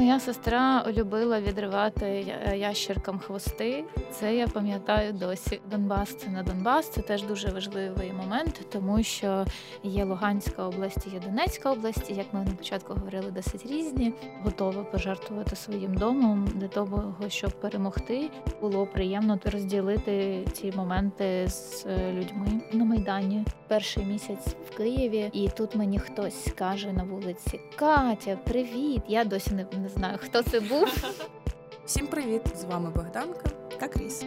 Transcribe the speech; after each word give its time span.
Моя 0.00 0.20
сестра 0.20 0.84
любила 0.92 1.40
відривати 1.40 2.34
ящеркам 2.56 3.18
хвости. 3.18 3.84
Це 4.10 4.36
я 4.36 4.48
пам'ятаю 4.48 5.12
досі. 5.12 5.60
Донбас 5.70 6.14
це 6.14 6.28
не 6.28 6.42
Донбас. 6.42 6.90
Це 6.90 7.02
теж 7.02 7.22
дуже 7.22 7.48
важливий 7.48 8.12
момент, 8.12 8.60
тому 8.72 9.02
що 9.02 9.44
є 9.82 10.04
Луганська 10.04 10.66
область, 10.66 11.06
є 11.06 11.20
Донецька 11.26 11.72
область. 11.72 12.10
Як 12.10 12.26
ми 12.32 12.44
на 12.44 12.50
початку 12.50 12.94
говорили, 12.94 13.30
досить 13.30 13.66
різні. 13.66 14.12
Готова 14.42 14.84
пожертвувати 14.84 15.56
своїм 15.56 15.94
домом 15.94 16.48
для 16.54 16.68
того, 16.68 17.14
щоб 17.28 17.50
перемогти. 17.60 18.30
Було 18.60 18.86
приємно 18.86 19.38
розділити 19.44 20.44
ці 20.52 20.72
моменти 20.76 21.48
з 21.48 21.86
е, 21.86 22.12
людьми 22.12 22.60
на 22.72 22.84
майдані. 22.84 23.44
Перший 23.68 24.04
місяць 24.04 24.46
в 24.70 24.76
Києві, 24.76 25.30
і 25.32 25.48
тут 25.48 25.74
мені 25.74 25.98
хтось 25.98 26.44
скаже 26.44 26.92
на 26.92 27.02
вулиці: 27.02 27.60
Катя, 27.76 28.38
привіт! 28.44 29.02
Я 29.08 29.24
досі 29.24 29.54
не 29.54 29.64
знаю, 29.90 30.18
хто 30.22 30.42
це 30.42 30.60
був. 30.60 31.04
Всім 31.84 32.06
привіт! 32.06 32.42
З 32.56 32.64
вами 32.64 32.90
Богданка 32.90 33.48
та 33.80 33.88
Кріс. 33.88 34.24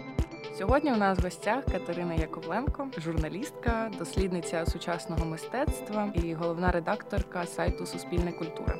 Сьогодні 0.57 0.93
у 0.93 0.95
нас 0.95 1.19
в 1.19 1.23
гостях 1.23 1.65
Катерина 1.65 2.13
Яковленко, 2.13 2.87
журналістка, 2.97 3.91
дослідниця 3.97 4.65
сучасного 4.65 5.25
мистецтва 5.25 6.13
і 6.23 6.33
головна 6.33 6.71
редакторка 6.71 7.45
сайту 7.45 7.85
Суспільне 7.85 8.31
культура. 8.31 8.79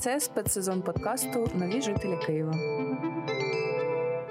Це 0.00 0.20
спецсезон 0.20 0.82
подкасту 0.82 1.50
Нові 1.54 1.82
жителі 1.82 2.18
Києва. 2.26 2.54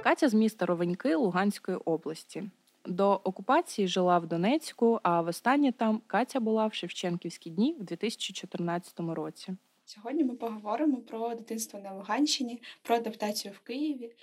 Катя 0.04 0.30
з 0.30 0.34
міста 0.34 0.66
Ровеньки 0.66 1.16
Луганської 1.16 1.78
області. 1.78 2.44
До 2.86 3.22
окупації 3.24 3.88
жила 3.88 4.20
в 4.20 4.28
Донецьку, 4.28 5.00
а 5.04 5.22
востаннє 5.22 5.72
там 5.72 6.02
Катя 6.08 6.40
була 6.40 6.68
в 6.68 6.74
Шевченківські 6.74 7.50
дні 7.50 7.76
в 7.80 7.84
2014 7.84 9.00
році. 9.00 9.56
Сьогодні 9.94 10.24
ми 10.24 10.36
поговоримо 10.36 10.98
про 11.02 11.36
дитинство 11.36 11.80
на 11.80 11.94
Луганщині, 11.94 12.62
про 12.82 12.96
адаптацію 12.96 13.54
в 13.54 13.60
Києві, 13.60 14.16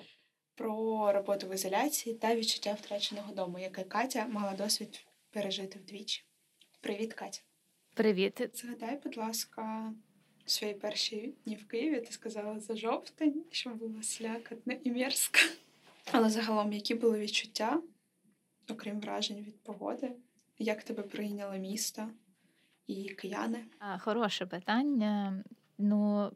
про 0.55 1.13
роботу 1.13 1.49
в 1.49 1.55
ізоляції 1.55 2.15
та 2.15 2.37
відчуття 2.37 2.73
втраченого 2.73 3.35
дому, 3.35 3.59
яке 3.59 3.85
Катя 3.85 4.27
мала 4.27 4.53
досвід 4.55 5.07
пережити 5.31 5.79
вдвічі. 5.79 6.25
Привіт, 6.81 7.15
Катя. 7.15 7.41
Привіт. 7.95 8.51
Згадай, 8.55 9.01
будь 9.05 9.17
ласка, 9.17 9.93
свої 10.47 10.75
перші 10.75 11.35
дні 11.45 11.57
в 11.57 11.69
Києві 11.69 12.01
ти 12.01 12.13
сказала 12.13 12.61
за 12.61 12.77
жовтень, 12.77 13.45
що 13.51 13.71
було 13.71 14.03
слякотно 14.03 14.75
і 14.85 14.91
мерзко. 14.91 15.39
Але 16.13 16.31
загалом, 16.31 16.73
які 16.73 16.95
були 16.95 17.19
відчуття, 17.19 17.83
окрім 18.71 19.01
вражень 19.01 19.45
від 19.45 19.63
погоди, 19.63 20.13
як 20.59 20.83
тебе 20.83 21.03
прийняло 21.03 21.57
місто 21.57 22.09
і 22.87 23.09
кияни? 23.09 23.65
Хороше 23.99 24.47
питання. 24.47 25.45
Ну, 25.79 26.31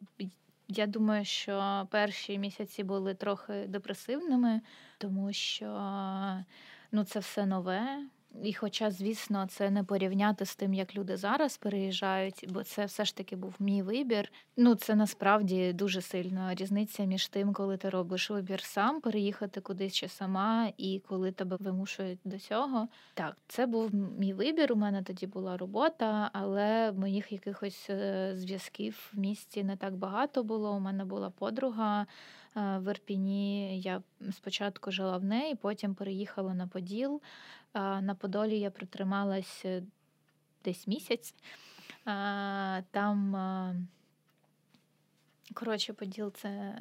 я 0.68 0.86
думаю, 0.86 1.24
що 1.24 1.86
перші 1.90 2.38
місяці 2.38 2.84
були 2.84 3.14
трохи 3.14 3.66
депресивними, 3.68 4.60
тому 4.98 5.32
що 5.32 5.66
ну, 6.92 7.04
це 7.04 7.18
все 7.18 7.46
нове. 7.46 8.06
І, 8.42 8.54
хоча, 8.54 8.90
звісно, 8.90 9.46
це 9.48 9.70
не 9.70 9.84
порівняти 9.84 10.46
з 10.46 10.56
тим, 10.56 10.74
як 10.74 10.96
люди 10.96 11.16
зараз 11.16 11.56
переїжджають, 11.56 12.46
бо 12.48 12.62
це 12.62 12.84
все 12.84 13.04
ж 13.04 13.16
таки 13.16 13.36
був 13.36 13.54
мій 13.58 13.82
вибір. 13.82 14.32
Ну 14.56 14.74
це 14.74 14.94
насправді 14.94 15.72
дуже 15.72 16.00
сильна 16.00 16.54
різниця 16.54 17.04
між 17.04 17.28
тим, 17.28 17.52
коли 17.52 17.76
ти 17.76 17.88
робиш 17.88 18.30
вибір 18.30 18.60
сам 18.60 19.00
переїхати 19.00 19.60
кудись 19.60 19.92
чи 19.92 20.08
сама, 20.08 20.72
і 20.76 21.02
коли 21.08 21.32
тебе 21.32 21.56
вимушують 21.60 22.18
до 22.24 22.38
цього. 22.38 22.88
Так, 23.14 23.36
це 23.48 23.66
був 23.66 23.94
мій 23.94 24.32
вибір. 24.32 24.72
У 24.72 24.76
мене 24.76 25.02
тоді 25.02 25.26
була 25.26 25.56
робота, 25.56 26.30
але 26.32 26.92
моїх 26.92 27.32
якихось 27.32 27.86
е, 27.90 28.32
зв'язків 28.36 29.10
в 29.14 29.18
місті 29.18 29.64
не 29.64 29.76
так 29.76 29.96
багато 29.96 30.42
було. 30.42 30.72
У 30.72 30.80
мене 30.80 31.04
була 31.04 31.30
подруга. 31.30 32.06
Е, 32.56 32.78
в 32.78 32.90
Ірпіні 32.90 33.80
я 33.80 34.02
спочатку 34.32 34.90
жила 34.90 35.16
в 35.16 35.24
неї, 35.24 35.54
потім 35.54 35.94
переїхала 35.94 36.54
на 36.54 36.66
Поділ. 36.66 37.20
На 37.74 38.16
Подолі 38.20 38.58
я 38.58 38.70
протрималась 38.70 39.62
е, 39.64 39.82
десь 40.64 40.86
місяць. 40.86 41.34
Там, 42.90 43.36
коротше, 45.54 45.92
Поділ 45.92 46.32
це. 46.32 46.74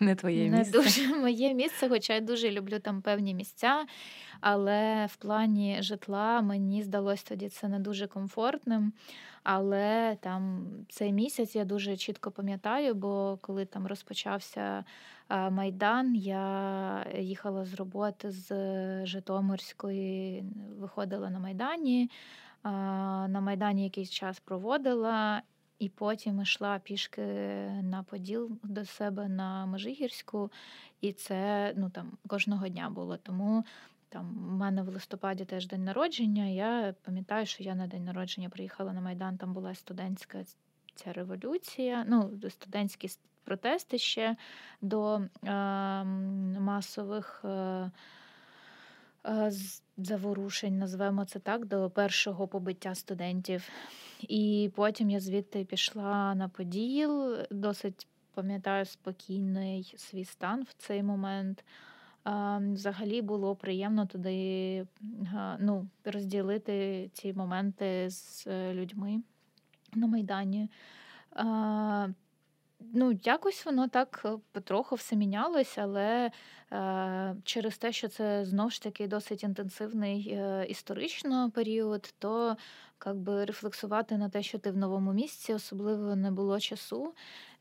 Е, 0.00 0.04
не 0.04 0.14
твоє 0.14 0.50
не 0.50 0.58
місце. 0.58 0.72
дуже 0.72 1.14
моє 1.20 1.54
місце, 1.54 1.88
хоча 1.88 2.14
я 2.14 2.20
дуже 2.20 2.50
люблю 2.50 2.78
там 2.78 3.02
певні 3.02 3.34
місця. 3.34 3.86
Але 4.40 5.06
в 5.06 5.16
плані 5.16 5.76
житла 5.80 6.40
мені 6.40 6.82
здалося 6.82 7.24
тоді 7.28 7.48
це 7.48 7.68
не 7.68 7.78
дуже 7.78 8.06
комфортним. 8.06 8.92
Але 9.42 10.16
там 10.20 10.66
цей 10.88 11.12
місяць 11.12 11.56
я 11.56 11.64
дуже 11.64 11.96
чітко 11.96 12.30
пам'ятаю, 12.30 12.94
бо 12.94 13.38
коли 13.40 13.64
там 13.64 13.86
розпочався 13.86 14.84
Майдан, 15.50 16.14
я 16.14 17.06
їхала 17.18 17.64
з 17.64 17.74
роботи 17.74 18.30
з 18.30 18.50
Житомирської, 19.06 20.44
виходила 20.78 21.30
на 21.30 21.38
Майдані. 21.38 22.10
На 22.64 23.40
Майдані 23.40 23.84
якийсь 23.84 24.10
час 24.10 24.40
проводила, 24.40 25.42
і 25.78 25.88
потім 25.88 26.42
йшла 26.42 26.78
пішки 26.78 27.22
на 27.82 28.02
Поділ 28.02 28.50
до 28.62 28.84
себе 28.84 29.28
на 29.28 29.66
Межигірську, 29.66 30.50
і 31.00 31.12
це 31.12 31.72
ну 31.76 31.90
там 31.90 32.12
кожного 32.26 32.68
дня 32.68 32.90
було. 32.90 33.16
Тому 33.16 33.64
там 34.08 34.48
у 34.48 34.56
мене 34.56 34.82
в 34.82 34.88
листопаді 34.88 35.44
теж 35.44 35.66
день 35.66 35.84
народження. 35.84 36.46
Я 36.46 36.94
пам'ятаю, 37.02 37.46
що 37.46 37.62
я 37.62 37.74
на 37.74 37.86
день 37.86 38.04
народження 38.04 38.48
приїхала 38.48 38.92
на 38.92 39.00
Майдан, 39.00 39.36
там 39.38 39.52
була 39.52 39.74
студентська 39.74 40.44
ця 40.94 41.12
революція, 41.12 42.04
ну, 42.08 42.30
студентські 42.50 43.08
протести 43.44 43.98
ще 43.98 44.36
до 44.80 45.20
е, 45.44 45.54
масових. 46.60 47.44
Е, 47.44 47.90
Заворушень, 49.96 50.78
назвемо 50.78 51.24
це 51.24 51.38
так, 51.38 51.64
до 51.64 51.90
першого 51.90 52.48
побиття 52.48 52.94
студентів. 52.94 53.68
І 54.20 54.70
потім 54.74 55.10
я 55.10 55.20
звідти 55.20 55.64
пішла 55.64 56.34
на 56.34 56.48
Поділ, 56.48 57.36
досить 57.50 58.06
пам'ятаю 58.34 58.84
спокійний 58.84 59.94
свій 59.96 60.24
стан 60.24 60.62
в 60.62 60.72
цей 60.78 61.02
момент. 61.02 61.64
Взагалі 62.72 63.22
було 63.22 63.56
приємно 63.56 64.06
туди 64.06 64.86
ну, 65.58 65.88
розділити 66.04 67.10
ці 67.12 67.32
моменти 67.32 68.10
з 68.10 68.46
е, 68.46 68.74
людьми 68.74 69.20
на 69.94 70.06
Майдані. 70.06 70.68
Ну, 72.80 73.18
якось 73.24 73.66
воно 73.66 73.88
так 73.88 74.22
е, 74.24 74.38
потроху 74.52 74.94
все 74.94 75.16
мінялось, 75.16 75.78
але 75.78 76.30
е, 76.72 77.36
через 77.44 77.78
те, 77.78 77.92
що 77.92 78.08
це 78.08 78.44
знову 78.44 78.70
ж 78.70 78.82
таки 78.82 79.06
досить 79.06 79.42
інтенсивний 79.42 80.28
е, 80.32 80.66
історично 80.68 81.50
період, 81.50 82.14
то 82.18 82.56
як 83.06 83.16
би 83.16 83.44
рефлексувати 83.44 84.18
на 84.18 84.28
те, 84.28 84.42
що 84.42 84.58
ти 84.58 84.70
в 84.70 84.76
новому 84.76 85.12
місці, 85.12 85.54
особливо 85.54 86.16
не 86.16 86.30
було 86.30 86.60
часу. 86.60 87.14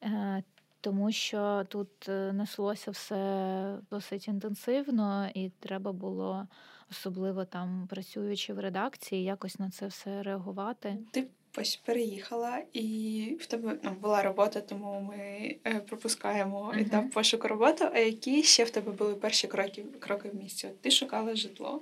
Е, 0.03 0.43
тому 0.85 1.11
що 1.11 1.65
тут 1.69 2.09
е, 2.09 2.33
неслося 2.33 2.91
все 2.91 3.77
досить 3.91 4.27
інтенсивно, 4.27 5.29
і 5.33 5.49
треба 5.49 5.91
було, 5.91 6.47
особливо 6.91 7.45
там 7.45 7.87
працюючи 7.89 8.53
в 8.53 8.59
редакції, 8.59 9.23
якось 9.23 9.59
на 9.59 9.69
це 9.69 9.87
все 9.87 10.23
реагувати. 10.23 10.97
Ти 11.11 11.27
ось 11.57 11.75
переїхала, 11.75 12.61
і 12.73 13.37
в 13.39 13.45
тебе 13.45 13.79
ну, 13.83 13.91
була 13.91 14.23
робота, 14.23 14.61
тому 14.61 15.01
ми 15.01 15.55
е, 15.67 15.79
пропускаємо 15.79 16.71
uh-huh. 16.75 16.81
етап 16.81 17.11
пошуку 17.11 17.47
роботи. 17.47 17.89
А 17.93 17.99
які 17.99 18.43
ще 18.43 18.63
в 18.63 18.69
тебе 18.69 18.91
були 18.91 19.15
перші 19.15 19.47
кроки 19.47 19.85
кроки 19.99 20.29
в 20.29 20.35
місті? 20.35 20.69
Ти 20.81 20.91
шукала 20.91 21.35
житло? 21.35 21.81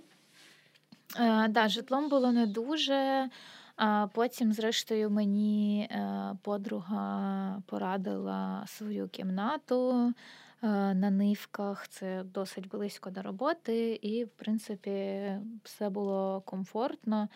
Так, 1.08 1.50
е, 1.50 1.52
да, 1.52 1.68
житлом 1.68 2.10
було 2.10 2.32
не 2.32 2.48
дуже. 2.48 3.30
А 3.76 4.08
потім, 4.14 4.54
зрештою, 4.54 5.10
мені 5.10 5.90
е, 5.92 6.38
подруга 6.42 7.62
порадила 7.66 8.64
свою 8.68 9.08
кімнату 9.08 10.14
на 10.62 11.10
нивках. 11.10 11.88
Це 11.88 12.24
досить 12.24 12.68
близько 12.68 13.10
до 13.10 13.22
роботи, 13.22 14.00
і, 14.02 14.24
в 14.24 14.30
принципі, 14.30 15.22
все 15.64 15.90
було 15.90 16.42
комфортно. 16.46 17.30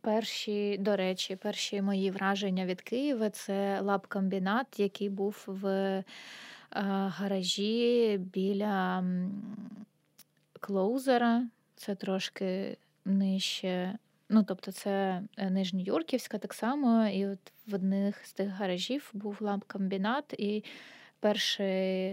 Перші, 0.00 0.78
до 0.78 0.96
речі, 0.96 1.36
перші 1.36 1.82
мої 1.82 2.10
враження 2.10 2.66
від 2.66 2.80
Києва 2.80 3.30
це 3.30 3.80
лабкомбінат, 3.80 4.80
який 4.80 5.08
був 5.08 5.44
в 5.46 5.66
е, 5.66 6.04
гаражі 7.08 8.18
біля 8.20 9.04
клоузера. 10.60 11.46
Це 11.76 11.94
трошки 11.94 12.76
нижче. 13.04 13.98
Ну, 14.28 14.42
тобто, 14.42 14.72
це 14.72 15.22
е, 15.36 15.50
Нижньоюрківська 15.50 16.38
так 16.38 16.54
само. 16.54 17.06
І 17.06 17.26
от 17.26 17.52
в 17.66 17.74
одних 17.74 18.26
з 18.26 18.32
тих 18.32 18.48
гаражів 18.48 19.10
був 19.12 19.36
ламп-комбінат. 19.40 20.34
І 20.38 20.64
перше 21.20 21.64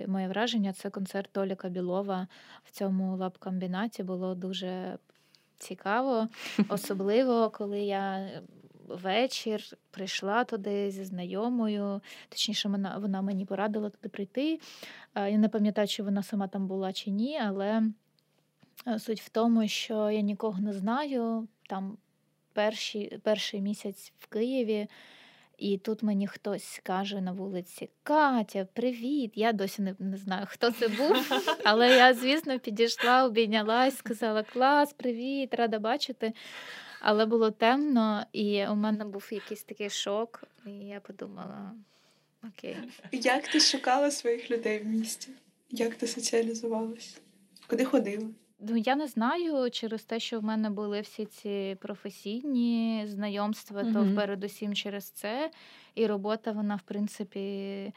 моє 0.07 0.27
враження 0.27 0.73
це 0.73 0.89
концерт 0.89 1.29
Толіка 1.31 1.69
Білова 1.69 2.27
в 2.63 2.71
цьому 2.71 3.17
лаб-комбінаті 3.17 4.03
було 4.03 4.35
дуже 4.35 4.97
цікаво, 5.63 6.27
особливо 6.69 7.49
коли 7.49 7.81
я 7.81 8.29
вечір 8.87 9.63
прийшла 9.91 10.43
туди 10.43 10.91
зі 10.91 11.03
знайомою, 11.03 12.01
точніше, 12.29 12.69
вона 12.69 12.97
вона 12.97 13.21
мені 13.21 13.45
порадила 13.45 13.89
туди 13.89 14.09
прийти. 14.09 14.59
Я 15.15 15.37
не 15.37 15.49
пам'ятаю, 15.49 15.87
чи 15.87 16.03
вона 16.03 16.23
сама 16.23 16.47
там 16.47 16.67
була 16.67 16.93
чи 16.93 17.11
ні, 17.11 17.39
але 17.43 17.83
суть 18.99 19.21
в 19.21 19.29
тому, 19.29 19.67
що 19.67 20.11
я 20.11 20.21
нікого 20.21 20.59
не 20.59 20.73
знаю. 20.73 21.47
Там 21.69 21.97
перший, 22.53 23.19
перший 23.23 23.61
місяць 23.61 24.13
в 24.19 24.27
Києві. 24.27 24.87
І 25.57 25.77
тут 25.77 26.03
мені 26.03 26.27
хтось 26.27 26.79
каже 26.83 27.21
на 27.21 27.31
вулиці: 27.31 27.89
Катя, 28.03 28.67
привіт! 28.73 29.31
Я 29.35 29.53
досі 29.53 29.81
не, 29.81 29.95
не 29.99 30.17
знаю, 30.17 30.45
хто 30.49 30.71
це 30.71 30.87
був. 30.87 31.31
Але 31.63 31.97
я, 31.97 32.13
звісно, 32.13 32.59
підійшла, 32.59 33.25
обійнялась, 33.25 33.97
сказала: 33.97 34.43
Клас, 34.43 34.93
привіт, 34.93 35.53
рада 35.53 35.79
бачити. 35.79 36.33
Але 36.99 37.25
було 37.25 37.51
темно, 37.51 38.25
і 38.33 38.67
у 38.67 38.75
мене 38.75 39.05
був 39.05 39.29
якийсь 39.31 39.63
такий 39.63 39.89
шок, 39.89 40.43
і 40.65 40.71
я 40.71 40.99
подумала: 40.99 41.71
окей. 42.43 42.77
Як 43.11 43.47
ти 43.47 43.59
шукала 43.59 44.11
своїх 44.11 44.51
людей 44.51 44.79
в 44.79 44.85
місті? 44.85 45.29
Як 45.69 45.95
ти 45.95 46.07
соціалізувалась? 46.07 47.17
Куди 47.67 47.85
ходила? 47.85 48.27
Ну, 48.59 48.75
я 48.77 48.95
не 48.95 49.07
знаю 49.07 49.69
через 49.71 50.03
те, 50.05 50.19
що 50.19 50.39
в 50.39 50.43
мене 50.43 50.69
були 50.69 51.01
всі 51.01 51.25
ці 51.25 51.77
професійні 51.81 53.03
знайомства, 53.07 53.83
то 53.83 53.89
Мгм. 53.89 54.15
передусім 54.15 54.73
через 54.73 55.09
це. 55.09 55.51
І 55.95 56.07
робота, 56.07 56.51
вона, 56.51 56.75
в 56.75 56.81
принципі, 56.81 57.93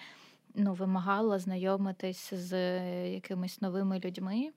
ну, 0.54 0.74
вимагала 0.74 1.38
знайомитись 1.38 2.34
з 2.34 2.52
якимись 3.14 3.60
новими 3.60 4.00
людьми. 4.04 4.50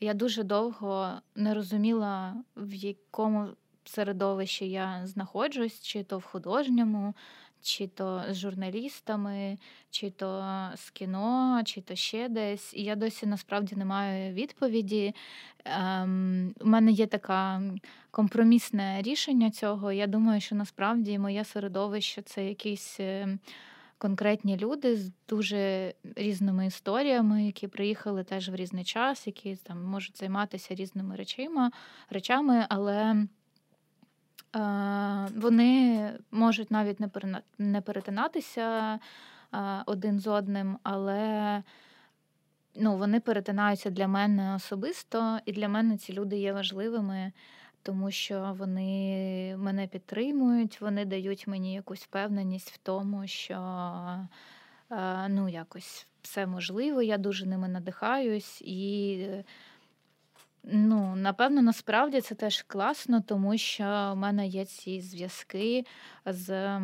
Я 0.00 0.14
дуже 0.14 0.42
довго 0.42 1.12
не 1.36 1.54
розуміла, 1.54 2.44
в 2.56 2.74
якому 2.74 3.48
середовищі 3.84 4.70
я 4.70 5.06
знаходжусь, 5.06 5.82
чи 5.82 6.04
то 6.04 6.18
в 6.18 6.24
художньому, 6.24 7.14
чи 7.62 7.86
то 7.86 8.24
з 8.30 8.36
журналістами, 8.36 9.58
чи 9.90 10.10
то 10.10 10.44
з 10.74 10.90
кіно, 10.90 11.62
чи 11.64 11.80
то 11.80 11.94
ще 11.94 12.28
десь. 12.28 12.74
І 12.74 12.82
я 12.82 12.96
досі 12.96 13.26
насправді 13.26 13.76
не 13.76 13.84
маю 13.84 14.34
відповіді. 14.34 15.14
Ем, 15.64 16.54
У 16.60 16.66
мене 16.66 16.90
є 16.90 17.06
таке 17.06 17.60
компромісне 18.10 19.02
рішення 19.02 19.50
цього. 19.50 19.92
Я 19.92 20.06
думаю, 20.06 20.40
що 20.40 20.54
насправді 20.54 21.18
моє 21.18 21.44
середовище 21.44 22.22
це 22.22 22.48
якісь. 22.48 23.00
Е, 23.00 23.38
конкретні 23.98 24.56
люди 24.56 24.96
з 24.96 25.12
дуже 25.28 25.94
різними 26.16 26.66
історіями, 26.66 27.46
які 27.46 27.68
приїхали 27.68 28.24
теж 28.24 28.48
в 28.48 28.54
різний 28.54 28.84
час, 28.84 29.26
які 29.26 29.56
там 29.56 29.84
можуть 29.84 30.18
займатися 30.18 30.74
різними 30.74 31.16
речима, 31.16 31.70
речами, 32.10 32.66
але 32.68 33.26
вони 35.36 36.12
можуть 36.30 36.70
навіть 36.70 37.00
не 37.58 37.80
перетинатися 37.80 38.98
один 39.86 40.20
з 40.20 40.26
одним, 40.26 40.78
але 40.82 41.62
ну, 42.74 42.96
вони 42.96 43.20
перетинаються 43.20 43.90
для 43.90 44.08
мене 44.08 44.54
особисто, 44.54 45.38
і 45.46 45.52
для 45.52 45.68
мене 45.68 45.96
ці 45.96 46.12
люди 46.12 46.38
є 46.38 46.52
важливими, 46.52 47.32
тому 47.82 48.10
що 48.10 48.54
вони 48.58 49.56
мене 49.58 49.86
підтримують, 49.86 50.80
вони 50.80 51.04
дають 51.04 51.46
мені 51.46 51.74
якусь 51.74 52.02
впевненість 52.02 52.70
в 52.70 52.76
тому, 52.76 53.26
що 53.26 53.56
ну, 55.28 55.48
якось 55.48 56.06
все 56.22 56.46
можливо, 56.46 57.02
я 57.02 57.18
дуже 57.18 57.46
ними 57.46 57.68
надихаюсь 57.68 58.62
і. 58.62 59.28
Ну, 60.62 61.16
напевно, 61.16 61.62
насправді 61.62 62.20
це 62.20 62.34
теж 62.34 62.62
класно, 62.62 63.20
тому 63.20 63.58
що 63.58 63.84
в 63.84 64.16
мене 64.16 64.46
є 64.46 64.64
ці 64.64 65.00
зв'язки 65.00 65.84
з 66.26 66.78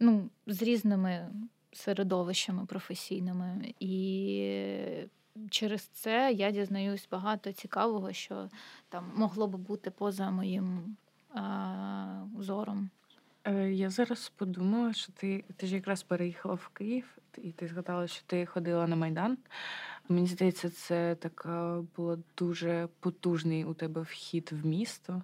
ну, 0.00 0.30
з 0.46 0.62
різними 0.62 1.30
середовищами 1.72 2.66
професійними. 2.66 3.74
І 3.80 5.08
через 5.50 5.82
це 5.82 6.32
я 6.32 6.50
дізнаюсь 6.50 7.08
багато 7.10 7.52
цікавого, 7.52 8.12
що 8.12 8.48
там 8.88 9.12
могло 9.14 9.46
би 9.46 9.58
бути 9.58 9.90
поза 9.90 10.30
моїм 10.30 10.96
а, 11.34 12.24
зором. 12.38 12.90
Е, 13.44 13.72
я 13.72 13.90
зараз 13.90 14.32
подумала, 14.36 14.92
що 14.92 15.12
ти 15.12 15.44
ти 15.56 15.66
ж 15.66 15.74
якраз 15.74 16.02
переїхала 16.02 16.54
в 16.54 16.68
Київ, 16.68 17.18
і 17.38 17.52
ти 17.52 17.68
згадала, 17.68 18.06
що 18.06 18.22
ти 18.26 18.46
ходила 18.46 18.86
на 18.86 18.96
Майдан. 18.96 19.38
Мені 20.08 20.26
здається, 20.26 20.70
це 20.70 21.14
така 21.14 21.84
була 21.96 22.18
дуже 22.38 22.88
потужний 23.00 23.64
у 23.64 23.74
тебе 23.74 24.00
вхід 24.00 24.50
в 24.52 24.66
місто. 24.66 25.22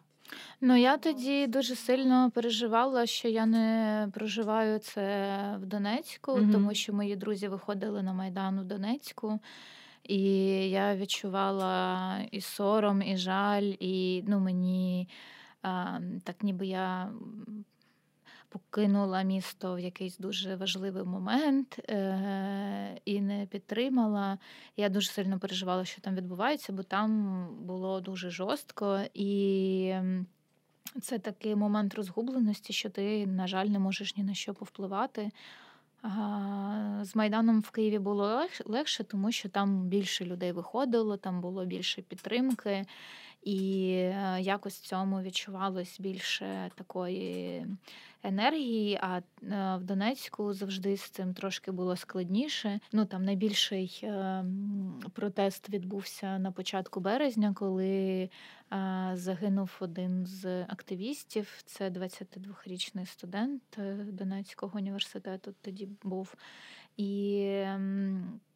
Ну, 0.61 0.77
я 0.77 0.97
тоді 0.97 1.47
дуже 1.47 1.75
сильно 1.75 2.31
переживала, 2.35 3.07
що 3.07 3.29
я 3.29 3.47
не 3.47 4.09
проживаю 4.15 4.79
це 4.79 5.57
в 5.63 5.67
Донецьку, 5.67 6.33
угу. 6.33 6.53
тому 6.53 6.75
що 6.75 6.93
мої 6.93 7.17
друзі 7.17 7.49
виходили 7.49 8.03
на 8.03 8.13
Майдан 8.13 8.59
у 8.59 8.65
Донецьку. 8.65 9.39
І 10.05 10.23
я 10.71 10.97
відчувала 10.97 12.19
і 12.31 12.41
сором, 12.41 13.03
і 13.03 13.17
жаль, 13.17 13.73
і 13.81 14.25
ну, 14.27 14.41
мені 14.41 15.09
а, 15.63 15.99
так 16.25 16.43
ніби 16.43 16.67
я 16.67 17.11
покинула 18.55 19.23
місто 19.23 19.75
в 19.75 19.81
якийсь 19.81 20.19
дуже 20.19 20.57
важливий 20.57 21.05
момент 21.05 21.79
е- 21.79 23.01
і 23.05 23.21
не 23.21 23.47
підтримала. 23.47 24.39
Я 24.77 24.89
дуже 24.89 25.11
сильно 25.11 25.39
переживала, 25.39 25.85
що 25.85 26.01
там 26.01 26.15
відбувається, 26.15 26.73
бо 26.73 26.83
там 26.83 27.49
було 27.61 28.01
дуже 28.01 28.31
жорстко 28.31 29.01
і. 29.15 29.95
Це 31.03 31.19
такий 31.19 31.55
момент 31.55 31.95
розгубленості, 31.95 32.73
що 32.73 32.91
ти, 32.91 33.27
на 33.27 33.47
жаль, 33.47 33.67
не 33.67 33.79
можеш 33.79 34.17
ні 34.17 34.25
на 34.25 34.35
що 34.35 34.55
повпливати. 34.55 35.31
З 37.03 37.11
Майданом 37.15 37.61
в 37.61 37.71
Києві 37.71 37.99
було 37.99 38.47
легше, 38.65 39.05
тому 39.05 39.33
що 39.33 39.49
там 39.49 39.89
більше 39.89 40.25
людей 40.25 40.53
виходило, 40.53 41.17
там 41.17 41.41
було 41.41 41.65
більше 41.65 42.03
підтримки, 42.03 42.87
і 43.45 43.91
е, 43.95 44.39
якось 44.41 44.79
в 44.79 44.87
цьому 44.87 45.23
відчувалось 45.23 46.01
більше 46.01 46.71
такої 46.75 47.67
енергії. 48.23 48.99
А 49.03 49.19
е, 49.19 49.23
в 49.77 49.85
Донецьку 49.85 50.53
завжди 50.53 50.97
з 50.97 51.11
цим 51.11 51.35
трошки 51.35 51.71
було 51.71 51.97
складніше. 51.97 52.81
Ну 52.93 53.05
там 53.05 53.25
найбільший 53.25 54.01
е, 54.03 54.45
протест 55.13 55.69
відбувся 55.69 56.39
на 56.39 56.53
початку 56.53 57.01
березня, 57.01 57.55
коли 57.57 58.31
загинув 59.13 59.77
один 59.81 60.27
з 60.27 60.63
активістів. 60.63 61.63
Це 61.65 61.91
22-річний 61.91 63.07
студент 63.07 63.79
Донецького 64.09 64.79
університету. 64.79 65.55
Тоді 65.63 65.89
був 66.03 66.35
і. 66.97 67.65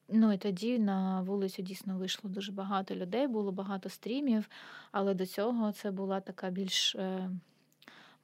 Ну 0.09 0.33
і 0.33 0.39
тоді 0.39 0.79
на 0.79 1.23
вулицю 1.23 1.63
дійсно 1.63 1.99
вийшло 1.99 2.31
дуже 2.31 2.53
багато 2.53 2.95
людей, 2.95 3.27
було 3.27 3.53
багато 3.53 3.89
стрімів, 3.89 4.49
але 4.93 5.15
до 5.15 5.27
цього 5.27 5.73
це 5.73 5.91
була 5.91 6.21
така 6.21 6.51
більш 6.51 6.95
е, 6.95 7.31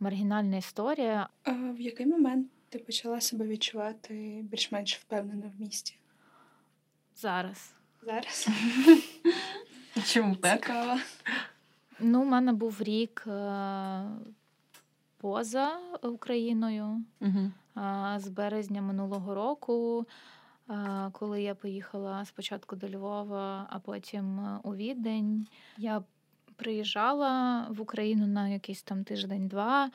маргінальна 0.00 0.56
історія. 0.56 1.28
А 1.42 1.52
В 1.52 1.80
який 1.80 2.06
момент 2.06 2.48
ти 2.68 2.78
почала 2.78 3.20
себе 3.20 3.46
відчувати 3.46 4.40
більш-менш 4.42 4.96
впевнено 4.96 5.52
в 5.56 5.60
місті? 5.60 5.96
Зараз. 7.16 7.74
Зараз? 8.02 8.48
Чому 10.04 10.36
так? 10.36 10.60
Цікаво. 10.60 11.00
Ну, 12.00 12.22
у 12.22 12.24
мене 12.24 12.52
був 12.52 12.82
рік 12.82 13.24
е, 13.26 14.04
поза 15.16 15.78
Україною 16.02 17.04
угу. 17.20 17.52
з 18.16 18.28
березня 18.28 18.82
минулого 18.82 19.34
року 19.34 20.06
коли 21.12 21.42
я 21.42 21.54
поїхала 21.54 22.24
спочатку 22.24 22.76
до 22.76 22.88
Львова, 22.88 23.66
а 23.70 23.78
потім 23.78 24.40
е, 24.40 24.60
у 24.62 24.74
Відень. 24.74 25.46
Я 25.78 26.02
приїжджала 26.56 27.66
в 27.70 27.80
Україну 27.80 28.26
на 28.26 28.48
якийсь 28.48 28.82
там 28.82 29.04
тиждень-два. 29.04 29.90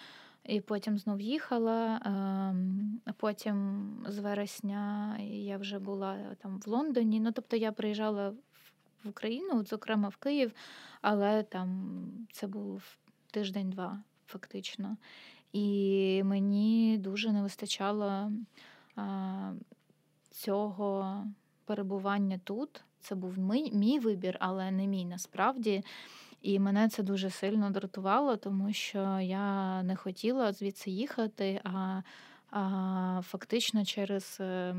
І 0.45 0.61
потім 0.61 0.97
знов 0.97 1.21
їхала. 1.21 2.01
Ем, 2.05 3.01
потім 3.17 3.89
з 4.07 4.19
вересня 4.19 5.17
я 5.19 5.57
вже 5.57 5.79
була 5.79 6.35
там 6.41 6.59
в 6.59 6.67
Лондоні. 6.69 7.19
Ну, 7.19 7.31
тобто 7.31 7.55
я 7.55 7.71
приїжджала 7.71 8.29
в 9.03 9.09
Україну, 9.09 9.65
зокрема 9.65 10.09
в 10.09 10.15
Київ, 10.15 10.51
але 11.01 11.43
там 11.43 11.91
це 12.31 12.47
був 12.47 12.83
тиждень-два, 13.31 13.99
фактично. 14.27 14.97
І 15.53 16.21
мені 16.23 16.97
дуже 16.97 17.31
не 17.31 17.41
вистачало 17.41 18.31
цього 20.31 21.23
перебування 21.65 22.39
тут. 22.43 22.83
Це 22.99 23.15
був 23.15 23.39
мій, 23.39 23.71
мій 23.73 23.99
вибір, 23.99 24.37
але 24.39 24.71
не 24.71 24.87
мій 24.87 25.05
насправді. 25.05 25.83
І 26.41 26.59
мене 26.59 26.89
це 26.89 27.03
дуже 27.03 27.29
сильно 27.29 27.69
дратувало, 27.69 28.37
тому 28.37 28.73
що 28.73 29.19
я 29.19 29.83
не 29.83 29.95
хотіла 29.95 30.53
звідси 30.53 30.91
їхати, 30.91 31.61
а, 31.63 32.01
а 32.51 33.21
фактично 33.23 33.85
через 33.85 34.37
е, 34.39 34.75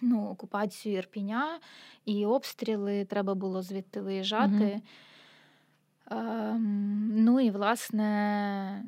ну, 0.00 0.28
окупацію 0.28 0.96
Ірпіня 0.98 1.58
і 2.04 2.26
обстріли 2.26 3.04
треба 3.04 3.34
було 3.34 3.62
звідти 3.62 4.00
виїжджати. 4.00 4.80
Mm-hmm. 6.10 6.58
Ну 7.10 7.40
і 7.40 7.50
власне. 7.50 8.84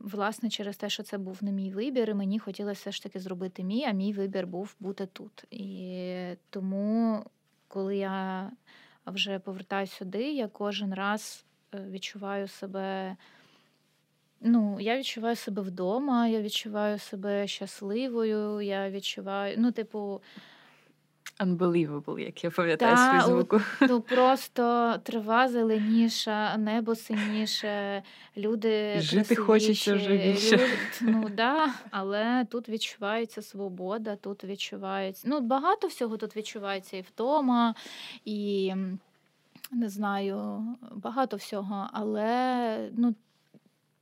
Власне, 0.00 0.50
через 0.50 0.76
те, 0.76 0.88
що 0.88 1.02
це 1.02 1.18
був 1.18 1.44
не 1.44 1.52
мій 1.52 1.70
вибір, 1.70 2.10
і 2.10 2.14
мені 2.14 2.38
хотілося 2.38 2.80
все 2.80 2.92
ж 2.92 3.02
таки 3.02 3.20
зробити 3.20 3.64
мій, 3.64 3.84
а 3.84 3.92
мій 3.92 4.12
вибір 4.12 4.46
був 4.46 4.76
бути 4.80 5.06
тут. 5.06 5.44
І 5.50 6.34
тому, 6.50 7.24
коли 7.68 7.96
я 7.96 8.50
вже 9.06 9.38
повертаюся 9.38 9.96
сюди, 9.96 10.32
я 10.32 10.48
кожен 10.48 10.94
раз 10.94 11.44
е, 11.74 11.86
відчуваю 11.90 12.48
себе. 12.48 13.16
Ну, 14.40 14.80
я 14.80 14.98
відчуваю 14.98 15.36
себе 15.36 15.62
вдома, 15.62 16.28
я 16.28 16.42
відчуваю 16.42 16.98
себе 16.98 17.46
щасливою, 17.46 18.60
я 18.60 18.90
відчуваю, 18.90 19.54
ну, 19.58 19.72
типу, 19.72 20.20
Unbelievable, 21.40 22.18
як 22.18 22.44
я 22.44 22.50
пам'ятаю 22.50 22.96
та, 22.96 23.20
Фейсбуку. 23.20 23.60
ну 23.80 24.00
просто 24.00 24.94
трава 25.02 25.48
зеленіша, 25.48 26.56
небо 26.56 26.94
синіше, 26.94 28.02
люди 28.36 29.00
Жити 29.00 29.36
хочеться 29.36 29.94
вже 29.94 30.16
більше. 30.16 30.56
люд- 30.56 31.00
ну 31.00 31.28
да, 31.28 31.74
але 31.90 32.46
тут 32.50 32.68
відчувається 32.68 33.42
свобода, 33.42 34.16
тут 34.16 34.44
відчувається. 34.44 35.28
Ну, 35.30 35.40
багато 35.40 35.86
всього 35.86 36.16
тут 36.16 36.36
відчувається 36.36 36.96
і 36.96 37.00
втома, 37.00 37.74
і 38.24 38.74
не 39.72 39.88
знаю, 39.88 40.62
багато 40.94 41.36
всього. 41.36 41.88
Але 41.92 42.90
ну, 42.96 43.14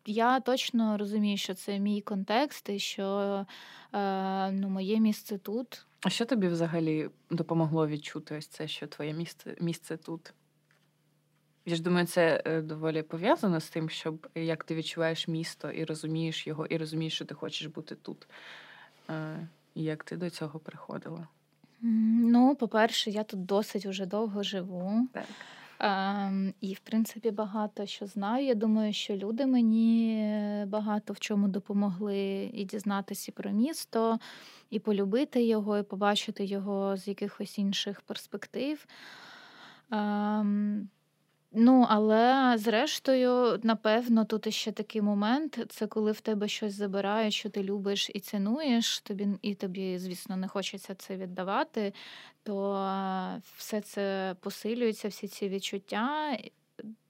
я 0.07 0.41
точно 0.41 0.99
розумію, 0.99 1.37
що 1.37 1.55
це 1.55 1.79
мій 1.79 2.01
контекст, 2.01 2.69
і 2.69 2.79
що 2.79 3.47
е, 3.95 4.51
ну, 4.53 4.69
моє 4.69 5.01
місце 5.01 5.39
тут. 5.39 5.85
А 6.01 6.11
що 6.11 6.25
тобі 6.25 6.49
взагалі 6.49 7.09
допомогло 7.31 7.89
відчути 7.89 8.37
ось 8.37 8.47
це, 8.47 8.69
що 8.69 8.87
твоє 8.87 9.13
місце, 9.13 9.57
місце 9.61 9.97
тут? 9.97 10.33
Я 11.67 11.77
ж 11.77 11.83
думаю, 11.83 12.07
це 12.07 12.43
е, 12.45 12.63
доволі 12.63 13.03
пов'язано 13.03 13.61
з 13.61 13.69
тим, 13.71 13.91
щоб 13.91 14.27
е, 14.35 14.45
як 14.45 14.65
ти 14.65 14.75
відчуваєш 14.75 15.29
місто 15.29 15.71
і 15.71 15.85
розумієш 15.85 16.47
його, 16.47 16.67
і 16.67 16.77
розумієш, 16.77 17.15
що 17.15 17.25
ти 17.25 17.35
хочеш 17.35 17.67
бути 17.67 17.95
тут. 17.95 18.29
Е, 19.11 19.49
І 19.75 19.83
як 19.83 20.05
ти 20.05 20.17
до 20.17 20.31
цього 20.31 20.59
приходила? 20.59 21.29
Ну, 21.81 22.55
по-перше, 22.55 23.11
я 23.11 23.25
тут 23.25 23.45
досить 23.45 23.87
уже 23.87 24.07
довго 24.07 24.43
живу. 24.43 25.09
Так. 25.13 25.25
Ем, 25.81 26.55
і, 26.61 26.75
в 26.75 26.79
принципі, 26.79 27.31
багато 27.31 27.87
що 27.87 28.07
знаю. 28.07 28.47
Я 28.47 28.55
думаю, 28.55 28.93
що 28.93 29.17
люди 29.17 29.47
мені 29.47 30.65
багато 30.69 31.13
в 31.13 31.19
чому 31.19 31.49
допомогли 31.49 32.51
і 32.55 32.65
дізнатися 32.65 33.33
про 33.33 33.51
місто, 33.51 34.19
і 34.71 34.79
полюбити 34.79 35.43
його, 35.43 35.79
і 35.79 35.83
побачити 35.83 36.45
його 36.45 36.97
з 36.97 37.09
якихось 37.09 37.59
інших 37.59 38.01
перспектив. 38.01 38.87
Ем, 39.91 40.89
Ну, 41.53 41.87
але 41.89 42.55
зрештою, 42.59 43.61
напевно, 43.63 44.25
тут 44.25 44.47
іще 44.47 44.73
такий 44.73 45.03
момент: 45.03 45.59
це 45.69 45.87
коли 45.87 46.13
в 46.13 46.21
тебе 46.21 46.49
щось 46.49 46.75
забирають, 46.75 47.35
що 47.35 47.51
ти 47.51 47.63
любиш 47.63 48.11
і 48.15 48.21
цінуєш, 48.21 49.01
тобі 49.01 49.29
і 49.43 49.55
тобі, 49.55 49.99
звісно, 49.99 50.37
не 50.37 50.49
хочеться 50.49 50.95
це 50.95 51.17
віддавати, 51.17 51.93
то 52.43 52.73
все 53.57 53.81
це 53.81 54.35
посилюється, 54.41 55.09
всі 55.09 55.29
ці 55.29 55.49
відчуття 55.49 56.39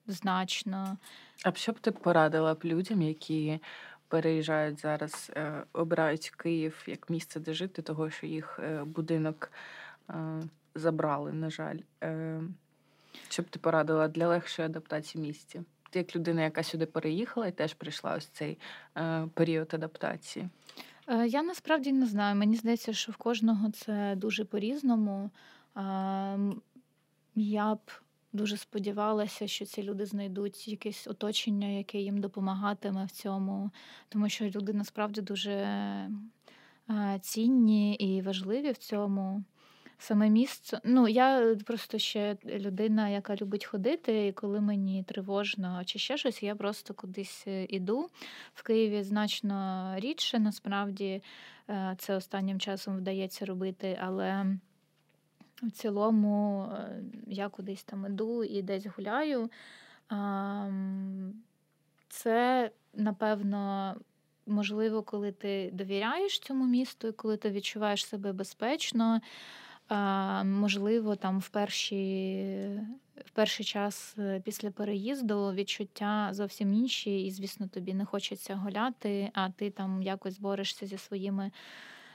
значно. 0.06 0.96
А 1.44 1.52
що 1.52 1.72
б 1.72 1.78
ти 1.78 1.90
порадила 1.90 2.54
б 2.54 2.60
людям, 2.64 3.02
які 3.02 3.60
переїжджають 4.08 4.80
зараз, 4.80 5.30
е, 5.36 5.64
обирають 5.72 6.30
Київ 6.30 6.84
як 6.86 7.10
місце, 7.10 7.40
де 7.40 7.54
жити, 7.54 7.82
того, 7.82 8.10
що 8.10 8.26
їх 8.26 8.60
е, 8.62 8.84
будинок 8.84 9.52
е, 10.10 10.42
забрали, 10.74 11.32
на 11.32 11.50
жаль. 11.50 11.78
Е, 13.26 13.30
Що 13.30 13.42
б 13.42 13.48
ти 13.48 13.58
порадила 13.58 14.08
для 14.08 14.28
легшої 14.28 14.66
адаптації 14.66 15.24
в 15.24 15.26
місті? 15.26 15.62
Ти 15.90 15.98
як 15.98 16.16
людина, 16.16 16.42
яка 16.42 16.62
сюди 16.62 16.86
переїхала 16.86 17.46
і 17.46 17.52
теж 17.52 17.74
прийшла 17.74 18.14
ось 18.16 18.26
цей 18.26 18.58
е, 18.96 19.28
період 19.34 19.74
адаптації. 19.74 20.48
Е, 21.08 21.26
Я 21.26 21.42
насправді 21.42 21.92
не 21.92 22.06
знаю. 22.06 22.36
Мені 22.36 22.56
здається, 22.56 22.92
що 22.92 23.12
в 23.12 23.16
кожного 23.16 23.70
це 23.70 24.14
дуже 24.16 24.44
по-різному. 24.44 25.30
Я 27.34 27.74
б 27.74 27.90
дуже 28.32 28.56
сподівалася, 28.56 29.46
що 29.46 29.64
ці 29.64 29.82
люди 29.82 30.06
знайдуть 30.06 30.68
якесь 30.68 31.06
оточення, 31.06 31.68
яке 31.68 31.98
їм 31.98 32.18
допомагатиме 32.20 33.04
в 33.04 33.10
цьому, 33.10 33.70
тому 34.08 34.28
що 34.28 34.44
люди 34.44 34.72
насправді 34.72 35.20
дуже 35.20 35.50
е, 35.52 37.18
цінні 37.22 37.94
і 37.94 38.22
важливі 38.22 38.70
в 38.70 38.76
цьому. 38.76 39.44
Саме 40.00 40.30
місце. 40.30 40.80
Ну, 40.84 41.08
я 41.08 41.56
просто 41.66 41.98
ще 41.98 42.36
людина, 42.44 43.08
яка 43.08 43.36
любить 43.36 43.64
ходити, 43.64 44.26
і 44.26 44.32
коли 44.32 44.60
мені 44.60 45.02
тривожно 45.02 45.82
чи 45.84 45.98
ще 45.98 46.16
щось, 46.16 46.42
я 46.42 46.54
просто 46.54 46.94
кудись 46.94 47.44
е, 47.46 47.64
іду. 47.64 48.08
В 48.54 48.62
Києві 48.62 49.02
значно 49.02 49.92
рідше, 49.96 50.38
насправді 50.38 51.22
е, 51.70 51.94
це 51.98 52.16
останнім 52.16 52.60
часом 52.60 52.96
вдається 52.96 53.44
робити, 53.44 53.98
але 54.02 54.46
в 55.62 55.70
цілому 55.70 56.62
е, 56.72 57.02
я 57.26 57.48
кудись 57.48 57.84
там 57.84 58.06
іду 58.06 58.44
і 58.44 58.62
десь 58.62 58.86
гуляю. 58.96 59.50
Це, 62.08 62.70
напевно, 62.94 63.94
можливо, 64.46 65.02
коли 65.02 65.32
ти 65.32 65.70
довіряєш 65.72 66.38
цьому 66.38 66.66
місту 66.66 67.08
і 67.08 67.12
коли 67.12 67.36
ти 67.36 67.50
відчуваєш 67.50 68.06
себе 68.06 68.32
безпечно. 68.32 69.20
Можливо, 70.44 71.16
там 71.16 71.38
в 71.38 71.48
перші, 71.48 72.80
в 73.24 73.30
перший 73.30 73.66
час 73.66 74.14
е, 74.18 74.42
після 74.44 74.70
переїзду 74.70 75.52
відчуття 75.52 76.28
зовсім 76.32 76.74
інші, 76.74 77.26
і, 77.26 77.30
звісно, 77.30 77.68
тобі 77.68 77.94
не 77.94 78.04
хочеться 78.04 78.56
гуляти, 78.56 79.30
а 79.34 79.50
ти 79.50 79.70
там 79.70 80.02
якось 80.02 80.38
борешся 80.38 80.86
зі 80.86 80.98
своїми 80.98 81.50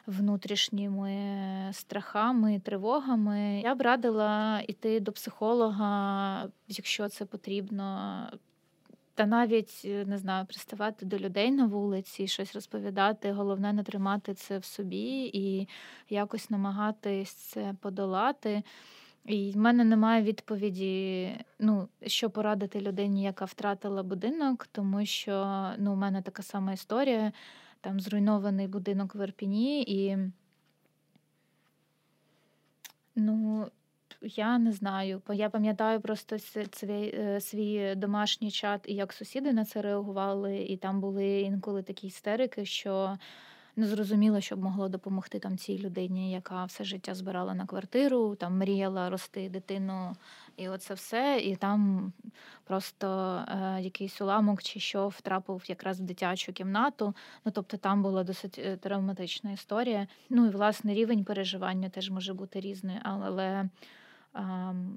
внутрішніми 0.06 1.70
страхами, 1.72 2.60
тривогами. 2.60 3.62
Я 3.64 3.76
б 3.76 3.82
радила 3.82 4.62
йти 4.68 5.00
до 5.00 5.12
психолога, 5.12 6.50
якщо 6.68 7.10
це 7.10 7.26
потрібно. 7.26 8.28
Та 9.16 9.26
навіть 9.26 9.82
е, 9.86 10.06
не 10.06 10.18
знаю, 10.18 10.46
приставати 10.46 11.06
до 11.06 11.18
людей 11.18 11.52
на 11.52 11.66
вулиці, 11.66 12.28
щось 12.28 12.56
розповідати. 12.56 13.32
Головне 13.32 13.74
не 13.74 13.84
тримати 13.84 14.34
це 14.34 14.58
в 14.58 14.66
собі 14.66 15.32
і 15.34 15.68
якось 16.10 16.50
намагатись 16.50 17.32
це 17.32 17.76
подолати. 17.82 18.64
І 19.26 19.52
в 19.52 19.58
мене 19.58 19.84
немає 19.84 20.24
відповіді, 20.24 21.30
ну, 21.60 21.88
що 22.06 22.30
порадити 22.30 22.82
людині, 22.82 23.24
яка 23.24 23.46
втратила 23.46 24.04
будинок, 24.04 24.68
тому 24.72 25.06
що 25.06 25.66
ну, 25.78 25.94
у 25.94 25.96
мене 25.96 26.22
така 26.22 26.44
сама 26.44 26.74
історія. 26.74 27.32
Там 27.82 28.00
зруйнований 28.00 28.68
будинок 28.68 29.16
в 29.16 29.24
Ірпіні, 29.24 29.82
і 29.82 30.18
ну, 33.16 33.68
я 34.24 34.58
не 34.58 34.72
знаю. 34.72 35.22
Я 35.30 35.50
пам'ятаю 35.50 36.02
просто 36.02 36.40
свій, 36.74 37.14
е, 37.14 37.42
свій 37.42 37.96
домашній 37.96 38.52
чат 38.52 38.82
і 38.88 38.94
як 38.94 39.14
сусіди 39.14 39.54
на 39.54 39.66
це 39.66 39.82
реагували, 39.82 40.58
і 40.58 40.78
там 40.78 41.02
були 41.02 41.42
інколи 41.42 41.84
такі 41.84 42.08
істерики, 42.08 42.66
що 42.66 43.18
не 43.76 43.88
зрозуміло, 43.88 44.42
що 44.42 44.56
б 44.56 44.64
могло 44.64 44.90
допомогти 44.90 45.40
там 45.40 45.58
цій 45.58 45.80
людині, 45.80 46.32
яка 46.32 46.66
все 46.66 46.84
життя 46.84 47.16
збирала 47.16 47.54
на 47.54 47.66
квартиру, 47.66 48.36
там 48.36 48.58
мріяла 48.58 49.10
рости 49.10 49.50
дитину, 49.50 50.16
і 50.58 50.70
оце 50.70 50.94
все. 50.94 51.42
І 51.44 51.56
там 51.56 52.12
просто 52.64 53.08
е, 53.48 53.82
якийсь 53.82 54.22
уламок 54.22 54.64
чи 54.64 54.80
що 54.80 55.08
втрапив 55.08 55.64
якраз 55.68 56.02
в 56.02 56.04
дитячу 56.04 56.54
кімнату. 56.54 57.16
Ну 57.46 57.52
тобто 57.56 57.78
там 57.78 58.04
була 58.04 58.24
досить 58.24 58.60
е, 58.60 58.78
травматична 58.78 59.52
історія. 59.52 60.08
Ну 60.30 60.46
і 60.46 60.50
власне 60.50 60.94
рівень 60.94 61.24
переживання 61.24 61.90
теж 61.90 62.10
може 62.10 62.34
бути 62.34 62.60
різний, 62.60 62.98
але. 63.04 63.70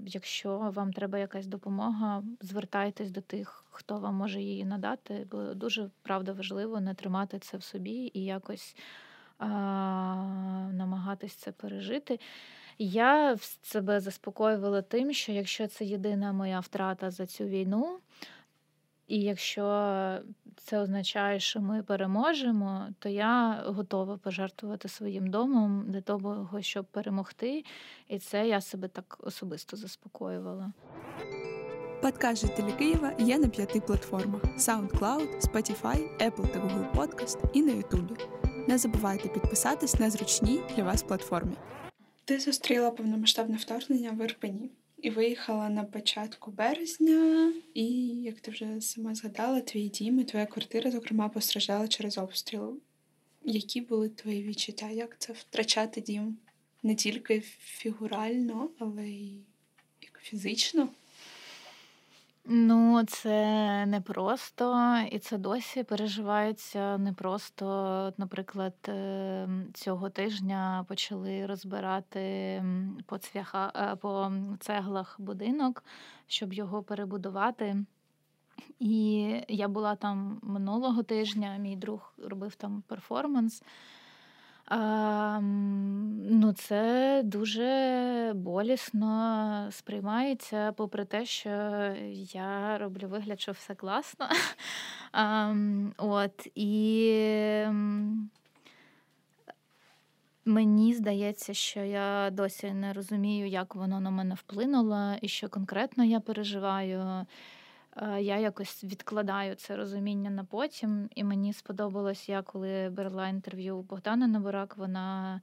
Якщо 0.06 0.58
вам 0.58 0.92
треба 0.92 1.18
якась 1.18 1.46
допомога, 1.46 2.22
звертайтесь 2.40 3.10
до 3.10 3.20
тих, 3.20 3.64
хто 3.70 3.98
вам 3.98 4.14
може 4.14 4.40
її 4.40 4.64
надати, 4.64 5.26
бо 5.30 5.54
дуже 5.54 5.90
правда 6.02 6.32
важливо 6.32 6.80
не 6.80 6.94
тримати 6.94 7.38
це 7.38 7.56
в 7.56 7.62
собі 7.62 8.10
і 8.14 8.24
якось 8.24 8.76
а, 9.38 9.46
намагатись 10.72 11.34
це 11.34 11.52
пережити. 11.52 12.20
Я 12.78 13.36
себе 13.62 14.00
заспокоювала 14.00 14.82
тим, 14.82 15.12
що 15.12 15.32
якщо 15.32 15.66
це 15.66 15.84
єдина 15.84 16.32
моя 16.32 16.60
втрата 16.60 17.10
за 17.10 17.26
цю 17.26 17.44
війну, 17.44 17.98
і 19.08 19.20
якщо 19.20 19.62
це 20.56 20.78
означає, 20.78 21.40
що 21.40 21.60
ми 21.60 21.82
переможемо, 21.82 22.88
то 22.98 23.08
я 23.08 23.62
готова 23.66 24.16
пожертвувати 24.16 24.88
своїм 24.88 25.26
домом 25.26 25.84
для 25.88 26.00
того, 26.00 26.62
щоб 26.62 26.84
перемогти. 26.84 27.64
І 28.08 28.18
це 28.18 28.48
я 28.48 28.60
себе 28.60 28.88
так 28.88 29.18
особисто 29.20 29.76
заспокоювала. 29.76 30.72
Подкаст 32.02 32.42
жителі 32.46 32.72
Києва 32.72 33.12
є 33.18 33.38
на 33.38 33.48
п'яти 33.48 33.80
платформах: 33.80 34.42
SoundCloud, 34.44 35.40
Spotify, 35.40 36.26
Apple 36.26 36.52
та 36.52 36.58
Google 36.58 36.92
Podcast 36.94 37.38
і 37.52 37.62
на 37.62 37.72
YouTube. 37.72 38.26
Не 38.68 38.78
забувайте 38.78 39.28
підписатись 39.28 39.94
на 39.94 40.10
зручній 40.10 40.60
для 40.76 40.82
вас 40.82 41.02
платформі. 41.02 41.56
Ти 42.24 42.38
зустріла 42.38 42.90
повномасштабне 42.90 43.56
вторгнення 43.56 44.10
в 44.10 44.24
Ірпені. 44.24 44.70
І 44.98 45.10
виїхала 45.10 45.68
на 45.68 45.84
початку 45.84 46.50
березня, 46.50 47.52
і, 47.74 47.84
як 48.22 48.40
ти 48.40 48.50
вже 48.50 48.80
сама 48.80 49.14
згадала, 49.14 49.60
твій 49.60 49.88
дім 49.88 50.20
і 50.20 50.24
твоя 50.24 50.46
квартира, 50.46 50.90
зокрема, 50.90 51.28
постраждала 51.28 51.88
через 51.88 52.18
обстріл. 52.18 52.80
Які 53.44 53.80
були 53.80 54.08
твої 54.08 54.42
відчуття? 54.42 54.90
Як 54.90 55.16
це 55.18 55.32
втрачати 55.32 56.00
дім? 56.00 56.38
Не 56.82 56.94
тільки 56.94 57.40
фігурально, 57.60 58.70
але 58.78 59.08
й 59.08 59.40
фізично? 60.22 60.88
Ну, 62.48 63.04
це 63.04 63.86
непросто, 63.86 64.96
і 65.10 65.18
це 65.18 65.38
досі 65.38 65.82
переживається 65.82 66.98
непросто. 66.98 68.12
Наприклад, 68.16 68.74
ем, 68.88 69.66
цього 69.74 70.10
тижня 70.10 70.84
почали 70.88 71.46
розбирати 71.46 72.62
по 73.06 73.18
цвяха, 73.18 73.72
е, 73.76 73.96
по 73.96 74.32
цеглах 74.60 75.16
будинок, 75.18 75.84
щоб 76.26 76.52
його 76.52 76.82
перебудувати. 76.82 77.84
І 78.78 79.26
я 79.48 79.68
була 79.68 79.96
там 79.96 80.38
минулого 80.42 81.02
тижня, 81.02 81.56
мій 81.56 81.76
друг 81.76 82.14
робив 82.18 82.54
там 82.54 82.82
перформанс. 82.86 83.62
А, 84.66 85.40
Ну, 86.30 86.52
це 86.52 87.22
дуже 87.24 88.32
болісно 88.34 89.68
сприймається, 89.70 90.72
попри 90.72 91.04
те, 91.04 91.26
що 91.26 91.50
я 92.32 92.78
роблю 92.78 93.08
вигляд, 93.08 93.40
що 93.40 93.52
все 93.52 93.74
класно. 93.74 94.28
А, 95.12 95.54
от, 95.98 96.48
І 96.54 97.64
мені 100.44 100.94
здається, 100.94 101.54
що 101.54 101.80
я 101.80 102.30
досі 102.30 102.72
не 102.72 102.92
розумію, 102.92 103.46
як 103.46 103.74
воно 103.74 104.00
на 104.00 104.10
мене 104.10 104.34
вплинуло, 104.34 105.14
і 105.22 105.28
що 105.28 105.48
конкретно 105.48 106.04
я 106.04 106.20
переживаю. 106.20 107.26
Е, 107.96 108.22
я 108.22 108.38
якось 108.38 108.84
відкладаю 108.84 109.54
це 109.54 109.76
розуміння 109.76 110.30
на 110.30 110.44
потім, 110.44 111.08
і 111.14 111.24
мені 111.24 111.52
сподобалось, 111.52 112.28
я 112.28 112.42
коли 112.42 112.88
брала 112.90 113.28
інтерв'ю 113.28 113.76
у 113.76 113.82
Богдана 113.82 114.26
Наборак, 114.26 114.76
вона 114.76 115.40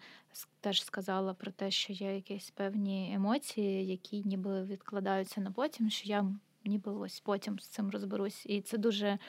теж 0.62 0.84
сказала 0.84 1.34
про 1.34 1.52
те, 1.52 1.72
що 1.72 1.94
є 1.94 2.16
якісь 2.16 2.50
певні 2.50 3.14
емоції, 3.16 3.88
які 3.88 4.24
ніби 4.26 4.64
відкладаються 4.64 5.42
на 5.42 5.52
потім, 5.52 5.90
що 5.90 6.10
я 6.10 6.26
ніби 6.66 6.92
ось 6.92 7.20
потім 7.20 7.60
з 7.60 7.68
цим 7.68 7.90
розберусь. 7.90 8.46
І 8.46 8.62
це 8.62 8.78
дуже 8.78 9.20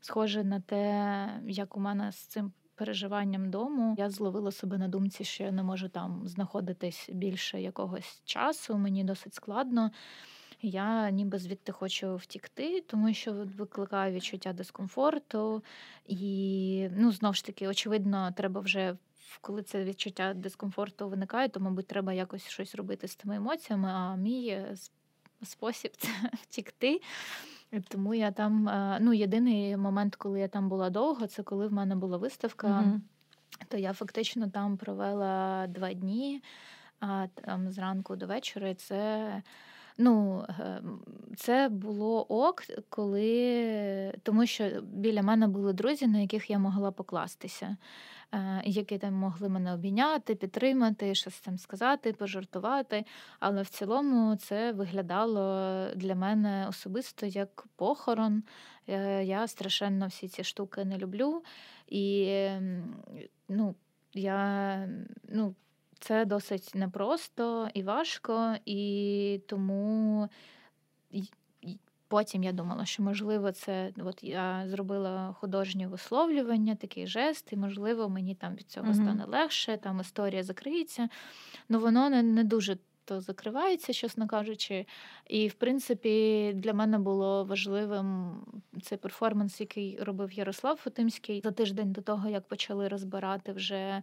схоже 0.00 0.44
на 0.44 0.60
те, 0.60 1.40
як 1.46 1.76
у 1.76 1.80
мене 1.80 2.12
з 2.12 2.16
цим. 2.16 2.52
Переживанням 2.76 3.50
дому 3.50 3.94
я 3.98 4.10
зловила 4.10 4.52
себе 4.52 4.78
на 4.78 4.88
думці, 4.88 5.24
що 5.24 5.44
я 5.44 5.52
не 5.52 5.62
можу 5.62 5.88
там 5.88 6.22
знаходитись 6.28 7.10
більше 7.12 7.60
якогось 7.60 8.22
часу. 8.24 8.78
Мені 8.78 9.04
досить 9.04 9.34
складно 9.34 9.90
я 10.64 11.10
ніби 11.10 11.38
звідти 11.38 11.72
хочу 11.72 12.16
втікти, 12.16 12.84
тому 12.86 13.14
що 13.14 13.32
викликає 13.32 14.12
відчуття 14.12 14.52
дискомфорту. 14.52 15.62
І 16.06 16.88
ну, 16.96 17.12
знову 17.12 17.34
ж 17.34 17.44
таки, 17.44 17.68
очевидно, 17.68 18.32
треба 18.36 18.60
вже. 18.60 18.96
Коли 19.40 19.62
це 19.62 19.84
відчуття 19.84 20.34
дискомфорту 20.34 21.08
виникає, 21.08 21.48
то, 21.48 21.60
мабуть, 21.60 21.86
треба 21.86 22.12
якось 22.12 22.48
щось 22.48 22.74
робити 22.74 23.08
з 23.08 23.16
тими 23.16 23.36
емоціями, 23.36 23.88
а 23.88 24.16
мій 24.16 24.48
е, 24.48 24.74
спосіб 25.42 25.92
це 25.96 26.08
втікти. 26.32 27.00
Тому 27.88 28.14
я 28.14 28.30
там, 28.30 28.68
е, 28.68 28.98
ну, 29.00 29.12
єдиний 29.12 29.76
момент, 29.76 30.16
коли 30.16 30.40
я 30.40 30.48
там 30.48 30.68
була 30.68 30.90
довго, 30.90 31.26
це 31.26 31.42
коли 31.42 31.66
в 31.66 31.72
мене 31.72 31.96
була 31.96 32.16
виставка, 32.16 32.66
mm-hmm. 32.66 33.00
то 33.68 33.76
я 33.76 33.92
фактично 33.92 34.50
там 34.50 34.76
провела 34.76 35.66
два 35.66 35.92
дні, 35.92 36.42
а 37.00 37.26
там 37.34 37.70
зранку 37.70 38.16
до 38.16 38.26
вечора. 38.26 38.68
І 38.68 38.74
це 38.74 39.42
Ну, 39.98 40.44
ем, 40.48 41.00
це 41.36 41.68
було 41.68 42.22
ок, 42.22 42.62
коли 42.88 44.14
тому 44.22 44.46
що 44.46 44.70
біля 44.82 45.22
мене 45.22 45.48
були 45.48 45.72
друзі, 45.72 46.06
на 46.06 46.18
яких 46.18 46.50
я 46.50 46.58
могла 46.58 46.90
покластися, 46.90 47.76
е, 48.32 48.62
які 48.64 48.98
там 48.98 49.14
могли 49.14 49.48
мене 49.48 49.74
обійняти, 49.74 50.34
підтримати, 50.34 51.14
щось 51.14 51.40
там 51.40 51.58
сказати, 51.58 52.12
пожартувати. 52.12 53.04
Але 53.40 53.62
в 53.62 53.68
цілому 53.68 54.36
це 54.36 54.72
виглядало 54.72 55.86
для 55.96 56.14
мене 56.14 56.66
особисто 56.68 57.26
як 57.26 57.64
похорон. 57.76 58.42
Е, 58.88 59.24
я 59.24 59.46
страшенно 59.46 60.06
всі 60.06 60.28
ці 60.28 60.44
штуки 60.44 60.84
не 60.84 60.98
люблю. 60.98 61.42
І 61.88 62.48
ну, 63.48 63.74
я 64.14 64.88
ну, 65.28 65.54
це 66.04 66.24
досить 66.24 66.70
непросто 66.74 67.68
і 67.74 67.82
важко, 67.82 68.54
і 68.64 69.40
тому 69.46 70.28
потім 72.08 72.42
я 72.42 72.52
думала, 72.52 72.84
що 72.84 73.02
можливо 73.02 73.52
це 73.52 73.92
от 73.98 74.24
я 74.24 74.64
зробила 74.68 75.36
художнє 75.40 75.86
висловлювання, 75.86 76.74
такий 76.74 77.06
жест, 77.06 77.52
і 77.52 77.56
можливо 77.56 78.08
мені 78.08 78.34
там 78.34 78.54
від 78.54 78.70
цього 78.70 78.86
mm-hmm. 78.86 78.94
стане 78.94 79.24
легше, 79.24 79.76
там 79.76 80.00
історія 80.00 80.42
закриється. 80.42 81.08
Ну 81.68 81.78
воно 81.78 82.10
не, 82.10 82.22
не 82.22 82.44
дуже. 82.44 82.78
То 83.06 83.20
закривається, 83.20 83.92
чесно 83.92 84.26
кажучи. 84.26 84.86
І, 85.26 85.48
в 85.48 85.54
принципі, 85.54 86.52
для 86.54 86.72
мене 86.72 86.98
було 86.98 87.44
важливим 87.44 88.36
цей 88.82 88.98
перформанс, 88.98 89.60
який 89.60 89.98
робив 90.00 90.32
Ярослав 90.32 90.76
Фотимський 90.76 91.40
за 91.44 91.50
тиждень 91.50 91.92
до 91.92 92.00
того, 92.00 92.28
як 92.28 92.48
почали 92.48 92.88
розбирати 92.88 93.52
вже 93.52 94.02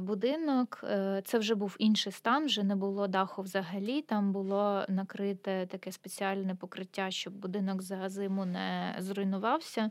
будинок. 0.00 0.80
Е, 0.84 1.22
це 1.24 1.38
вже 1.38 1.54
був 1.54 1.76
інший 1.78 2.12
стан, 2.12 2.46
вже 2.46 2.62
не 2.62 2.76
було 2.76 3.06
даху 3.06 3.42
взагалі. 3.42 4.02
Там 4.02 4.32
було 4.32 4.84
накрите 4.88 5.66
таке 5.66 5.92
спеціальне 5.92 6.54
покриття, 6.54 7.10
щоб 7.10 7.34
будинок 7.34 7.82
за 7.82 8.08
зиму 8.08 8.44
не 8.44 8.96
зруйнувався. 8.98 9.90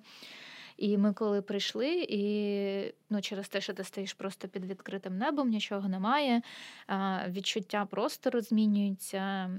І 0.78 0.98
ми 0.98 1.14
коли 1.14 1.42
прийшли, 1.42 2.06
і 2.10 2.94
ну, 3.10 3.22
через 3.22 3.50
те, 3.50 3.62
що 3.62 3.74
ти 3.74 3.84
стоїш 3.84 4.14
просто 4.14 4.48
під 4.48 4.66
відкритим 4.66 5.18
небом, 5.18 5.50
нічого 5.50 5.90
немає, 5.90 6.42
відчуття 7.28 7.86
простору 7.86 8.42
змінюється 8.42 9.50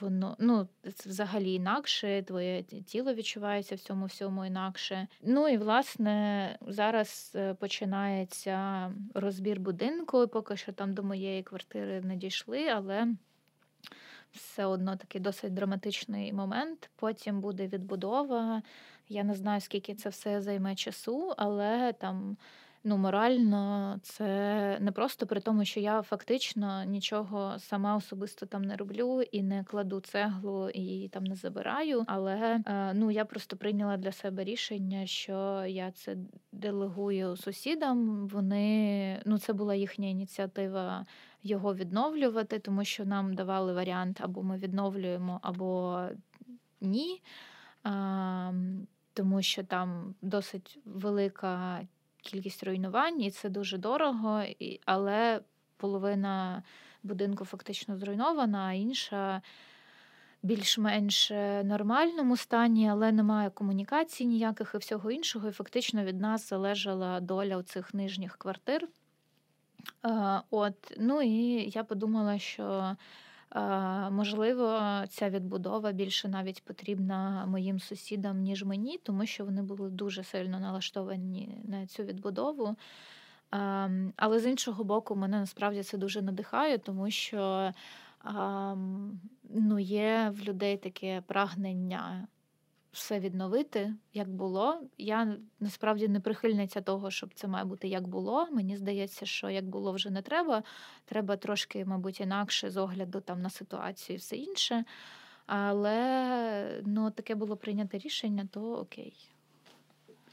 воно 0.00 0.36
ну 0.38 0.68
взагалі 1.06 1.52
інакше, 1.52 2.22
твоє 2.22 2.62
тіло 2.62 3.14
відчувається 3.14 3.74
в 3.74 3.78
цьому 3.78 4.06
всьому 4.06 4.46
інакше. 4.46 5.06
Ну 5.22 5.48
і 5.48 5.56
власне 5.56 6.58
зараз 6.66 7.32
е, 7.34 7.54
починається 7.54 8.90
розбір 9.14 9.60
будинку. 9.60 10.28
Поки 10.28 10.56
що 10.56 10.72
там 10.72 10.94
до 10.94 11.02
моєї 11.02 11.42
квартири 11.42 12.00
не 12.00 12.16
дійшли, 12.16 12.68
але 12.68 13.06
все 14.32 14.64
одно 14.64 14.96
такий 14.96 15.20
досить 15.20 15.54
драматичний 15.54 16.32
момент. 16.32 16.90
Потім 16.96 17.40
буде 17.40 17.66
відбудова. 17.66 18.62
Я 19.08 19.24
не 19.24 19.34
знаю, 19.34 19.60
скільки 19.60 19.94
це 19.94 20.08
все 20.08 20.40
займе 20.42 20.74
часу, 20.74 21.34
але 21.36 21.92
там 21.92 22.36
ну, 22.84 22.96
морально 22.96 23.98
це 24.02 24.78
не 24.80 24.92
просто 24.92 25.26
при 25.26 25.40
тому, 25.40 25.64
що 25.64 25.80
я 25.80 26.02
фактично 26.02 26.84
нічого 26.84 27.58
сама 27.58 27.96
особисто 27.96 28.46
там 28.46 28.62
не 28.62 28.76
роблю 28.76 29.22
і 29.32 29.42
не 29.42 29.64
кладу 29.64 30.00
цеглу 30.00 30.68
і 30.68 31.08
там 31.08 31.24
не 31.24 31.34
забираю. 31.34 32.04
Але 32.06 32.60
е, 32.66 32.94
ну 32.94 33.10
я 33.10 33.24
просто 33.24 33.56
прийняла 33.56 33.96
для 33.96 34.12
себе 34.12 34.44
рішення, 34.44 35.06
що 35.06 35.64
я 35.68 35.90
це 35.90 36.16
делегую 36.52 37.36
сусідам. 37.36 38.28
Вони 38.28 39.22
ну 39.26 39.38
це 39.38 39.52
була 39.52 39.74
їхня 39.74 40.08
ініціатива. 40.08 41.06
Його 41.42 41.74
відновлювати, 41.74 42.58
тому 42.58 42.84
що 42.84 43.04
нам 43.04 43.34
давали 43.34 43.72
варіант 43.72 44.20
або 44.20 44.42
ми 44.42 44.56
відновлюємо, 44.56 45.40
або 45.42 46.02
ні, 46.80 47.22
а, 47.82 48.52
тому 49.14 49.42
що 49.42 49.64
там 49.64 50.14
досить 50.22 50.78
велика 50.84 51.80
кількість 52.22 52.64
руйнувань, 52.64 53.22
і 53.22 53.30
це 53.30 53.48
дуже 53.48 53.78
дорого, 53.78 54.44
але 54.84 55.40
половина 55.76 56.62
будинку 57.02 57.44
фактично 57.44 57.96
зруйнована, 57.96 58.58
а 58.58 58.72
інша. 58.72 59.42
Більш-менш 60.42 61.30
нормальному 61.64 62.36
стані, 62.36 62.90
але 62.90 63.12
немає 63.12 63.50
комунікації 63.50 64.26
ніяких 64.26 64.72
і 64.74 64.78
всього 64.78 65.10
іншого. 65.10 65.48
І 65.48 65.52
фактично 65.52 66.04
від 66.04 66.20
нас 66.20 66.48
залежала 66.48 67.20
доля 67.20 67.62
цих 67.62 67.94
нижніх 67.94 68.36
квартир. 68.36 68.88
От, 70.50 70.96
Ну 70.98 71.22
і 71.22 71.70
я 71.70 71.84
подумала, 71.84 72.38
що 72.38 72.96
Можливо, 74.10 74.80
ця 75.08 75.30
відбудова 75.30 75.92
більше 75.92 76.28
навіть 76.28 76.64
потрібна 76.64 77.46
моїм 77.46 77.80
сусідам, 77.80 78.40
ніж 78.40 78.64
мені, 78.64 78.98
тому 79.02 79.26
що 79.26 79.44
вони 79.44 79.62
були 79.62 79.90
дуже 79.90 80.24
сильно 80.24 80.60
налаштовані 80.60 81.58
на 81.64 81.86
цю 81.86 82.02
відбудову. 82.02 82.76
Але 84.16 84.40
з 84.40 84.46
іншого 84.46 84.84
боку, 84.84 85.16
мене 85.16 85.40
насправді 85.40 85.82
це 85.82 85.98
дуже 85.98 86.22
надихає, 86.22 86.78
тому 86.78 87.10
що 87.10 87.72
ну, 89.54 89.78
є 89.78 90.32
в 90.36 90.40
людей 90.42 90.76
таке 90.76 91.22
прагнення 91.26 92.28
все 92.92 93.20
відновити, 93.20 93.94
як 94.12 94.28
було. 94.28 94.82
Я 94.98 95.36
насправді 95.60 96.08
не 96.08 96.20
прихильниця 96.20 96.80
того, 96.80 97.10
щоб 97.10 97.34
це 97.34 97.48
має 97.48 97.64
бути 97.64 97.88
як 97.88 98.08
було. 98.08 98.48
Мені 98.52 98.76
здається, 98.76 99.26
що 99.26 99.50
як 99.50 99.64
було 99.64 99.92
вже 99.92 100.10
не 100.10 100.22
треба. 100.22 100.62
Треба 101.04 101.36
трошки, 101.36 101.84
мабуть, 101.84 102.20
інакше 102.20 102.70
з 102.70 102.76
огляду 102.76 103.20
там 103.20 103.42
на 103.42 103.50
ситуацію 103.50 104.14
і 104.14 104.18
все 104.18 104.36
інше. 104.36 104.84
Але 105.46 106.82
ну, 106.86 107.10
таке 107.10 107.34
було 107.34 107.56
прийнято 107.56 107.98
рішення, 107.98 108.48
то 108.52 108.72
окей. 108.72 109.30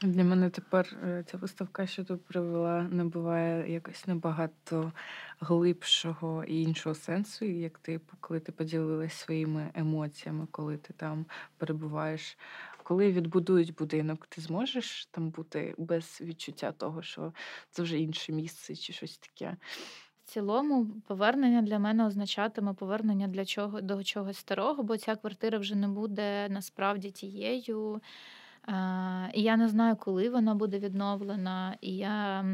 Для 0.02 0.24
мене 0.24 0.50
тепер 0.50 0.96
е, 1.04 1.24
ця 1.26 1.36
виставка, 1.36 1.86
що 1.86 2.04
тут 2.04 2.24
привела, 2.24 2.82
набуває 2.82 3.72
якось 3.72 4.06
набагато 4.06 4.92
глибшого 5.40 6.44
і 6.44 6.62
іншого 6.62 6.94
сенсу, 6.94 7.44
як 7.44 7.78
типу, 7.78 8.16
коли 8.20 8.40
ти 8.40 8.52
поділилась 8.52 9.14
своїми 9.14 9.70
емоціями, 9.74 10.46
коли 10.50 10.76
ти 10.76 10.92
там 10.92 11.26
перебуваєш. 11.56 12.38
Коли 12.82 13.12
відбудують 13.12 13.74
будинок, 13.74 14.26
ти 14.26 14.40
зможеш 14.40 15.06
там 15.06 15.30
бути 15.30 15.74
без 15.78 16.20
відчуття 16.20 16.72
того, 16.72 17.02
що 17.02 17.32
це 17.70 17.82
вже 17.82 17.98
інше 17.98 18.32
місце 18.32 18.76
чи 18.76 18.92
щось 18.92 19.18
таке. 19.18 19.56
В 20.24 20.30
цілому 20.30 20.86
повернення 21.06 21.62
для 21.62 21.78
мене 21.78 22.06
означатиме 22.06 22.74
повернення 22.74 23.28
для 23.28 23.44
чого 23.44 23.80
до 23.80 24.04
чогось 24.04 24.38
старого, 24.38 24.82
бо 24.82 24.96
ця 24.96 25.16
квартира 25.16 25.58
вже 25.58 25.74
не 25.74 25.88
буде 25.88 26.48
насправді 26.48 27.10
тією. 27.10 28.00
І 29.34 29.42
я 29.42 29.56
не 29.56 29.68
знаю, 29.68 29.96
коли 29.96 30.30
вона 30.30 30.54
буде 30.54 30.78
відновлена. 30.78 31.76
І 31.80 31.96
я 31.96 32.44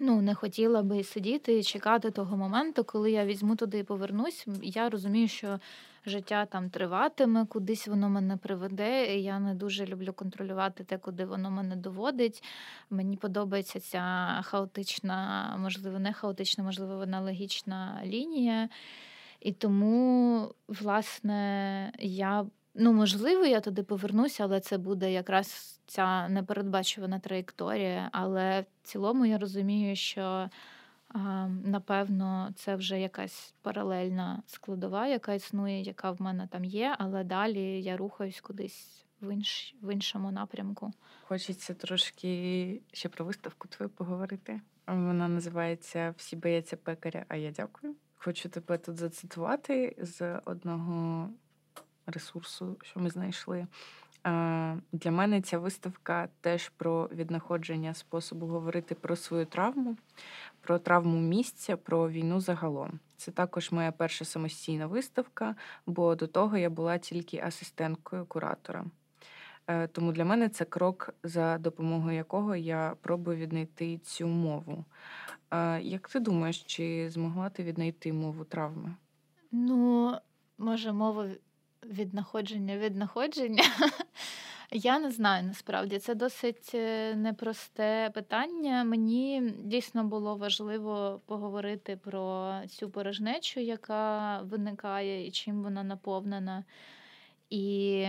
ну, 0.00 0.22
не 0.22 0.34
хотіла 0.34 0.82
би 0.82 1.04
сидіти 1.04 1.58
і 1.58 1.62
чекати 1.62 2.10
того 2.10 2.36
моменту, 2.36 2.84
коли 2.84 3.10
я 3.10 3.24
візьму 3.24 3.56
туди 3.56 3.78
і 3.78 3.82
повернусь. 3.82 4.46
Я 4.62 4.88
розумію, 4.88 5.28
що 5.28 5.60
життя 6.06 6.46
там 6.46 6.70
триватиме, 6.70 7.46
кудись 7.46 7.88
воно 7.88 8.08
мене 8.08 8.36
приведе. 8.36 9.16
і 9.16 9.22
Я 9.22 9.38
не 9.38 9.54
дуже 9.54 9.86
люблю 9.86 10.12
контролювати 10.12 10.84
те, 10.84 10.98
куди 10.98 11.24
воно 11.24 11.50
мене 11.50 11.76
доводить. 11.76 12.44
Мені 12.90 13.16
подобається 13.16 13.80
ця 13.80 14.40
хаотична, 14.44 15.56
можливо, 15.58 15.98
не 15.98 16.12
хаотична, 16.12 16.64
можливо, 16.64 16.96
вона 16.96 17.20
логічна 17.20 18.02
лінія. 18.04 18.68
І 19.40 19.52
тому, 19.52 20.54
власне, 20.68 21.92
я 21.98 22.46
Ну, 22.74 22.92
можливо, 22.92 23.44
я 23.44 23.60
туди 23.60 23.82
повернуся, 23.82 24.44
але 24.44 24.60
це 24.60 24.78
буде 24.78 25.12
якраз 25.12 25.80
ця 25.86 26.28
непередбачувана 26.28 27.18
траєкторія. 27.18 28.08
Але 28.12 28.60
в 28.60 28.66
цілому 28.82 29.26
я 29.26 29.38
розумію, 29.38 29.96
що 29.96 30.50
напевно 31.64 32.52
це 32.56 32.76
вже 32.76 33.00
якась 33.00 33.54
паралельна 33.62 34.42
складова, 34.46 35.06
яка 35.06 35.34
існує, 35.34 35.80
яка 35.80 36.10
в 36.10 36.22
мене 36.22 36.46
там 36.46 36.64
є, 36.64 36.96
але 36.98 37.24
далі 37.24 37.82
я 37.82 37.96
рухаюсь 37.96 38.40
кудись 38.40 39.04
в 39.20 39.32
інш, 39.32 39.74
в 39.82 39.92
іншому 39.92 40.30
напрямку. 40.30 40.92
Хочеться 41.22 41.74
трошки 41.74 42.82
ще 42.92 43.08
про 43.08 43.24
виставку 43.24 43.68
твою 43.68 43.90
поговорити. 43.90 44.60
Вона 44.86 45.28
називається 45.28 46.14
Всі 46.16 46.36
бояться 46.36 46.76
пекаря, 46.76 47.24
а 47.28 47.36
я 47.36 47.50
дякую. 47.50 47.94
Хочу 48.16 48.48
тебе 48.48 48.78
тут 48.78 48.96
зацитувати 48.96 49.96
з 49.98 50.40
одного 50.44 51.28
ресурсу, 52.06 52.76
що 52.82 53.00
ми 53.00 53.10
знайшли. 53.10 53.66
Для 54.92 55.10
мене 55.10 55.42
ця 55.42 55.58
виставка 55.58 56.28
теж 56.40 56.68
про 56.68 57.08
віднаходження 57.12 57.94
способу 57.94 58.46
говорити 58.46 58.94
про 58.94 59.16
свою 59.16 59.46
травму, 59.46 59.96
про 60.60 60.78
травму 60.78 61.20
місця, 61.20 61.76
про 61.76 62.10
війну 62.10 62.40
загалом. 62.40 63.00
Це 63.16 63.30
також 63.30 63.72
моя 63.72 63.92
перша 63.92 64.24
самостійна 64.24 64.86
виставка, 64.86 65.54
бо 65.86 66.14
до 66.14 66.26
того 66.26 66.56
я 66.56 66.70
була 66.70 66.98
тільки 66.98 67.38
асистенткою 67.38 68.26
куратора. 68.26 68.84
Е, 69.66 69.86
тому 69.86 70.12
для 70.12 70.24
мене 70.24 70.48
це 70.48 70.64
крок, 70.64 71.14
за 71.22 71.58
допомогою 71.58 72.16
якого 72.16 72.56
я 72.56 72.96
пробую 73.00 73.36
віднайти 73.36 73.98
цю 73.98 74.26
мову. 74.26 74.84
Як 75.80 76.08
ти 76.08 76.20
думаєш, 76.20 76.62
чи 76.62 77.10
змогла 77.10 77.48
ти 77.50 77.62
віднайти 77.62 78.12
мову 78.12 78.44
травми? 78.44 78.94
Ну, 79.52 80.16
може, 80.58 80.92
мова 80.92 81.26
віднаходження 81.90 82.78
віднаходження. 82.78 83.64
Я 84.72 84.98
не 84.98 85.10
знаю 85.10 85.44
насправді. 85.44 85.98
Це 85.98 86.14
досить 86.14 86.70
е, 86.74 87.14
непросте 87.14 88.10
питання. 88.14 88.84
Мені 88.84 89.52
дійсно 89.64 90.04
було 90.04 90.36
важливо 90.36 91.20
поговорити 91.26 91.96
про 91.96 92.54
цю 92.68 92.90
порожнечу, 92.90 93.60
яка 93.60 94.40
виникає 94.42 95.26
і 95.26 95.30
чим 95.30 95.62
вона 95.62 95.82
наповнена. 95.82 96.64
І 97.50 98.06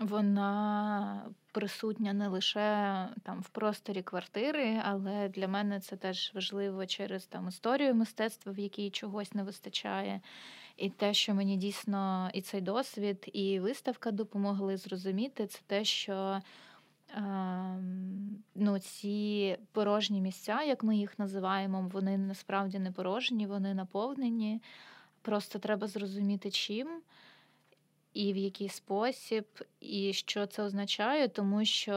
вона 0.00 1.24
присутня 1.54 2.12
не 2.12 2.28
лише 2.28 3.08
там 3.22 3.40
в 3.40 3.48
просторі 3.48 4.02
квартири, 4.02 4.80
але 4.84 5.28
для 5.28 5.48
мене 5.48 5.80
це 5.80 5.96
теж 5.96 6.32
важливо 6.34 6.86
через 6.86 7.26
там 7.26 7.48
історію 7.48 7.94
мистецтва, 7.94 8.52
в 8.52 8.58
якій 8.58 8.90
чогось 8.90 9.34
не 9.34 9.42
вистачає. 9.42 10.20
І 10.76 10.90
те, 10.90 11.14
що 11.14 11.34
мені 11.34 11.56
дійсно 11.56 12.30
і 12.34 12.40
цей 12.40 12.60
досвід, 12.60 13.30
і 13.32 13.60
виставка 13.60 14.10
допомогли 14.10 14.76
зрозуміти, 14.76 15.46
це 15.46 15.60
те, 15.66 15.84
що 15.84 16.40
ну, 18.54 18.78
ці 18.78 19.58
порожні 19.72 20.20
місця, 20.20 20.62
як 20.62 20.82
ми 20.82 20.96
їх 20.96 21.18
називаємо, 21.18 21.90
вони 21.92 22.18
насправді 22.18 22.78
не 22.78 22.92
порожні, 22.92 23.46
вони 23.46 23.74
наповнені. 23.74 24.62
Просто 25.22 25.58
треба 25.58 25.86
зрозуміти, 25.86 26.50
чим. 26.50 26.88
І 28.14 28.32
в 28.32 28.36
який 28.36 28.68
спосіб, 28.68 29.44
і 29.80 30.12
що 30.12 30.46
це 30.46 30.62
означає, 30.62 31.28
тому 31.28 31.64
що 31.64 31.92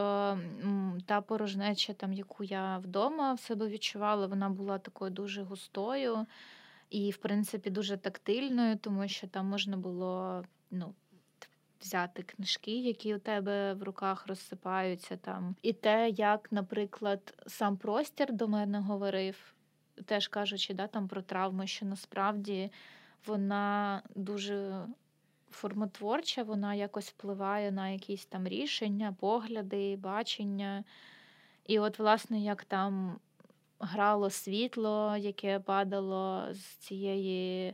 та 1.05 1.21
порожнеча, 1.21 1.93
там, 1.93 2.13
яку 2.13 2.43
я 2.43 2.77
вдома 2.77 3.33
в 3.33 3.39
себе 3.39 3.67
відчувала, 3.67 4.27
вона 4.27 4.49
була 4.49 4.77
такою 4.77 5.11
дуже 5.11 5.43
густою 5.43 6.25
і, 6.89 7.11
в 7.11 7.17
принципі, 7.17 7.69
дуже 7.69 7.97
тактильною, 7.97 8.77
тому 8.77 9.07
що 9.07 9.27
там 9.27 9.45
можна 9.45 9.77
було 9.77 10.43
ну, 10.71 10.93
взяти 11.81 12.23
книжки, 12.23 12.79
які 12.79 13.15
у 13.15 13.19
тебе 13.19 13.73
в 13.73 13.83
руках 13.83 14.27
розсипаються 14.27 15.17
там. 15.17 15.55
І 15.61 15.73
те, 15.73 16.09
як, 16.09 16.51
наприклад, 16.51 17.43
сам 17.47 17.77
простір 17.77 18.33
до 18.33 18.47
мене 18.47 18.79
говорив, 18.79 19.53
теж 20.05 20.27
кажучи, 20.27 20.73
да, 20.73 20.87
там 20.87 21.07
про 21.07 21.21
травми, 21.21 21.67
що 21.67 21.85
насправді 21.85 22.71
вона 23.25 24.01
дуже. 24.15 24.85
Формотворча, 25.57 26.43
вона 26.43 26.73
якось 26.73 27.09
впливає 27.09 27.71
на 27.71 27.89
якісь 27.89 28.25
там 28.25 28.47
рішення, 28.47 29.15
погляди, 29.19 29.95
бачення. 29.95 30.83
І 31.65 31.79
от, 31.79 31.99
власне, 31.99 32.39
як 32.39 32.63
там 32.63 33.19
грало 33.79 34.29
світло, 34.29 35.17
яке 35.17 35.59
падало 35.59 36.47
з 36.53 36.59
цієї 36.59 37.73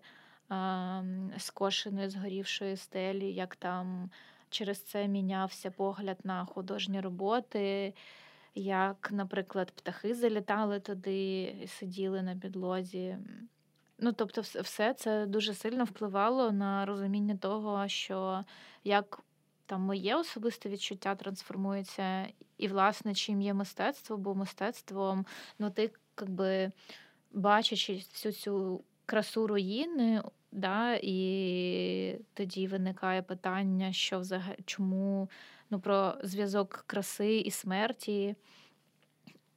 а, 0.50 1.04
скошеної, 1.38 2.10
згорівшої 2.10 2.78
стелі, 2.78 3.34
як 3.34 3.56
там 3.56 4.10
через 4.50 4.84
це 4.84 5.08
мінявся 5.08 5.72
погляд 5.72 6.18
на 6.24 6.46
художні 6.46 7.02
роботи, 7.02 7.94
як, 8.56 9.10
наприклад, 9.12 9.72
птахи 9.72 10.16
залітали 10.16 10.80
туди 10.80 11.42
і 11.44 11.68
сиділи 11.68 12.22
на 12.22 12.36
підлозі. 12.36 13.18
Ну, 14.04 14.14
тобто, 14.14 14.42
все 14.42 14.94
це 14.94 15.26
дуже 15.26 15.54
сильно 15.54 15.84
впливало 15.84 16.52
на 16.52 16.86
розуміння 16.86 17.38
того, 17.38 17.88
що 17.88 18.46
як 18.84 19.20
там 19.66 19.82
моє 19.82 20.16
особисте 20.16 20.70
відчуття 20.70 21.16
трансформується, 21.16 22.28
і, 22.58 22.68
власне, 22.68 23.14
чим 23.16 23.42
є 23.42 23.54
мистецтво, 23.54 24.18
бо 24.18 24.36
мистецтвом, 24.36 25.26
ну, 25.60 25.70
ти 25.70 25.92
якби 26.20 26.72
бачачи 27.32 27.94
всю 27.94 28.32
цю 28.32 28.84
красу 29.06 29.48
руїни, 29.48 30.22
да, 30.52 31.00
і 31.02 32.20
тоді 32.34 32.68
виникає 32.68 33.22
питання, 33.22 33.94
що 33.94 34.20
взагалі 34.20 34.58
чому 34.66 35.30
ну, 35.70 35.80
про 35.80 36.16
зв'язок 36.24 36.84
краси 36.88 37.38
і 37.38 37.52
смерті. 37.52 38.36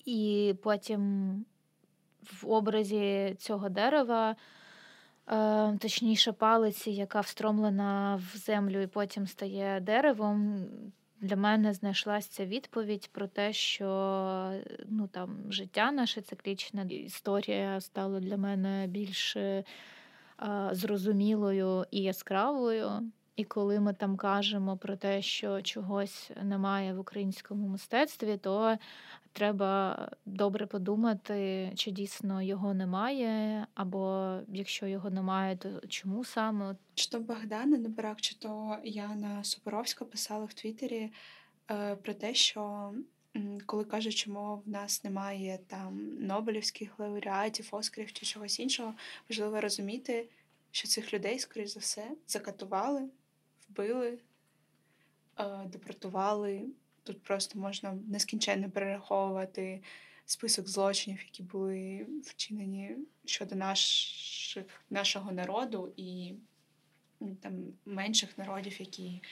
І 0.04 0.54
потім 0.62 1.44
в 2.32 2.50
образі 2.50 3.36
цього 3.38 3.68
дерева 3.68 4.36
Е, 5.28 5.78
точніше, 5.78 6.32
палиці, 6.32 6.90
яка 6.90 7.20
встромлена 7.20 8.16
в 8.16 8.36
землю 8.36 8.80
і 8.82 8.86
потім 8.86 9.26
стає 9.26 9.80
деревом. 9.80 10.66
Для 11.20 11.36
мене 11.36 11.72
знайшлася 11.72 12.46
відповідь 12.46 13.10
про 13.12 13.26
те, 13.26 13.52
що 13.52 14.52
ну, 14.88 15.08
там, 15.08 15.38
життя 15.50 15.92
наше 15.92 16.20
циклічне, 16.20 16.86
історія 16.90 17.80
стала 17.80 18.20
для 18.20 18.36
мене 18.36 18.86
більш 18.86 19.36
е, 19.36 19.64
зрозумілою 20.72 21.84
і 21.90 22.02
яскравою. 22.02 22.90
І 23.37 23.44
коли 23.44 23.81
ми 23.81 23.94
там 23.94 24.16
кажемо 24.16 24.77
про 24.77 24.96
те, 24.96 25.22
що 25.22 25.62
чогось 25.62 26.31
немає 26.42 26.94
в 26.94 27.01
українському 27.01 27.68
мистецтві, 27.68 28.37
то 28.37 28.79
треба 29.33 30.09
добре 30.27 30.66
подумати, 30.66 31.72
чи 31.75 31.90
дійсно 31.90 32.42
його 32.42 32.75
немає, 32.75 33.66
або 33.75 34.35
якщо 34.49 34.87
його 34.87 35.11
немає, 35.11 35.57
то 35.57 35.81
чому 35.88 36.25
саме? 36.25 36.77
Чи 36.94 37.09
то 37.09 37.20
Богдана 37.20 37.79
Небрак, 37.79 38.20
чи 38.20 38.35
то 38.35 38.77
Яна 38.85 39.44
Супоровська 39.44 40.05
писала 40.05 40.44
в 40.44 40.53
Твіттері 40.53 41.12
е, 41.70 41.96
про 41.96 42.14
те, 42.14 42.35
що 42.35 42.92
коли 43.66 43.85
кажуть, 43.85 44.14
чому 44.14 44.62
в 44.66 44.68
нас 44.68 45.05
немає 45.05 45.59
там 45.66 46.16
Нобелівських 46.20 46.99
лауреатів, 46.99 47.68
Оскарів 47.70 48.12
чи 48.12 48.27
чогось 48.27 48.61
іншого, 48.61 48.94
важливо 49.29 49.61
розуміти, 49.61 50.29
що 50.70 50.88
цих 50.88 51.14
людей, 51.14 51.38
скоріш 51.38 51.70
за 51.70 51.81
все, 51.81 52.11
закатували, 52.27 53.09
вбили, 53.76 54.18
е, 55.38 55.64
депортували. 55.66 56.66
Тут 57.02 57.22
просто 57.22 57.58
можна 57.58 57.98
нескінченно 58.06 58.70
перераховувати 58.70 59.82
список 60.26 60.68
злочинів, 60.68 61.22
які 61.22 61.42
були 61.42 62.06
вчинені 62.24 62.96
щодо 63.24 63.54
наших, 63.54 64.66
нашого 64.90 65.32
народу 65.32 65.92
і 65.96 66.34
там 67.40 67.64
менших 67.84 68.38
народів, 68.38 68.80
які 68.80 69.22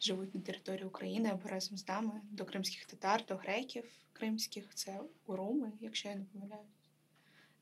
живуть 0.00 0.34
на 0.34 0.40
території 0.40 0.86
України 0.86 1.28
або 1.32 1.48
разом 1.48 1.78
з 1.78 1.88
нами 1.88 2.20
до 2.30 2.44
кримських 2.44 2.84
татар, 2.84 3.24
до 3.28 3.36
греків 3.36 3.84
кримських, 4.12 4.74
це 4.74 5.00
уруми, 5.26 5.72
якщо 5.80 6.08
я 6.08 6.14
не 6.14 6.24
помиляюсь. 6.24 6.66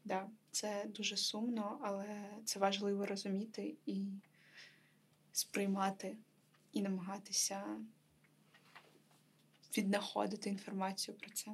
Да, 0.05 0.27
це 0.51 0.85
дуже 0.87 1.17
сумно, 1.17 1.79
але 1.83 2.25
це 2.45 2.59
важливо 2.59 3.07
розуміти 3.07 3.75
і 3.87 4.05
сприймати, 5.33 6.17
і 6.79 6.83
намагатися 6.83 7.63
віднаходити 9.77 10.51
інформацію 10.51 11.17
про 11.17 11.31
це. 11.31 11.51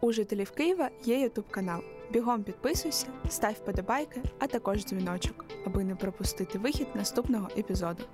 У 0.00 0.12
жителів 0.12 0.50
Києва 0.50 0.90
є 1.04 1.20
ютуб 1.20 1.50
канал. 1.50 1.82
Бігом 2.12 2.44
підписуйся, 2.44 3.06
став 3.28 3.52
вподобайки, 3.52 4.22
а 4.38 4.46
також 4.46 4.84
дзвіночок, 4.84 5.44
аби 5.66 5.84
не 5.84 5.96
пропустити 5.96 6.58
вихід 6.58 6.88
наступного 6.94 7.48
епізоду. 7.56 8.04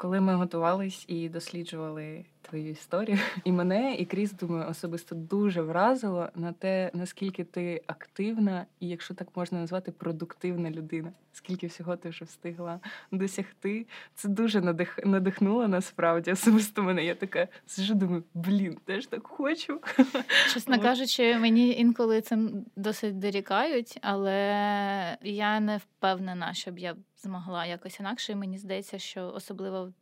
Коли 0.00 0.20
ми 0.20 0.34
готувались 0.34 1.04
і 1.08 1.28
досліджували 1.28 2.24
твою 2.42 2.70
історію, 2.70 3.18
і 3.44 3.52
мене, 3.52 3.94
і 3.94 4.04
Кріс, 4.04 4.32
думаю, 4.32 4.70
особисто 4.70 5.14
дуже 5.14 5.62
вразило 5.62 6.28
на 6.34 6.52
те, 6.52 6.90
наскільки 6.94 7.44
ти 7.44 7.82
активна 7.86 8.66
і, 8.80 8.88
якщо 8.88 9.14
так 9.14 9.28
можна 9.36 9.60
назвати, 9.60 9.92
продуктивна 9.92 10.70
людина. 10.70 11.12
Скільки 11.32 11.66
всього 11.66 11.96
ти 11.96 12.08
вже 12.08 12.24
встигла 12.24 12.80
досягти. 13.12 13.86
Це 14.14 14.28
дуже 14.28 14.60
надих... 14.60 14.98
надихнуло 15.04 15.68
насправді. 15.68 16.32
Особисто 16.32 16.82
мене. 16.82 17.04
Я 17.04 17.14
така 17.14 17.48
сижу, 17.66 17.94
думаю, 17.94 18.24
блін, 18.34 18.78
теж 18.84 19.06
так 19.06 19.26
хочу. 19.26 19.80
Чесно 20.52 20.80
кажучи, 20.80 21.38
мені 21.38 21.72
інколи 21.72 22.20
цим 22.20 22.64
досить 22.76 23.18
дорікають, 23.18 23.98
але 24.02 25.18
я 25.22 25.60
не 25.60 25.76
впевнена, 25.76 26.54
щоб 26.54 26.78
я 26.78 26.94
змогла 27.22 27.66
якось 27.66 28.00
інакше. 28.00 28.32
І 28.32 28.36
мені 28.36 28.58
здається, 28.58 28.98
що 28.98 29.32
особливо 29.34 29.92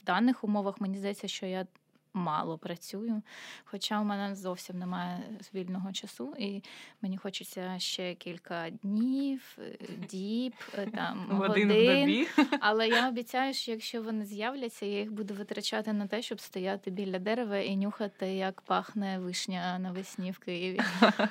в 0.00 0.04
даних 0.04 0.44
умовах 0.44 0.80
мені 0.80 0.98
здається, 0.98 1.28
що 1.28 1.46
я 1.46 1.66
мало 2.14 2.58
працюю, 2.58 3.22
хоча 3.64 4.00
у 4.00 4.04
мене 4.04 4.34
зовсім 4.34 4.78
немає 4.78 5.22
вільного 5.54 5.92
часу, 5.92 6.34
і 6.38 6.62
мені 7.02 7.16
хочеться 7.16 7.78
ще 7.78 8.14
кілька 8.14 8.70
днів, 8.70 9.58
е, 9.58 9.78
діб, 10.10 10.54
е, 10.78 10.86
там 10.86 11.26
годин. 11.30 11.68
годин. 11.68 12.26
Але 12.60 12.88
я 12.88 13.08
обіцяю, 13.08 13.54
що 13.54 13.70
якщо 13.70 14.02
вони 14.02 14.24
з'являться, 14.24 14.86
я 14.86 14.98
їх 14.98 15.12
буду 15.12 15.34
витрачати 15.34 15.92
на 15.92 16.06
те, 16.06 16.22
щоб 16.22 16.40
стояти 16.40 16.90
біля 16.90 17.18
дерева 17.18 17.58
і 17.58 17.76
нюхати, 17.76 18.26
як 18.26 18.60
пахне 18.60 19.18
вишня 19.18 19.78
навесні 19.78 20.30
в 20.30 20.38
Києві. 20.38 20.80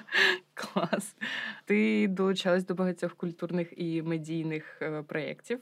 Клас. 0.53 1.15
Ти 1.65 2.07
долучалась 2.07 2.65
до 2.65 2.73
багатьох 2.75 3.15
культурних 3.15 3.73
і 3.77 4.01
медійних 4.01 4.81
е, 4.81 5.03
проєктів. 5.03 5.59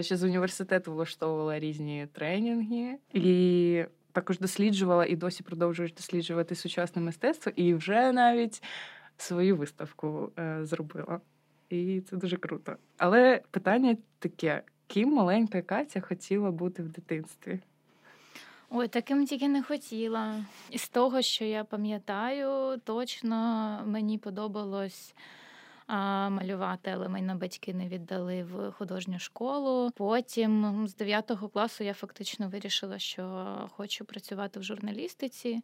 Ще 0.00 0.16
з 0.16 0.22
університету 0.22 0.92
влаштовувала 0.92 1.58
різні 1.58 2.08
тренінги 2.12 2.98
і 3.12 3.84
також 4.12 4.38
досліджувала 4.38 5.06
і 5.06 5.16
досі 5.16 5.42
продовжуєш 5.42 5.92
досліджувати 5.92 6.54
сучасне 6.54 7.02
мистецтво, 7.02 7.52
і 7.56 7.74
вже 7.74 8.12
навіть 8.12 8.62
свою 9.16 9.56
виставку 9.56 10.32
е, 10.38 10.58
зробила. 10.62 11.20
І 11.70 12.00
це 12.00 12.16
дуже 12.16 12.36
круто. 12.36 12.76
Але 12.98 13.42
питання 13.50 13.96
таке: 14.18 14.62
ким 14.86 15.12
маленька 15.12 15.62
Катя 15.62 16.00
хотіла 16.00 16.50
бути 16.50 16.82
в 16.82 16.88
дитинстві? 16.88 17.60
Ой, 18.70 18.88
таким 18.88 19.26
тільки 19.26 19.48
не 19.48 19.62
хотіла. 19.62 20.44
Із 20.70 20.88
того, 20.88 21.22
що 21.22 21.44
я 21.44 21.64
пам'ятаю, 21.64 22.80
точно 22.84 23.36
мені 23.86 24.18
подобалось 24.18 25.14
малювати, 26.30 26.90
але 26.90 27.08
мене 27.08 27.34
батьки 27.34 27.74
не 27.74 27.88
віддали 27.88 28.42
в 28.42 28.72
художню 28.72 29.18
школу. 29.18 29.90
Потім 29.96 30.84
з 30.88 30.94
9 30.94 31.32
класу 31.52 31.84
я 31.84 31.94
фактично 31.94 32.48
вирішила, 32.48 32.98
що 32.98 33.46
хочу 33.76 34.04
працювати 34.04 34.60
в 34.60 34.62
журналістиці. 34.62 35.62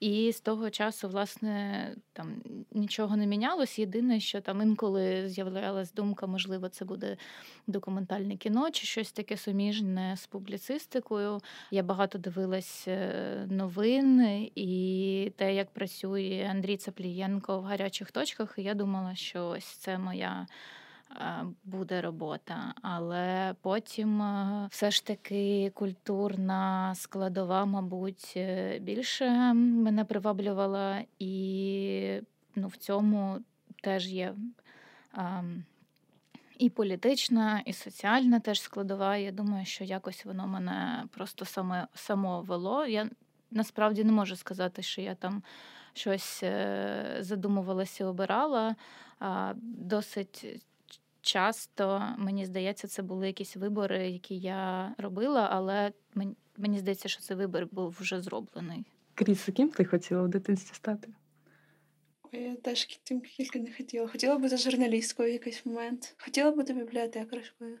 І 0.00 0.32
з 0.32 0.40
того 0.40 0.70
часу, 0.70 1.08
власне, 1.08 1.94
там 2.12 2.42
нічого 2.72 3.16
не 3.16 3.26
мінялось. 3.26 3.78
Єдине, 3.78 4.20
що 4.20 4.40
там 4.40 4.62
інколи 4.62 5.28
з'являлась 5.28 5.92
думка, 5.92 6.26
можливо, 6.26 6.68
це 6.68 6.84
буде 6.84 7.16
документальне 7.66 8.36
кіно 8.36 8.70
чи 8.70 8.86
щось 8.86 9.12
таке 9.12 9.36
суміжне 9.36 10.16
з 10.16 10.26
публіцистикою. 10.26 11.40
Я 11.70 11.82
багато 11.82 12.18
дивилась 12.18 12.84
е, 12.88 13.46
новин 13.50 14.20
і 14.54 15.32
те, 15.36 15.54
як 15.54 15.70
працює 15.70 16.48
Андрій 16.50 16.76
Цаплієнко 16.76 17.60
в 17.60 17.64
гарячих 17.64 18.10
точках. 18.10 18.54
І 18.56 18.62
я 18.62 18.74
думала, 18.74 19.14
що 19.14 19.46
ось 19.46 19.64
це 19.64 19.98
моя 19.98 20.46
буде 21.64 22.00
робота, 22.00 22.74
але 22.82 23.54
потім 23.62 24.22
все 24.70 24.90
ж 24.90 25.06
таки 25.06 25.72
культурна 25.74 26.94
складова, 26.94 27.64
мабуть, 27.64 28.32
е, 28.36 28.78
більше 28.78 29.30
мене 29.54 30.04
приваблювала, 30.04 31.04
і 31.18 32.20
ну, 32.54 32.68
в 32.68 32.76
цьому 32.76 33.38
теж 33.82 34.08
є. 34.08 34.34
І 36.58 36.70
політична, 36.70 37.62
і 37.66 37.72
соціальна 37.72 38.40
теж 38.40 38.60
складова. 38.60 39.16
Я 39.16 39.32
думаю, 39.32 39.66
що 39.66 39.84
якось 39.84 40.24
воно 40.24 40.46
мене 40.46 41.04
просто 41.10 41.44
саме 41.44 41.86
само 41.94 42.42
вело. 42.42 42.86
Я 42.86 43.10
насправді 43.50 44.04
не 44.04 44.12
можу 44.12 44.36
сказати, 44.36 44.82
що 44.82 45.00
я 45.00 45.14
там 45.14 45.42
щось 45.92 46.42
е, 46.42 47.16
задумувалася 47.20 48.04
і 48.04 48.06
обирала. 48.06 48.76
Досить 49.62 50.62
часто, 51.20 52.14
мені 52.18 52.46
здається, 52.46 52.88
це 52.88 53.02
були 53.02 53.26
якісь 53.26 53.56
вибори, 53.56 54.10
які 54.10 54.38
я 54.38 54.94
робила, 54.98 55.48
але 55.52 55.92
мені, 56.14 56.36
мені 56.56 56.78
здається, 56.78 57.08
що 57.08 57.20
цей 57.20 57.36
вибір 57.36 57.68
був 57.72 57.96
вже 58.00 58.20
зроблений. 58.22 58.84
Кріс, 59.14 59.48
ким 59.56 59.68
ти 59.68 59.84
хотіла 59.84 60.22
в 60.22 60.28
дитинстві 60.28 60.74
стати? 60.74 61.08
Я 62.32 62.56
теж 62.56 63.00
тим 63.02 63.20
тільки 63.20 63.60
не 63.60 63.72
хотіла. 63.72 64.08
Хотіла 64.08 64.38
бути 64.38 64.56
журналісткою 64.56 65.30
в 65.30 65.32
якийсь 65.32 65.66
момент. 65.66 66.14
Хотіла 66.18 66.50
бути 66.50 66.72
бібліотекарською. 66.72 67.78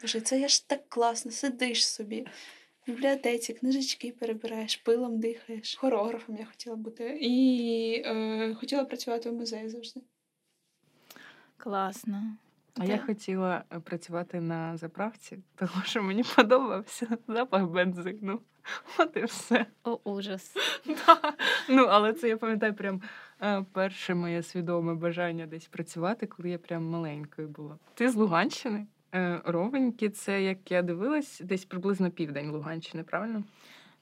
Боже, 0.00 0.20
це 0.20 0.40
я 0.40 0.48
ж 0.48 0.68
так 0.68 0.88
класно, 0.88 1.30
сидиш 1.30 1.88
собі. 1.88 2.26
В 2.86 2.90
бібліотеці, 2.90 3.54
книжечки 3.54 4.12
перебираєш, 4.12 4.76
пилом 4.76 5.20
дихаєш. 5.20 5.76
Хореографом 5.76 6.36
я 6.36 6.44
хотіла 6.44 6.76
бути. 6.76 7.18
І 7.20 8.02
е, 8.06 8.54
хотіла 8.54 8.84
працювати 8.84 9.30
в 9.30 9.34
музеї 9.34 9.68
завжди. 9.68 10.00
Класно. 11.56 12.36
А 12.78 12.84
я 12.84 12.98
хотіла 12.98 13.64
е, 13.72 13.80
працювати 13.80 14.40
на 14.40 14.76
заправці, 14.76 15.38
тому 15.54 15.82
що 15.84 16.02
мені 16.02 16.24
подобався 16.36 17.18
запах 17.28 17.64
бензину. 17.64 18.40
От 18.98 19.16
і 19.16 19.24
все. 19.24 19.66
О, 19.84 19.98
ужас. 20.04 20.56
Да. 20.86 21.32
Ну, 21.68 21.84
але 21.84 22.12
це 22.12 22.28
я 22.28 22.36
пам'ятаю 22.36 22.74
прям 22.74 23.02
е, 23.42 23.64
перше 23.72 24.14
моє 24.14 24.42
свідоме 24.42 24.94
бажання 24.94 25.46
десь 25.46 25.66
працювати, 25.66 26.26
коли 26.26 26.50
я 26.50 26.58
прям 26.58 26.84
маленькою 26.84 27.48
була. 27.48 27.78
Ти 27.94 28.10
з 28.10 28.14
Луганщини? 28.14 28.86
Е, 29.14 29.40
Ровеньки, 29.44 30.10
це 30.10 30.42
як 30.42 30.70
я 30.70 30.82
дивилась, 30.82 31.40
десь 31.44 31.64
приблизно 31.64 32.10
південь 32.10 32.50
Луганщини, 32.50 33.02
правильно? 33.04 33.44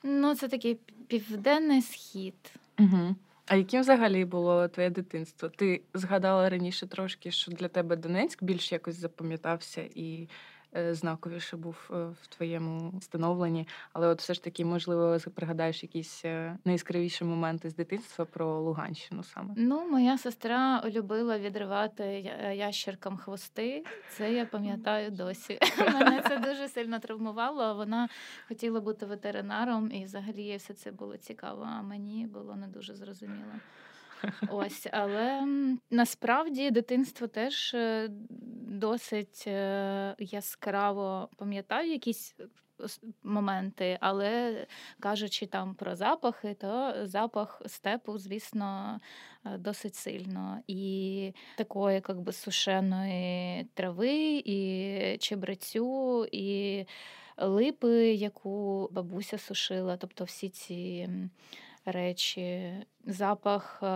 Ну, 0.03 0.35
це 0.35 0.49
такий 0.49 0.75
південний 1.09 1.83
схід. 1.83 2.53
Угу. 2.79 3.17
А 3.49 3.57
яким 3.57 3.81
взагалі 3.81 4.25
було 4.25 4.69
твоє 4.69 4.91
дитинство? 4.91 5.49
Ти 5.49 5.83
згадала 5.95 6.49
раніше 6.49 6.87
трошки, 6.87 7.31
що 7.31 7.53
для 7.53 7.69
тебе 7.69 7.97
Донецьк 7.97 8.45
більш 8.45 8.73
якось 8.73 8.97
запам'ятався 8.97 9.89
і 9.95 10.29
знаковіше 10.73 11.57
був 11.57 11.91
е, 11.91 11.95
в 12.23 12.27
твоєму 12.27 13.01
становленні. 13.01 13.69
Але 13.93 14.07
от 14.07 14.21
все 14.21 14.35
ж 14.35 14.45
таки, 14.45 14.65
можливо, 14.65 15.17
пригадаєш 15.35 15.83
якісь 15.83 16.25
е, 16.25 16.59
найяскравіші 16.65 17.25
моменти 17.25 17.71
з 17.71 17.75
дитинства 17.75 18.25
про 18.25 18.61
Луганщину 18.61 19.23
саме. 19.23 19.55
Ну, 19.57 19.89
моя 19.91 20.19
сестра 20.19 20.83
любила 20.87 21.39
відривати 21.39 22.05
ящеркам 22.55 23.17
хвости. 23.17 23.85
Це 24.11 24.33
я 24.33 24.47
пам'ятаю 24.47 25.11
досі. 25.11 25.59
Мене 25.79 26.23
це 26.29 26.39
дуже 26.39 26.69
сильно 26.69 26.99
травмувало. 26.99 27.75
Вона 27.75 28.09
хотіла 28.49 28.81
бути 28.81 29.07
ветеринаром, 29.07 29.93
і 29.93 30.05
взагалі 30.05 30.57
все 30.57 30.75
це 30.75 30.91
було 30.91 31.17
цікаво. 31.17 31.69
А 31.79 31.83
мені 31.83 32.27
було 32.27 32.57
не 32.57 32.67
дуже 32.67 32.95
зрозуміло. 32.95 33.53
Ось, 34.49 34.87
але 34.93 35.47
насправді 35.91 36.71
дитинство 36.71 37.27
теж 37.27 37.75
е, 37.75 38.11
досить 38.79 39.45
е, 39.47 40.15
яскраво 40.19 41.29
пам'ятаю 41.37 41.91
якісь 41.91 42.37
е, 42.41 42.45
моменти, 43.23 43.99
але 44.01 44.67
кажучи 45.01 45.47
там 45.47 45.75
про 45.75 45.97
запахи, 45.97 46.55
то 46.55 46.95
запах 47.03 47.63
степу, 47.67 48.19
звісно, 48.19 49.01
досить 49.45 49.95
сильно. 49.95 50.59
І 50.67 51.33
такої 51.57 51.95
як 52.09 52.21
би, 52.21 52.33
сушеної 52.33 53.65
трави, 53.75 54.43
і 54.45 55.17
чебрецю, 55.21 56.27
і 56.33 56.85
липи, 57.37 58.15
яку 58.15 58.89
бабуся 58.93 59.39
сушила, 59.39 59.97
тобто 59.97 60.25
всі 60.25 60.49
ці 60.49 61.09
речі, 61.85 62.73
запах 63.07 63.81
е, 63.83 63.87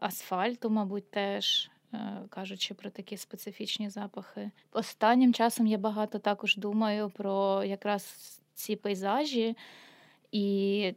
асфальту, 0.00 0.70
мабуть, 0.70 1.10
теж. 1.10 1.70
Е, 1.94 1.98
кажучи 2.28 2.74
про 2.74 2.90
такі 2.90 3.16
специфічні 3.16 3.90
запахи. 3.90 4.50
Останнім 4.72 5.34
часом 5.34 5.66
я 5.66 5.78
багато 5.78 6.18
також 6.18 6.56
думаю 6.56 7.10
про 7.10 7.64
якраз 7.64 8.14
ці 8.54 8.76
пейзажі, 8.76 9.56
і 10.32 10.94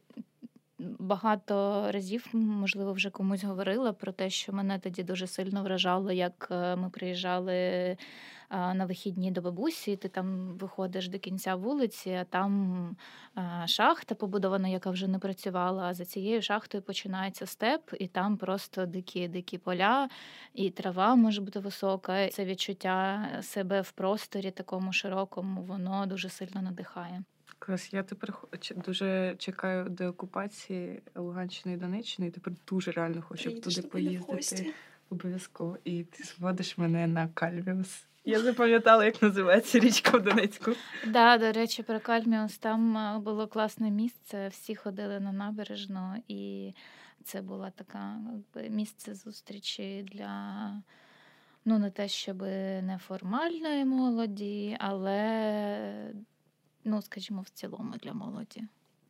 багато 1.00 1.86
разів, 1.92 2.30
можливо, 2.34 2.94
вже 2.94 3.10
комусь 3.10 3.44
говорила 3.44 3.94
про 3.94 4.12
те, 4.12 4.30
що 4.30 4.54
мене 4.54 4.80
тоді 4.80 5.04
дуже 5.04 5.28
сильно 5.28 5.64
вражало, 5.64 6.12
як 6.12 6.48
е, 6.52 6.76
ми 6.76 6.90
приїжджали 6.90 7.98
на 8.54 8.86
вихідні 8.86 9.32
до 9.32 9.42
бабусі, 9.42 9.96
ти 9.96 10.08
там 10.08 10.58
виходиш 10.58 11.08
до 11.08 11.20
кінця 11.20 11.56
вулиці, 11.56 12.12
а 12.12 12.24
там 12.24 12.96
шахта 13.66 14.16
побудована, 14.16 14.68
яка 14.68 14.90
вже 14.92 15.08
не 15.08 15.20
працювала. 15.20 15.84
А 15.84 15.94
за 15.94 16.06
цією 16.06 16.42
шахтою 16.42 16.84
починається 16.84 17.46
степ, 17.46 17.82
і 18.00 18.08
там 18.08 18.38
просто 18.38 18.86
дикі 18.86 19.28
дикі 19.28 19.58
поля, 19.58 20.10
і 20.54 20.70
трава 20.70 21.16
може 21.16 21.42
бути 21.42 21.60
висока. 21.60 22.28
Це 22.28 22.46
відчуття 22.46 23.30
себе 23.42 23.82
в 23.82 23.92
просторі 23.92 24.52
такому 24.52 24.94
широкому, 24.94 25.62
воно 25.62 26.06
дуже 26.06 26.30
сильно 26.30 26.62
надихає. 26.62 27.24
Клас, 27.66 27.94
я 27.94 28.04
тепер 28.04 28.34
дуже 28.86 29.36
чекаю 29.38 29.90
до 29.90 30.06
окупації 30.06 31.02
Луганщини 31.16 31.76
і 31.76 31.78
Донеччини, 31.78 32.28
і 32.28 32.32
тепер 32.32 32.54
дуже 32.68 32.92
реально 32.92 33.22
хочу 33.22 33.62
туди 33.62 33.82
поїздити. 33.82 34.74
Обов'язково. 35.10 35.78
І 35.84 36.04
ти 36.04 36.24
зводиш 36.24 36.78
мене 36.78 37.08
на 37.08 37.28
Кальвіус. 37.28 38.06
Я 38.26 38.40
запам'ятала, 38.40 39.06
як 39.06 39.22
називається 39.22 39.80
річка 39.80 40.18
в 40.18 40.24
Донецьку. 40.24 40.72
Да, 41.08 41.38
до 41.38 41.52
речі, 41.52 41.84
про 41.84 42.00
Кальміус 42.00 42.58
там 42.58 42.98
е, 42.98 43.20
було 43.20 43.48
класне 43.48 43.92
місце. 43.92 44.48
Всі 44.48 44.76
ходили 44.76 45.20
на 45.20 45.32
набережну, 45.32 46.24
і 46.28 46.74
це 47.24 47.42
було 47.42 47.70
таке 47.76 48.00
місце 48.70 49.16
зустрічі 49.16 50.06
для 50.14 50.72
ну 51.66 51.80
не 51.80 51.92
те, 51.92 52.08
щоб 52.08 52.42
неформальної 52.82 53.86
молоді, 53.86 54.78
але, 54.80 56.14
ну, 56.84 57.02
скажімо, 57.02 57.42
в 57.42 57.50
цілому 57.50 57.94
для 58.04 58.14
молоді. 58.14 58.64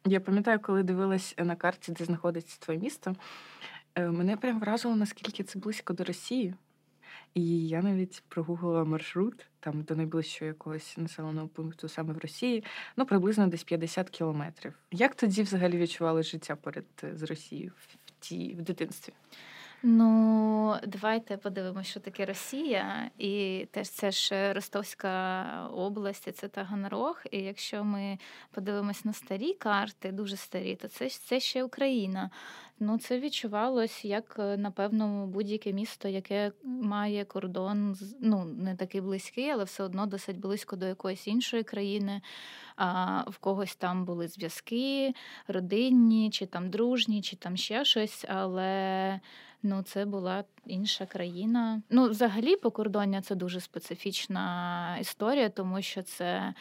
Я 0.06 0.20
пам'ятаю, 0.20 0.60
коли 0.60 0.84
дивилась 0.84 1.36
на 1.38 1.56
карті, 1.56 1.92
де 1.92 2.06
знаходиться 2.06 2.60
твоє 2.60 2.80
місто, 2.80 3.16
е, 3.96 4.10
мене 4.10 4.38
прям 4.38 4.60
вразило, 4.60 4.96
наскільки 4.96 5.44
це 5.44 5.60
близько 5.60 5.94
до 5.94 6.04
Росії. 6.04 6.56
І 7.34 7.68
я 7.68 7.82
навіть 7.82 8.24
прогуглила 8.28 8.84
маршрут 8.84 9.46
там 9.60 9.82
до 9.82 9.96
найближчого 9.96 10.48
якогось 10.48 10.98
населеного 10.98 11.48
пункту 11.48 11.90
саме 11.90 12.14
в 12.14 12.18
Росії, 12.18 12.64
ну 12.98 13.06
приблизно 13.06 13.48
десь 13.48 13.64
50 13.64 14.10
кілометрів. 14.10 14.74
Як 14.92 15.16
тоді 15.16 15.44
взагалі 15.44 15.78
відчували 15.78 16.24
життя 16.24 16.56
поряд 16.56 16.86
е, 17.04 17.18
з 17.18 17.24
Росією 17.24 17.72
в 17.78 17.96
тій 18.20 18.56
в 18.60 18.62
дитинстві? 18.62 19.14
Ну, 19.86 20.76
давайте 20.88 21.38
подивимося, 21.38 21.90
що 21.90 22.00
таке 22.00 22.26
Росія, 22.26 23.12
і 23.18 23.66
теж 23.72 23.90
це 23.90 24.12
ж 24.12 24.54
Ростовська 24.54 25.46
область, 25.74 26.36
це 26.36 26.48
Таганрог. 26.48 27.24
І 27.32 27.38
якщо 27.38 27.84
ми 27.84 28.18
подивимось 28.52 29.06
на 29.06 29.14
старі 29.14 29.54
карти, 29.54 30.12
дуже 30.12 30.36
старі, 30.36 30.76
то 30.76 30.88
це 30.88 31.10
це 31.10 31.40
ще 31.40 31.64
Україна. 31.64 32.30
Ну, 32.80 32.98
це 32.98 33.20
відчувалось 33.20 34.06
як, 34.06 34.36
напевно, 34.58 35.28
будь-яке 35.28 35.74
місто, 35.74 36.08
яке 36.08 36.52
має 36.64 37.26
кордон, 37.26 37.96
ну 38.22 38.46
не 38.46 38.76
такий 38.76 39.02
близький, 39.02 39.50
але 39.50 39.64
все 39.64 39.84
одно 39.84 40.06
досить 40.06 40.40
близько 40.40 40.76
до 40.76 40.86
якоїсь 40.86 41.28
іншої 41.28 41.64
країни. 41.64 42.22
А 42.76 43.22
в 43.30 43.38
когось 43.38 43.76
там 43.76 44.06
були 44.06 44.28
зв'язки 44.28 45.14
родинні, 45.48 46.30
чи 46.30 46.46
там 46.46 46.70
дружні, 46.70 47.22
чи 47.22 47.36
там 47.36 47.58
ще 47.58 47.86
щось, 47.86 48.26
але. 48.30 49.20
Ну, 49.64 49.84
це 49.84 50.06
була 50.06 50.44
інша 50.66 51.06
країна. 51.06 51.82
Ну, 51.90 52.10
взагалі, 52.10 52.56
покордоння 52.56 53.22
це 53.22 53.36
дуже 53.36 53.60
специфічна 53.60 54.98
історія, 55.02 55.50
тому 55.50 55.82
що 55.82 56.02
це. 56.02 56.54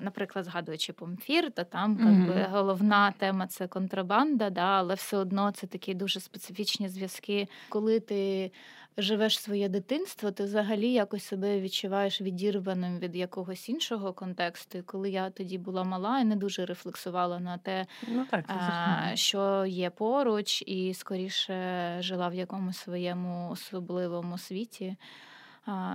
Наприклад, 0.00 0.44
згадуючи 0.44 0.92
помфір, 0.92 1.52
то 1.52 1.64
там 1.64 1.96
mm-hmm. 1.96 2.26
би, 2.26 2.46
головна 2.50 3.12
тема 3.18 3.46
це 3.46 3.66
контрабанда, 3.66 4.50
да, 4.50 4.66
але 4.66 4.94
все 4.94 5.16
одно 5.16 5.50
це 5.50 5.66
такі 5.66 5.94
дуже 5.94 6.20
специфічні 6.20 6.88
зв'язки. 6.88 7.48
Коли 7.68 8.00
ти 8.00 8.52
живеш 8.98 9.40
своє 9.40 9.68
дитинство, 9.68 10.30
ти 10.30 10.44
взагалі 10.44 10.92
якось 10.92 11.24
себе 11.24 11.60
відчуваєш 11.60 12.20
відірваним 12.20 12.98
від 12.98 13.16
якогось 13.16 13.68
іншого 13.68 14.12
контексту. 14.12 14.78
І 14.78 14.82
коли 14.82 15.10
я 15.10 15.30
тоді 15.30 15.58
була 15.58 15.84
мала 15.84 16.20
і 16.20 16.24
не 16.24 16.36
дуже 16.36 16.66
рефлексувала 16.66 17.40
на 17.40 17.58
те, 17.58 17.86
ну, 18.08 18.26
так, 18.30 18.44
а, 18.48 19.16
що 19.16 19.66
є 19.66 19.90
поруч, 19.90 20.62
і 20.66 20.94
скоріше 20.94 21.96
жила 22.00 22.28
в 22.28 22.34
якомусь 22.34 22.78
своєму 22.78 23.50
особливому 23.50 24.38
світі. 24.38 24.96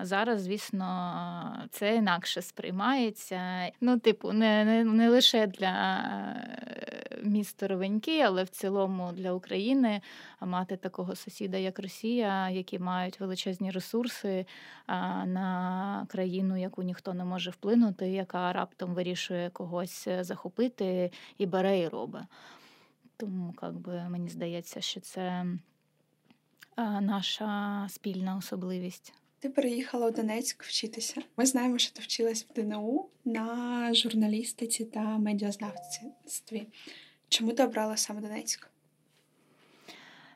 Зараз, 0.02 0.42
звісно, 0.42 1.68
це 1.72 1.96
інакше 1.96 2.42
сприймається. 2.42 3.72
Ну, 3.82 4.00
типу, 4.00 4.32
не 4.32 4.66
не, 4.66 4.84
не 4.84 5.10
лише 5.10 5.48
для 5.48 5.98
е, 5.98 7.20
міста 7.24 7.68
Ровеньки, 7.68 8.22
але 8.22 8.44
в 8.44 8.50
цілому 8.50 9.12
для 9.12 9.34
України 9.34 10.02
мати 10.42 10.78
такого 10.78 11.16
сусіда, 11.16 11.58
як 11.58 11.80
Росія, 11.80 12.50
які 12.50 12.80
мають 12.80 13.20
величезні 13.20 13.72
ресурси 13.72 14.46
на 15.26 16.06
країну, 16.10 16.58
яку 16.58 16.84
ніхто 16.84 17.14
не 17.14 17.26
може 17.26 17.52
вплинути, 17.52 18.10
яка 18.10 18.54
раптом 18.54 18.94
вирішує 18.94 19.50
когось 19.50 20.08
е, 20.08 20.24
захопити 20.24 21.12
і 21.38 21.46
бере 21.46 21.80
і 21.80 21.88
робить. 21.88 22.24
Тому, 23.18 23.54
як 23.62 23.74
би, 23.74 24.10
мені 24.10 24.30
здається, 24.30 24.82
що 24.82 25.00
це 25.00 25.46
наша 27.02 27.86
спільна 27.90 28.36
особливість. 28.38 29.23
Ти 29.44 29.50
переїхала 29.50 30.08
у 30.08 30.12
Донецьк 30.12 30.64
вчитися. 30.64 31.22
Ми 31.38 31.46
знаємо, 31.46 31.78
що 31.78 31.94
ти 31.94 32.02
вчилась 32.02 32.46
в 32.50 32.54
ДНУ 32.54 33.06
на 33.26 33.94
журналістиці 33.94 34.86
та 34.86 35.00
медіазнавстві. 35.00 36.68
Чому 37.30 37.52
ти 37.52 37.64
обрала 37.64 37.98
саме 37.98 38.22
Донецьк? 38.22 38.70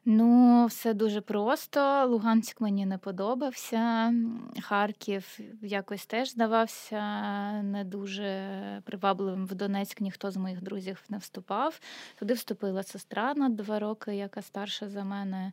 Ну, 0.05 0.65
все 0.65 0.93
дуже 0.93 1.21
просто. 1.21 2.05
Луганськ 2.05 2.61
мені 2.61 2.85
не 2.85 2.97
подобався. 2.97 4.13
Харків 4.61 5.39
якось 5.61 6.05
теж 6.05 6.29
здавався 6.29 7.01
не 7.61 7.83
дуже 7.83 8.81
привабливим. 8.85 9.45
В 9.45 9.55
Донецьк 9.55 10.01
ніхто 10.01 10.31
з 10.31 10.37
моїх 10.37 10.61
друзів 10.61 11.03
не 11.09 11.17
вступав. 11.17 11.79
Туди 12.19 12.33
вступила 12.33 12.83
сестра 12.83 13.33
на 13.33 13.49
два 13.49 13.79
роки, 13.79 14.15
яка 14.15 14.41
старша 14.41 14.89
за 14.89 15.03
мене. 15.03 15.51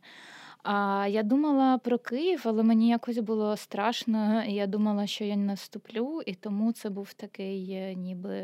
А 0.67 1.07
я 1.09 1.23
думала 1.23 1.77
про 1.77 1.99
Київ, 1.99 2.41
але 2.45 2.63
мені 2.63 2.89
якось 2.89 3.17
було 3.17 3.57
страшно. 3.57 4.43
Я 4.43 4.67
думала, 4.67 5.07
що 5.07 5.23
я 5.23 5.35
не 5.35 5.53
вступлю, 5.53 6.21
і 6.25 6.33
тому 6.33 6.71
це 6.71 6.89
був 6.89 7.13
такий, 7.13 7.71
е, 7.71 7.95
ніби 7.95 8.39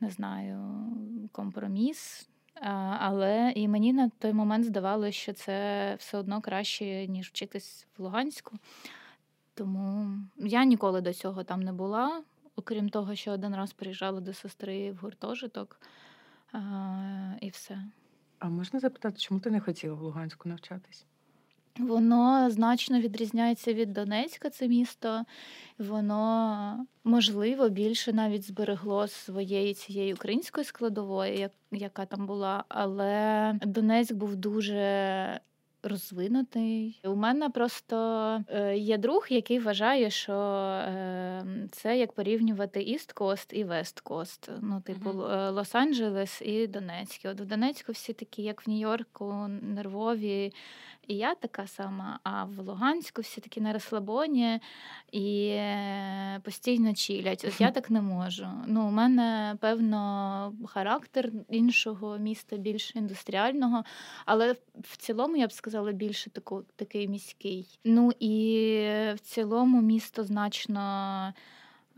не 0.00 0.10
знаю, 0.10 0.86
компроміс. 1.32 2.28
Але 3.00 3.52
і 3.56 3.68
мені 3.68 3.92
на 3.92 4.08
той 4.08 4.32
момент 4.32 4.64
здавалося, 4.64 5.12
що 5.12 5.32
це 5.32 5.94
все 5.98 6.18
одно 6.18 6.40
краще, 6.40 7.06
ніж 7.06 7.28
вчитись 7.28 7.86
в 7.98 8.02
Луганську. 8.02 8.56
Тому 9.54 10.08
я 10.36 10.64
ніколи 10.64 11.00
до 11.00 11.12
цього 11.12 11.44
там 11.44 11.62
не 11.62 11.72
була, 11.72 12.22
окрім 12.56 12.88
того, 12.88 13.14
що 13.14 13.30
один 13.30 13.56
раз 13.56 13.72
приїжджала 13.72 14.20
до 14.20 14.32
сестри 14.32 14.92
в 14.92 14.96
гуртожиток 14.96 15.80
і 17.40 17.48
все. 17.48 17.84
А 18.38 18.48
можна 18.48 18.80
запитати, 18.80 19.16
чому 19.18 19.40
ти 19.40 19.50
не 19.50 19.60
хотіла 19.60 19.94
в 19.94 20.02
Луганську 20.02 20.48
навчатись? 20.48 21.04
Воно 21.78 22.50
значно 22.50 23.00
відрізняється 23.00 23.72
від 23.72 23.92
Донецька, 23.92 24.50
це 24.50 24.68
місто. 24.68 25.24
Воно 25.78 26.86
можливо 27.04 27.68
більше 27.68 28.12
навіть 28.12 28.46
зберегло 28.46 29.08
своєї 29.08 29.74
цієї 29.74 30.14
української 30.14 30.64
складової, 30.64 31.48
яка 31.72 32.06
там 32.06 32.26
була. 32.26 32.64
Але 32.68 33.52
Донецьк 33.62 34.14
був 34.14 34.36
дуже 34.36 35.40
розвинутий. 35.86 37.00
У 37.04 37.14
мене 37.14 37.50
просто 37.50 37.96
е, 38.48 38.76
є 38.76 38.98
друг, 38.98 39.26
який 39.30 39.58
вважає, 39.58 40.10
що 40.10 40.32
е, 40.32 41.44
це 41.72 41.98
як 41.98 42.12
порівнювати 42.12 42.82
Іст 42.82 43.12
Кост 43.12 43.52
і 43.52 43.64
Вест 43.64 44.00
Кост. 44.00 44.50
Ну, 44.60 44.80
типу. 44.80 45.10
Лос-Анджелес 45.10 46.42
і 46.42 46.66
Донецьк. 46.66 47.20
От 47.24 47.40
в 47.40 47.44
Донецьку 47.44 47.92
всі 47.92 48.12
такі, 48.12 48.42
як 48.42 48.66
в 48.66 48.70
Нью-Йорку, 48.70 49.46
нервові. 49.62 50.52
І 51.06 51.14
я 51.14 51.34
така 51.34 51.66
сама, 51.66 52.18
а 52.22 52.44
в 52.44 52.58
Луганську 52.58 53.22
всі 53.22 53.40
такі 53.40 53.60
на 53.60 53.72
розслабоні 53.72 54.60
і 55.12 55.48
е, 55.48 56.40
постійно 56.44 56.94
чілять. 56.94 57.44
От 57.48 57.60
я 57.60 57.70
так 57.70 57.90
не 57.90 58.00
можу. 58.00 58.46
Ну, 58.66 58.88
У 58.88 58.90
мене, 58.90 59.56
певно, 59.60 60.52
характер 60.66 61.32
іншого 61.48 62.18
міста, 62.18 62.56
більш 62.56 62.96
індустріального, 62.96 63.84
але 64.24 64.52
в 64.80 64.96
цілому 64.96 65.36
я 65.36 65.46
б 65.46 65.52
сказала 65.52 65.92
більше 65.92 66.30
таку, 66.30 66.64
такий 66.76 67.08
міський. 67.08 67.78
Ну 67.84 68.12
і 68.20 68.78
в 69.14 69.18
цілому 69.18 69.82
місто 69.82 70.24
значно. 70.24 71.32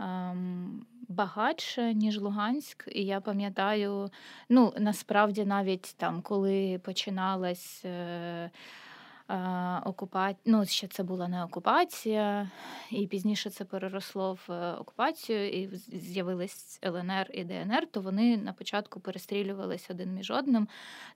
Ем, 0.01 0.87
багатше, 1.09 1.95
ніж 1.95 2.19
Луганськ, 2.19 2.89
і 2.93 3.05
я 3.05 3.21
пам'ятаю, 3.21 4.11
ну 4.49 4.73
насправді 4.79 5.45
навіть 5.45 5.95
там, 5.97 6.23
коли 6.23 6.81
починалась 6.85 7.85
е, 7.85 8.51
окупація, 9.85 10.43
ну 10.45 10.67
ще 10.67 10.87
це 10.87 11.03
була 11.03 11.29
не 11.29 11.45
окупація, 11.45 12.51
і 12.91 13.07
пізніше 13.07 13.51
це 13.51 13.65
переросло 13.65 14.39
в 14.49 14.53
е, 14.53 14.73
окупацію, 14.73 15.49
і 15.49 15.69
з'явились 15.93 16.79
ЛНР 16.85 17.31
і 17.35 17.45
ДНР, 17.45 17.87
то 17.91 18.01
вони 18.01 18.37
на 18.37 18.53
початку 18.53 19.01
перестрілювалися 19.01 19.87
один 19.91 20.15
між 20.15 20.31
одним, 20.31 20.69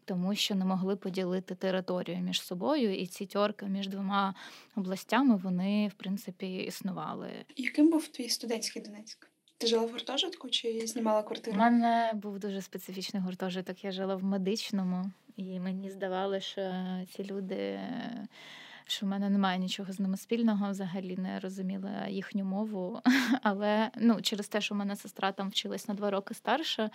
тому 0.04 0.34
що 0.34 0.54
не 0.54 0.64
могли 0.64 0.96
поділити 0.96 1.54
територію 1.54 2.18
між 2.18 2.42
собою, 2.42 2.94
і 2.94 3.06
ці 3.06 3.26
тьорки 3.26 3.66
між 3.66 3.88
двома 3.88 4.34
областями 4.76 5.36
вони 5.36 5.88
в 5.88 5.94
принципі 5.94 6.56
існували. 6.56 7.30
Яким 7.56 7.90
був 7.90 8.08
твій 8.08 8.28
студентський 8.28 8.82
Донецьк? 8.82 9.28
Ти 9.58 9.68
жила 9.68 9.82
в 9.82 9.90
гуртожитку 9.90 10.50
чи 10.50 10.86
знімала 10.86 11.22
квартиру? 11.22 11.56
У 11.56 11.60
мене 11.60 12.12
був 12.14 12.38
дуже 12.38 12.62
специфічний 12.62 13.22
гуртожиток. 13.22 13.84
Я 13.84 13.90
жила 13.90 14.16
в 14.16 14.24
медичному. 14.24 15.10
І 15.36 15.60
мені 15.60 15.90
здавалося, 15.90 16.40
що 16.40 16.72
ці 17.16 17.24
люди, 17.32 17.80
що 18.84 19.06
в 19.06 19.08
мене 19.08 19.30
немає 19.30 19.58
нічого 19.58 19.92
з 19.92 20.00
ними 20.00 20.16
спільного, 20.16 20.70
взагалі 20.70 21.16
не 21.16 21.40
розуміла 21.40 22.06
їхню 22.08 22.44
мову. 22.44 23.00
Але 23.42 23.90
ну, 23.96 24.22
через 24.22 24.48
те, 24.48 24.60
що 24.60 24.74
в 24.74 24.78
мене 24.78 24.96
сестра 24.96 25.32
там 25.32 25.48
вчилась 25.48 25.88
на 25.88 25.94
два 25.94 26.10
роки 26.10 26.34
старша, 26.34 26.90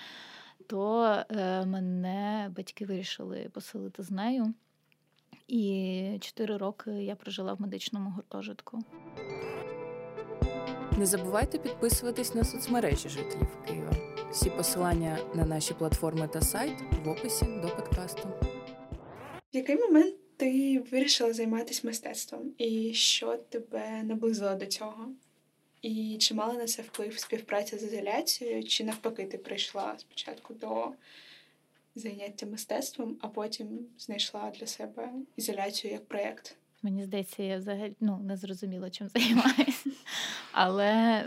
то 0.67 1.03
е, 1.29 1.65
мене 1.65 2.51
батьки 2.55 2.85
вирішили 2.85 3.49
поселити 3.53 4.03
з 4.03 4.11
нею. 4.11 4.53
І 5.47 6.17
чотири 6.21 6.57
роки 6.57 6.91
я 6.91 7.15
прожила 7.15 7.53
в 7.53 7.61
медичному 7.61 8.09
гуртожитку. 8.09 8.83
Не 10.97 11.05
забувайте 11.05 11.57
підписуватись 11.57 12.35
на 12.35 12.43
соцмережі 12.43 13.09
жителів 13.09 13.57
Києва. 13.67 14.16
Всі 14.31 14.49
посилання 14.49 15.17
на 15.35 15.45
наші 15.45 15.73
платформи 15.73 16.27
та 16.27 16.41
сайт 16.41 16.73
в 17.03 17.09
описі 17.09 17.45
до 17.45 17.69
подкасту. 17.69 18.27
В 19.53 19.55
який 19.55 19.75
момент 19.75 20.15
ти 20.37 20.79
вирішила 20.91 21.33
займатися 21.33 21.81
мистецтвом? 21.83 22.51
І 22.57 22.93
що 22.93 23.37
тебе 23.37 24.03
наблизило 24.03 24.55
до 24.55 24.65
цього? 24.65 25.09
І 25.81 26.17
чи 26.19 26.33
мала 26.33 26.53
на 26.53 26.65
це 26.65 26.81
вплив 26.81 27.19
співпраця 27.19 27.77
з 27.77 27.83
ізоляцією, 27.83 28.63
чи 28.63 28.83
навпаки, 28.83 29.25
ти 29.25 29.37
прийшла 29.37 29.95
спочатку 29.97 30.53
до 30.53 30.91
заняття 31.95 32.45
мистецтвом, 32.45 33.17
а 33.21 33.27
потім 33.27 33.79
знайшла 33.97 34.51
для 34.59 34.67
себе 34.67 35.11
ізоляцію 35.37 35.93
як 35.93 36.05
проєкт? 36.05 36.55
Мені 36.81 37.03
здається, 37.03 37.43
я 37.43 37.57
взагалі 37.57 37.95
ну, 37.99 38.17
не 38.17 38.37
зрозуміла, 38.37 38.89
чим 38.89 39.09
займаюся. 39.15 39.89
Але 40.59 41.25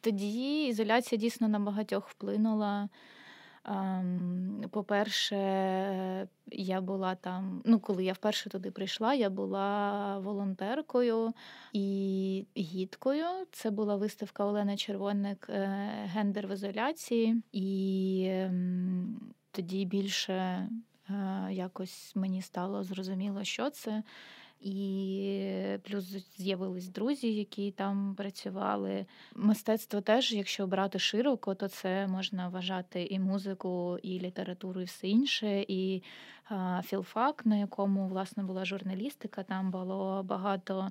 тоді 0.00 0.66
ізоляція 0.66 1.18
дійсно 1.18 1.48
на 1.48 1.58
багатьох 1.58 2.08
вплинула. 2.08 2.88
По-перше, 4.70 5.36
я 6.46 6.80
була 6.80 7.14
там, 7.14 7.62
ну, 7.64 7.80
коли 7.80 8.04
я 8.04 8.12
вперше 8.12 8.50
туди 8.50 8.70
прийшла, 8.70 9.14
я 9.14 9.30
була 9.30 10.18
волонтеркою 10.18 11.32
і 11.72 12.46
гідкою. 12.56 13.26
Це 13.52 13.70
була 13.70 13.96
виставка 13.96 14.44
Олени 14.44 14.76
Червоник 14.76 15.46
е, 15.50 15.66
Гендер 16.04 16.46
в 16.46 16.52
ізоляції. 16.52 17.42
І 17.52 18.32
тоді 19.50 19.84
більше 19.84 20.34
е, 20.34 20.68
якось 21.50 22.16
мені 22.16 22.42
стало 22.42 22.82
зрозуміло, 22.82 23.44
що 23.44 23.70
це. 23.70 24.02
І 24.60 25.78
плюс 25.82 26.04
з'явились 26.36 26.88
друзі, 26.88 27.34
які 27.34 27.70
там 27.70 28.14
працювали. 28.14 29.06
Мистецтво 29.34 30.00
теж, 30.00 30.32
якщо 30.32 30.66
брати 30.66 30.98
широко, 30.98 31.54
то 31.54 31.68
це 31.68 32.06
можна 32.06 32.48
вважати 32.48 33.04
і 33.04 33.18
музику, 33.18 33.98
і 34.02 34.20
літературу, 34.20 34.80
і 34.80 34.84
все 34.84 35.08
інше. 35.08 35.64
І 35.68 36.02
філфак, 36.84 37.46
на 37.46 37.56
якому 37.56 38.08
власне 38.08 38.42
була 38.42 38.64
журналістика, 38.64 39.42
там 39.42 39.70
було 39.70 40.22
багато 40.22 40.90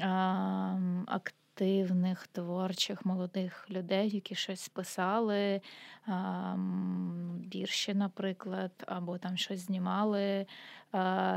а, 0.00 0.78
активів 1.06 1.43
активних, 1.54 2.26
творчих, 2.26 3.06
молодих 3.06 3.66
людей, 3.70 4.10
які 4.10 4.34
щось 4.34 4.68
писали, 4.68 5.60
вірші, 7.54 7.94
наприклад, 7.94 8.70
або 8.86 9.18
там 9.18 9.36
щось 9.36 9.60
знімали. 9.60 10.46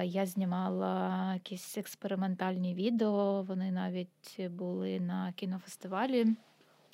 Я 0.04 0.26
знімала 0.26 1.34
якісь 1.34 1.78
експериментальні 1.78 2.74
відео, 2.76 3.44
вони 3.48 3.72
навіть 3.72 4.50
були 4.50 5.00
на 5.00 5.34
кінофестивалі. 5.36 6.26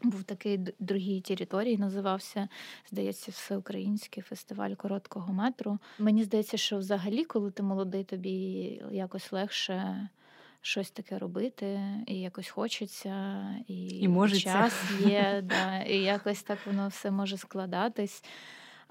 Був 0.03 0.23
такий 0.23 0.59
другій 0.79 1.21
території, 1.21 1.77
називався, 1.77 2.47
здається, 2.91 3.31
всеукраїнський 3.31 4.23
фестиваль 4.23 4.73
короткого 4.73 5.33
метру. 5.33 5.77
Мені 5.99 6.23
здається, 6.23 6.57
що 6.57 6.77
взагалі, 6.77 7.25
коли 7.25 7.51
ти 7.51 7.63
молодий, 7.63 8.03
тобі 8.03 8.31
якось 8.91 9.31
легше 9.31 10.09
щось 10.65 10.91
таке 10.91 11.19
робити, 11.19 11.79
і 12.07 12.19
якось 12.19 12.49
хочеться, 12.49 13.45
і, 13.67 13.87
і 13.87 14.07
час 14.39 14.73
є, 15.05 15.41
да, 15.43 15.77
і 15.77 15.97
якось 15.97 16.43
так 16.43 16.59
воно 16.65 16.87
все 16.87 17.11
може 17.11 17.37
складатись. 17.37 18.23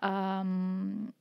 А, 0.03 0.45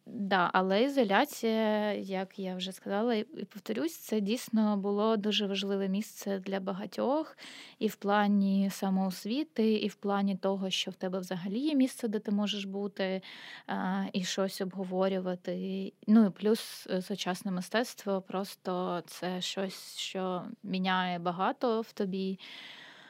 да, 0.05 0.49
Але 0.53 0.83
ізоляція, 0.83 1.93
як 1.93 2.39
я 2.39 2.55
вже 2.55 2.71
сказала, 2.71 3.15
і 3.15 3.23
повторюсь, 3.23 3.97
це 3.97 4.21
дійсно 4.21 4.77
було 4.77 5.17
дуже 5.17 5.47
важливе 5.47 5.87
місце 5.87 6.39
для 6.39 6.59
багатьох, 6.59 7.37
і 7.79 7.87
в 7.87 7.95
плані 7.95 8.69
самоосвіти, 8.71 9.73
і 9.73 9.87
в 9.87 9.95
плані 9.95 10.35
того, 10.35 10.69
що 10.69 10.91
в 10.91 10.95
тебе 10.95 11.19
взагалі 11.19 11.59
є 11.59 11.75
місце, 11.75 12.07
де 12.07 12.19
ти 12.19 12.31
можеш 12.31 12.65
бути 12.65 13.21
а, 13.67 14.03
і 14.13 14.23
щось 14.23 14.61
обговорювати. 14.61 15.93
Ну 16.07 16.25
і 16.25 16.29
плюс 16.29 16.87
е, 16.89 17.01
сучасне 17.01 17.51
мистецтво 17.51 18.21
просто 18.21 19.03
це 19.05 19.41
щось, 19.41 19.97
що 19.97 20.43
міняє 20.63 21.19
багато 21.19 21.81
в 21.81 21.91
тобі. 21.91 22.39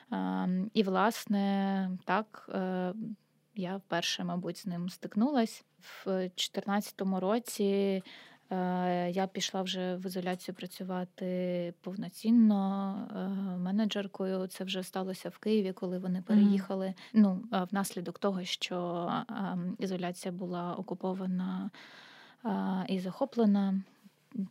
А, 0.09 0.47
і, 0.74 0.84
власне, 0.84 1.91
так. 2.05 2.49
Е, 2.53 2.93
я 3.56 3.78
вперше, 3.78 4.24
мабуть, 4.24 4.58
з 4.58 4.66
ним 4.66 4.89
стикнулась. 4.89 5.64
В 5.80 6.06
2014 6.06 7.02
році 7.02 7.64
е, 8.52 9.12
я 9.12 9.28
пішла 9.28 9.62
вже 9.62 9.95
в 9.95 10.06
ізоляцію 10.06 10.56
працювати 10.56 11.74
повноцінно 11.82 12.95
е, 13.12 13.18
менеджеркою. 13.58 14.47
Це 14.47 14.64
вже 14.64 14.84
сталося 14.84 15.30
в 15.30 15.38
Києві, 15.38 15.74
коли 15.74 15.97
вони 15.99 16.22
переїхали. 16.22 16.86
Mm-hmm. 16.86 16.93
Ну, 17.14 17.43
внаслідок 17.72 18.20
того, 18.20 18.43
що 18.43 19.10
ізоляція 19.80 20.32
була 20.32 20.76
окупована 20.76 21.70
і 22.88 22.99
захоплена, 22.99 23.82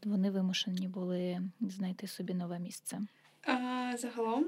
вони 0.05 0.31
вимушені 0.31 0.89
були 0.89 1.41
знайти 1.61 2.07
собі 2.07 2.35
нове 2.35 2.59
місце. 2.59 3.01
А, 3.47 3.97
Загалом 3.97 4.47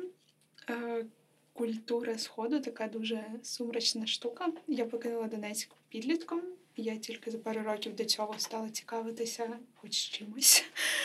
е, 0.71 1.05
культура 1.53 2.19
сходу 2.19 2.61
така 2.61 2.89
дуже 2.89 3.25
сумрачна 3.43 4.07
штука. 4.07 4.53
Я 4.67 4.85
покинула 4.85 5.29
Донецьк 5.29 5.71
підлітком. 5.89 6.43
Я 6.77 6.97
тільки 6.97 7.31
за 7.31 7.39
пару 7.39 7.63
років 7.63 7.97
до 7.97 8.05
цього 8.05 8.35
стала 8.39 8.71
цікавитися 8.71 9.59
хоч 9.75 9.93
чимось. 9.93 10.65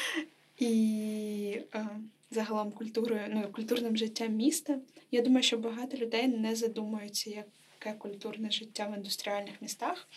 І 0.59 1.61
е, 1.75 1.87
загалом 2.31 2.71
культурою, 2.71 3.21
ну, 3.29 3.51
культурним 3.51 3.97
життям 3.97 4.33
міста. 4.33 4.79
Я 5.11 5.21
думаю, 5.21 5.43
що 5.43 5.57
багато 5.57 5.97
людей 5.97 6.27
не 6.27 6.55
задумуються, 6.55 7.29
яке 7.29 7.97
культурне 7.97 8.51
життя 8.51 8.87
в 8.87 8.97
індустріальних 8.97 9.61
містах. 9.61 10.07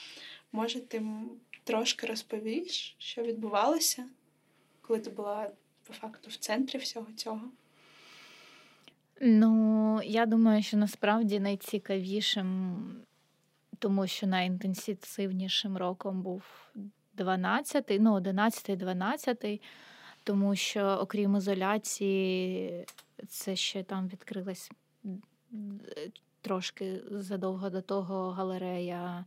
Може, 0.53 0.81
ти 0.81 1.03
трошки 1.65 2.07
розповіш, 2.07 2.95
що 2.99 3.23
відбувалося, 3.23 4.09
коли 4.81 5.01
ти 5.01 5.11
була 5.11 5.51
по 5.87 5.93
факту 5.93 6.31
в 6.31 6.37
центрі 6.37 6.79
всього 6.79 7.07
цього? 7.17 7.51
Ну, 9.21 10.01
я 10.05 10.27
думаю, 10.27 10.63
що 10.63 10.77
насправді 10.77 11.41
найцікавішим, 11.41 12.77
тому 13.79 14.07
що 14.07 14.27
найінтенсивнішим 14.27 15.77
роком 15.77 16.23
був 16.23 16.43
12-й, 17.19 17.99
ну, 17.99 18.15
11-й, 18.15 18.77
12-й, 18.77 19.61
тому 20.25 20.57
що, 20.57 20.87
окрім 20.87 21.37
ізоляції, 21.37 22.87
це 23.29 23.57
ще 23.57 23.83
там 23.83 24.09
відкрилась 24.09 24.71
трошки 26.41 27.01
задовго 27.11 27.71
до 27.71 27.81
того 27.81 28.31
галерея 28.31 29.25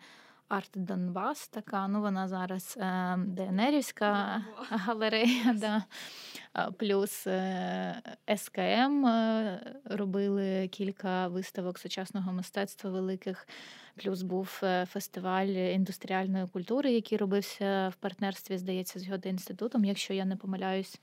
Арт 0.54 0.72
Донбас 0.76 1.48
така. 1.48 1.88
Ну, 1.88 2.02
вона 2.02 2.28
зараз 2.28 2.78
е, 2.78 3.16
ДНРівська 3.18 4.42
галерея. 4.70 5.54
Да. 5.54 5.84
Плюс 6.78 7.28
е, 7.28 8.02
СКМ 8.38 9.06
е, 9.06 9.80
робили 9.86 10.68
кілька 10.68 11.28
виставок 11.28 11.80
сучасного 11.80 12.34
мистецтва 12.34 12.90
великих. 12.90 13.48
Плюс 13.96 14.22
був 14.22 14.60
е, 14.64 14.86
фестиваль 14.86 15.48
індустріальної 15.48 16.48
культури, 16.48 16.92
який 16.92 17.18
робився 17.18 17.90
в 17.90 17.96
партнерстві, 17.96 18.58
здається, 18.58 19.00
з 19.00 19.06
його 19.06 19.20
інститутом, 19.24 19.86
якщо 19.86 20.14
я 20.14 20.26
не 20.26 20.36
помиляюсь, 20.36 21.00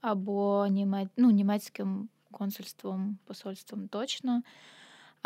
або 0.00 0.66
німець... 0.66 1.08
ну, 1.16 1.30
німецьким 1.30 2.08
консульством, 2.30 3.18
посольством 3.24 3.88
точно. 3.88 4.42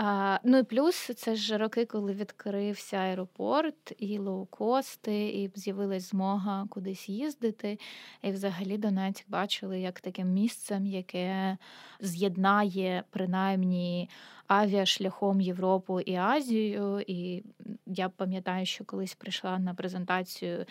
А, 0.02 0.38
Ну 0.44 0.58
і 0.58 0.62
плюс 0.62 1.10
це 1.16 1.36
ж 1.36 1.58
роки, 1.58 1.86
коли 1.86 2.12
відкрився 2.12 2.96
аеропорт, 2.96 3.92
і 3.98 4.18
лоукости, 4.18 5.28
і 5.28 5.50
з'явилась 5.54 6.10
змога 6.10 6.66
кудись 6.70 7.08
їздити. 7.08 7.78
І 8.22 8.30
взагалі 8.30 8.78
Донецьк 8.78 9.24
бачили 9.28 9.80
як 9.80 10.00
таким 10.00 10.28
місцем, 10.28 10.86
яке 10.86 11.56
з'єднає 12.00 13.04
принаймні 13.10 14.10
авіашляхом 14.50 15.40
Європу 15.40 16.00
і 16.00 16.16
Азію. 16.16 17.04
І 17.06 17.44
я 17.86 18.08
пам'ятаю, 18.08 18.66
що 18.66 18.84
колись 18.84 19.14
прийшла 19.14 19.58
на 19.58 19.74
презентацію 19.74 20.66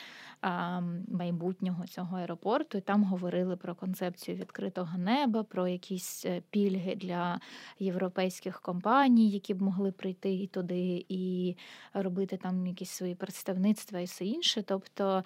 майбутнього 1.07 1.87
цього 1.87 2.17
аеропорту, 2.17 2.77
і 2.77 2.81
там 2.81 3.03
говорили 3.03 3.57
про 3.57 3.75
концепцію 3.75 4.37
відкритого 4.37 4.97
неба, 4.97 5.43
про 5.43 5.67
якісь 5.67 6.25
е, 6.25 6.41
пільги 6.49 6.95
для 6.95 7.39
європейських 7.79 8.61
компаній, 8.61 9.29
які 9.29 9.53
б 9.53 9.61
могли 9.61 9.91
прийти 9.91 10.33
і 10.33 10.47
туди 10.47 11.05
і 11.09 11.55
робити 11.93 12.37
там 12.37 12.67
якісь 12.67 12.89
свої 12.89 13.15
представництва 13.15 13.99
і 13.99 14.05
все 14.05 14.25
інше. 14.25 14.63
Тобто 14.63 15.23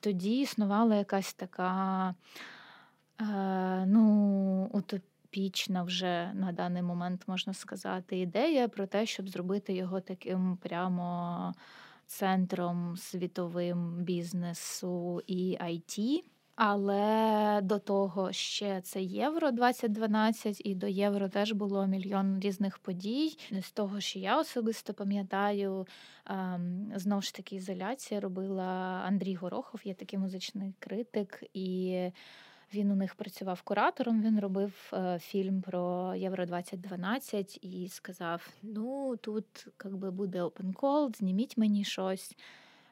тоді 0.00 0.40
існувала 0.40 0.96
якась 0.96 1.34
така. 1.34 2.14
Ну, 3.86 4.70
утопія 4.72 5.13
утопічна 5.34 5.82
вже 5.82 6.32
на 6.34 6.52
даний 6.52 6.82
момент 6.82 7.24
можна 7.26 7.54
сказати 7.54 8.18
ідея 8.18 8.68
про 8.68 8.86
те, 8.86 9.06
щоб 9.06 9.28
зробити 9.28 9.72
його 9.72 10.00
таким 10.00 10.56
прямо 10.56 11.52
центром 12.06 12.96
світовим 12.96 14.04
бізнесу 14.04 15.22
і 15.26 15.58
IT. 15.60 16.22
Але 16.56 17.60
до 17.62 17.78
того 17.78 18.32
ще 18.32 18.80
це 18.80 19.02
Євро 19.02 19.50
2012, 19.50 20.66
і 20.66 20.74
до 20.74 20.86
Євро 20.86 21.28
теж 21.28 21.52
було 21.52 21.86
мільйон 21.86 22.40
різних 22.40 22.78
подій. 22.78 23.36
З 23.62 23.72
того, 23.72 24.00
що 24.00 24.18
я 24.18 24.40
особисто 24.40 24.94
пам'ятаю, 24.94 25.86
ем, 26.26 26.92
знову 26.94 27.22
ж 27.22 27.34
таки 27.34 27.56
ізоляція 27.56 28.20
робила 28.20 29.02
Андрій 29.06 29.34
Горохов, 29.34 29.80
є 29.84 29.94
такий 29.94 30.18
музичний 30.18 30.74
критик, 30.78 31.44
і 31.54 31.98
він 32.74 32.90
у 32.90 32.96
них 32.96 33.14
працював 33.14 33.62
куратором. 33.62 34.22
Він 34.22 34.40
робив 34.40 34.92
е, 34.92 35.18
фільм 35.18 35.62
про 35.62 36.14
Євро 36.14 36.46
2012 36.46 37.64
і 37.64 37.88
сказав: 37.88 38.48
Ну 38.62 39.16
тут 39.16 39.66
якби 39.84 40.10
буде 40.10 40.42
open 40.42 40.74
call, 40.74 41.16
зніміть 41.16 41.58
мені 41.58 41.84
щось. 41.84 42.36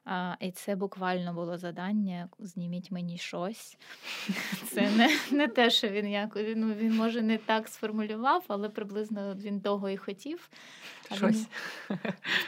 А, 0.05 0.35
І 0.41 0.51
це 0.51 0.77
буквально 0.77 1.35
було 1.35 1.59
завдання, 1.59 2.29
зніміть 2.39 2.91
мені 2.91 3.19
щось. 3.19 3.77
Це 4.71 4.91
не 4.91 5.09
не 5.31 5.49
те, 5.49 5.71
що 5.71 5.89
він 5.89 6.09
як 6.09 6.39
ну, 6.57 6.75
він 6.75 6.97
може 6.97 7.23
не 7.23 7.39
так 7.39 7.69
сформулював, 7.69 8.45
але 8.49 8.69
приблизно 8.69 9.35
він 9.35 9.61
того 9.61 9.91
і 9.91 9.97
хотів. 9.97 10.51
Щось. 11.15 11.47
Він, 11.91 11.99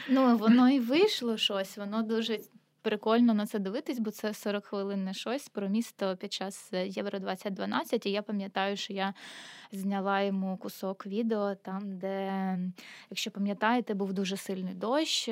ну, 0.09 0.37
Воно 0.37 0.69
і 0.69 0.79
вийшло 0.79 1.37
щось, 1.37 1.77
воно 1.77 2.01
дуже 2.01 2.39
прикольно 2.85 3.33
на 3.33 3.45
це 3.45 3.59
дивитись, 3.59 3.99
бо 3.99 4.11
це 4.11 4.33
40 4.33 4.65
хвилин 4.65 5.03
не 5.03 5.13
щось 5.13 5.49
про 5.49 5.69
місто 5.69 6.17
під 6.17 6.33
час 6.33 6.69
е, 6.73 6.87
Євро 6.87 7.19
2012 7.19 8.05
І 8.05 8.11
я 8.11 8.21
пам'ятаю, 8.21 8.77
що 8.77 8.93
я 8.93 9.13
зняла 9.71 10.21
йому 10.21 10.57
кусок 10.57 11.05
відео 11.05 11.55
там, 11.55 11.97
де, 11.97 12.57
якщо 13.09 13.31
пам'ятаєте, 13.31 13.93
був 13.93 14.13
дуже 14.13 14.37
сильний 14.37 14.73
дощ. 14.73 15.29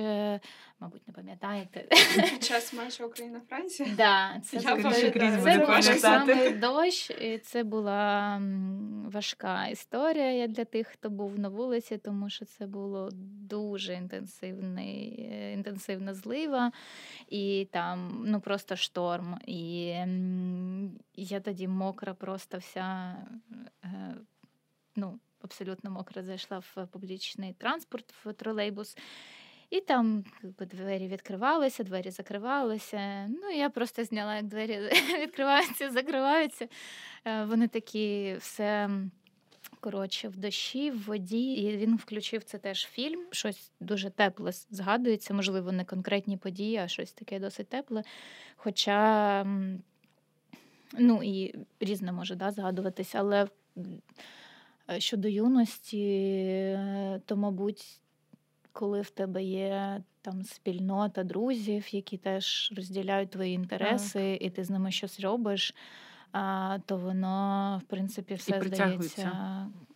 Мабуть, 0.84 1.07
не 1.07 1.13
пам'ятаєте. 1.13 1.88
Під 2.29 2.43
час 2.43 2.73
матчу 2.73 3.05
Україна-Франція? 3.05 3.89
Да, 3.97 4.39
це 4.43 4.57
я 4.57 4.75
був, 4.75 4.93
це 4.93 5.65
був 5.67 5.84
саме 5.84 6.49
дощ, 6.51 7.09
і 7.09 7.38
це 7.38 7.63
була 7.63 8.41
важка 9.05 9.67
історія 9.67 10.47
для 10.47 10.65
тих, 10.65 10.88
хто 10.88 11.09
був 11.09 11.39
на 11.39 11.49
вулиці, 11.49 11.97
тому 11.97 12.29
що 12.29 12.45
це 12.45 12.65
було 12.65 13.09
дуже 13.49 13.93
інтенсивний, 13.93 15.29
е, 15.31 15.53
інтенсивна 15.53 16.13
злива, 16.13 16.71
і 17.29 17.67
там 17.71 18.23
ну 18.27 18.39
просто 18.39 18.75
шторм. 18.75 19.38
І 19.45 19.86
я 21.15 21.39
тоді 21.39 21.67
мокра, 21.67 22.13
просто 22.13 22.57
вся. 22.57 23.15
Е, 23.84 24.15
ну, 24.95 25.19
абсолютно 25.41 25.91
мокра 25.91 26.23
зайшла 26.23 26.59
в 26.59 26.88
публічний 26.91 27.53
транспорт, 27.53 28.13
в 28.25 28.34
тролейбус. 28.34 28.97
І 29.74 29.82
там 29.82 30.24
якби, 30.43 30.65
двері 30.65 31.07
відкривалися, 31.07 31.84
двері 31.84 32.09
закривалися. 32.09 33.28
Ну, 33.28 33.49
я 33.49 33.69
просто 33.69 34.03
зняла, 34.03 34.36
як 34.36 34.45
двері 34.45 34.80
відкриваються, 35.21 35.91
закриваються. 35.91 36.67
Е, 37.26 37.45
вони 37.45 37.67
такі 37.67 38.36
все. 38.39 38.89
Коротше, 39.80 40.28
в 40.30 40.38
дощі, 40.38 40.91
в 40.91 41.03
воді, 41.03 41.53
і 41.53 41.78
він 41.78 41.95
включив 41.95 42.43
це 42.43 42.57
теж 42.57 42.88
фільм. 42.88 43.19
Щось 43.32 43.71
дуже 43.80 44.09
тепле 44.09 44.51
згадується, 44.69 45.34
можливо, 45.34 45.71
не 45.71 45.86
конкретні 45.86 46.38
події, 46.38 46.78
а 46.78 46.88
щось 46.88 47.11
таке 47.11 47.39
досить 47.39 47.69
тепле. 47.69 48.03
Хоча, 48.55 49.45
ну 50.93 51.24
і 51.24 51.55
різне 51.80 52.11
може 52.11 52.36
да, 52.36 52.51
згадуватись, 52.51 53.15
але 53.15 53.47
Е, 54.89 54.99
щодо 54.99 55.28
юності, 55.28 56.07
е, 56.07 57.21
то, 57.26 57.38
мабуть, 57.38 57.99
коли 58.84 59.01
в 59.01 59.09
тебе 59.09 59.43
є 59.43 60.01
там 60.21 60.43
спільнота 60.43 61.23
друзів, 61.23 61.95
які 61.95 62.17
теж 62.17 62.73
розділяють 62.75 63.29
твої 63.29 63.53
інтереси, 63.53 64.34
так. 64.34 64.47
і 64.47 64.49
ти 64.49 64.63
з 64.63 64.69
ними 64.69 64.91
щось 64.91 65.19
робиш, 65.19 65.75
то 66.86 66.97
воно, 66.97 67.81
в 67.84 67.88
принципі, 67.88 68.34
все 68.34 68.57
і 68.57 68.67
здається. 68.67 69.29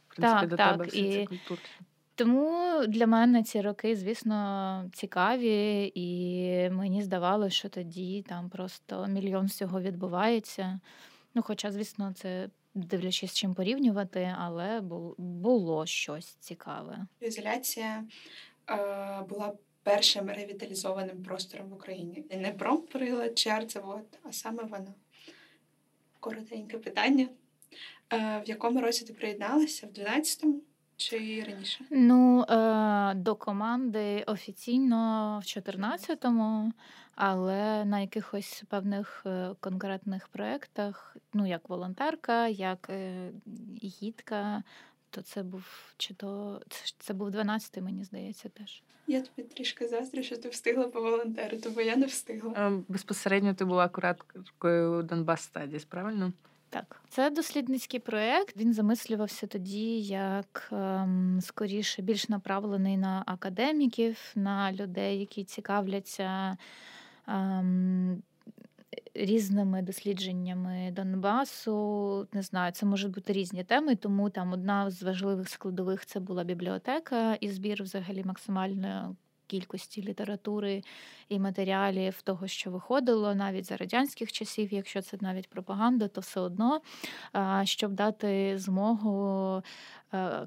В 0.09 0.15
принципі, 0.15 0.21
так, 0.21 0.49
до 0.49 0.55
так. 0.55 0.71
Тебе 0.71 0.88
і... 0.93 1.27
Тому 2.15 2.81
для 2.88 3.07
мене 3.07 3.43
ці 3.43 3.61
роки, 3.61 3.95
звісно, 3.95 4.89
цікаві, 4.93 5.91
і 5.95 6.69
мені 6.69 7.03
здавалося, 7.03 7.55
що 7.55 7.69
тоді 7.69 8.25
там 8.27 8.49
просто 8.49 9.07
мільйон 9.07 9.45
всього 9.45 9.81
відбувається. 9.81 10.79
Ну, 11.35 11.41
хоча, 11.41 11.71
звісно, 11.71 12.13
це 12.13 12.49
дивлячись, 12.75 13.33
чим 13.33 13.53
порівнювати, 13.53 14.35
але 14.39 14.81
було 15.17 15.85
щось 15.85 16.25
цікаве. 16.25 17.05
Ізоляція 17.19 18.03
була 19.30 19.53
першим 19.84 20.30
ревіталізованим 20.30 21.24
простором 21.24 21.70
в 21.70 21.74
Україні. 21.74 22.26
Не 22.32 22.51
промприлад 22.51 23.38
чи 23.38 23.49
арцевод, 23.49 24.20
а 24.24 24.32
саме 24.32 24.63
вона. 24.63 24.93
Коротеньке 26.20 26.78
питання. 26.78 27.28
Е, 28.13 28.41
В 28.45 28.49
якому 28.49 28.82
році 28.82 29.05
ти 29.05 29.13
приєдналася? 29.13 29.88
В 29.88 29.89
12-му? 29.89 30.61
Чи 30.97 31.43
раніше? 31.47 31.86
Ну, 31.89 32.41
е, 32.41 33.13
до 33.13 33.36
команди 33.36 34.24
офіційно 34.28 35.39
в 35.43 35.45
14-му, 35.45 36.72
але 37.15 37.86
на 37.86 37.99
якихось 37.99 38.63
певних 38.70 39.24
е, 39.26 39.55
конкретних 39.59 40.28
проєктах, 40.28 41.18
ну 41.34 41.47
як 41.47 41.70
волонтерка, 41.70 42.47
як 42.47 42.88
е, 42.89 43.32
гідка, 43.84 44.63
то 45.09 45.21
це 45.21 45.43
був 45.43 45.93
чи 45.97 46.13
то 46.13 46.61
це 46.99 47.13
був 47.13 47.29
12-й, 47.29 47.81
мені 47.81 48.03
здається, 48.03 48.49
теж. 48.49 48.83
Я 49.07 49.21
тобі 49.21 49.47
трішки 49.47 49.87
заздрю, 49.87 50.23
що 50.23 50.37
ти 50.37 50.49
встигла 50.49 50.87
по 50.87 51.01
волонтеру, 51.01 51.57
бо 51.75 51.81
я 51.81 51.95
не 51.95 52.05
встигла. 52.05 52.81
Безпосередньо 52.87 53.53
ти 53.53 53.65
була 53.65 53.89
кураторкою 53.89 55.03
Донбас 55.03 55.41
Стадіс, 55.41 55.85
правильно? 55.85 56.33
Так, 56.69 57.01
це 57.09 57.29
дослідницький 57.29 57.99
проєкт. 57.99 58.57
Він 58.57 58.73
замислювався 58.73 59.47
тоді, 59.47 60.01
як 60.01 60.69
ем, 60.71 61.39
скоріше 61.41 62.01
більш 62.01 62.29
направлений 62.29 62.97
на 62.97 63.23
академіків, 63.25 64.17
на 64.35 64.71
людей, 64.71 65.19
які 65.19 65.43
цікавляться 65.43 66.57
ем, 67.27 68.23
різними 69.18 69.82
дослідженнями 69.82 70.91
Донбасу. 70.91 72.28
Не 72.34 72.41
знаю, 72.41 72.72
це 72.72 72.86
можуть 72.86 73.11
бути 73.11 73.34
різні 73.34 73.63
теми, 73.63 73.95
тому 73.95 74.30
там 74.30 74.53
одна 74.53 74.91
з 74.91 75.03
важливих 75.03 75.49
складових 75.49 76.05
це 76.05 76.20
була 76.20 76.43
бібліотека 76.43 77.36
і 77.36 77.49
збір 77.49 77.84
взагалі 77.84 78.24
максимально 78.24 79.15
кількості 79.47 80.03
літератури 80.03 80.82
і 81.30 81.39
матеріалів 81.39 82.22
того, 82.22 82.47
що 82.47 82.72
виходило 82.72 83.36
навіть 83.36 83.65
за 83.65 83.78
радянських 83.78 84.32
часів, 84.32 84.74
якщо 84.74 85.01
це 85.01 85.18
навіть 85.22 85.49
пропаганда, 85.49 86.07
то 86.07 86.22
все 86.22 86.39
одно, 86.39 86.82
щоб 87.63 87.93
дати 87.93 88.57
змогу 88.57 89.63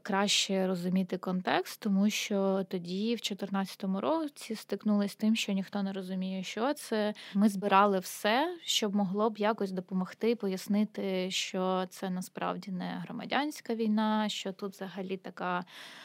краще 0.03 0.67
розуміти 0.67 1.19
контекст, 1.19 1.81
тому 1.81 2.11
що 2.11 2.65
тоді, 2.69 3.05
в 3.15 3.21
2014 3.23 3.85
році, 3.85 4.55
стикнулися 4.55 5.13
з 5.13 5.17
тим, 5.17 5.37
що 5.37 5.53
ніхто 5.53 5.83
не 5.83 5.93
розуміє, 5.93 6.43
що 6.43 6.75
це. 6.75 7.15
Ми 7.35 7.49
збирали 7.49 7.99
все, 7.99 8.57
щоб 8.65 8.95
могло 8.95 9.31
б 9.31 9.39
якось 9.39 9.71
допомогти 9.71 10.37
пояснити, 10.37 11.31
що 11.31 11.87
це 11.91 12.11
насправді 12.11 12.71
не 12.71 13.03
громадянська 13.05 13.75
війна, 13.75 14.29
що 14.29 14.53
тут 14.53 14.73
взагалі 14.73 15.17
така 15.17 15.65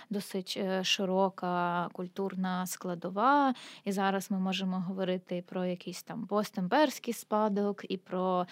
досить 0.09 0.53
е, 0.57 0.83
широка 0.83 1.89
культурна 1.93 2.65
складова. 2.65 3.53
І 3.83 3.91
зараз 3.91 4.31
ми 4.31 4.39
можемо 4.39 4.79
говорити 4.79 5.43
про 5.47 5.65
якийсь 5.65 6.03
там 6.03 6.27
постемперський 6.27 7.13
спадок, 7.13 7.85
і 7.89 7.97
про 7.97 8.47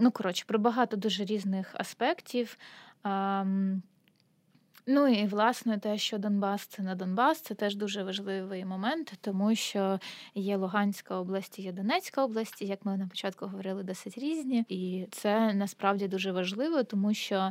ну 0.00 0.10
коротше 0.12 0.44
про 0.46 0.58
багато 0.58 0.96
дуже 0.96 1.24
різних 1.24 1.74
аспектів. 1.74 2.58
Ну 4.86 5.08
і 5.08 5.26
власне 5.26 5.78
те, 5.78 5.98
що 5.98 6.18
Донбас 6.18 6.66
це 6.66 6.82
не 6.82 6.94
Донбас, 6.94 7.40
це 7.40 7.54
теж 7.54 7.76
дуже 7.76 8.02
важливий 8.02 8.64
момент, 8.64 9.12
тому 9.20 9.54
що 9.54 10.00
є 10.34 10.56
Луганська 10.56 11.16
область, 11.16 11.58
є 11.58 11.72
Донецька 11.72 12.24
область, 12.24 12.62
як 12.62 12.84
ми 12.84 12.96
на 12.96 13.06
початку 13.06 13.46
говорили, 13.46 13.82
досить 13.82 14.18
різні, 14.18 14.64
і 14.68 15.06
це 15.10 15.52
насправді 15.54 16.08
дуже 16.08 16.32
важливо, 16.32 16.82
тому 16.82 17.14
що 17.14 17.50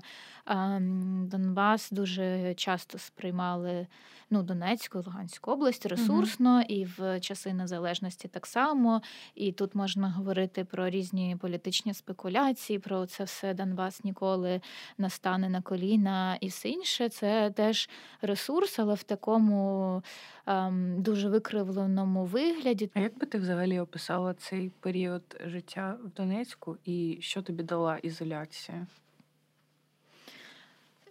Донбас 1.22 1.92
дуже 1.92 2.54
часто 2.54 2.98
сприймали 2.98 3.88
ну, 4.30 4.44
Донецьку, 4.44 5.04
Луганську 5.06 5.52
область 5.52 5.86
ресурсно, 5.86 6.54
угу. 6.54 6.66
і 6.68 6.86
в 6.86 7.20
часи 7.20 7.54
незалежності 7.54 8.28
так 8.28 8.48
само. 8.48 9.02
І 9.36 9.52
тут 9.52 9.76
можна 9.76 10.12
говорити 10.12 10.64
про 10.64 10.90
різні 10.90 11.38
політичні 11.42 11.94
спекуляції, 11.94 12.80
про 12.80 13.06
це 13.06 13.24
все 13.24 13.54
Донбас 13.54 14.04
ніколи 14.04 14.62
настане 14.98 15.50
на 15.50 15.62
коліна 15.62 16.38
і 16.42 16.48
все 16.48 16.70
інше 16.70 17.10
це 17.10 17.52
теж 17.52 17.90
ресурс, 18.22 18.80
але 18.80 18.94
в 18.94 19.04
такому 19.04 20.04
ем, 20.46 21.02
дуже 21.02 21.30
викривленому 21.30 22.26
вигляді. 22.26 22.92
А 22.94 23.00
як 23.00 23.18
би 23.18 23.26
ти 23.26 23.38
взагалі 23.38 23.80
описала 23.80 24.34
цей 24.34 24.72
період 24.80 25.42
життя 25.46 25.98
в 26.04 26.10
Донецьку 26.10 26.78
і 26.86 27.18
що 27.22 27.42
тобі 27.42 27.64
дала 27.64 27.98
ізоляція? 27.98 28.88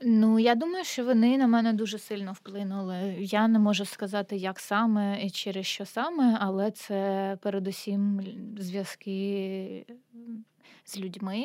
Ну, 0.02 0.38
я 0.38 0.54
думаю, 0.54 0.84
що 0.84 1.04
вони 1.04 1.38
на 1.38 1.46
мене 1.46 1.72
дуже 1.72 1.98
сильно 1.98 2.32
вплинули. 2.32 3.16
Я 3.18 3.48
не 3.48 3.58
можу 3.58 3.84
сказати, 3.84 4.36
як 4.36 4.60
саме 4.60 5.24
і 5.24 5.30
через 5.30 5.66
що 5.66 5.86
саме, 5.86 6.38
але 6.40 6.70
це 6.70 7.38
передусім 7.42 8.20
зв'язки 8.58 9.86
з 10.84 10.98
людьми, 10.98 11.44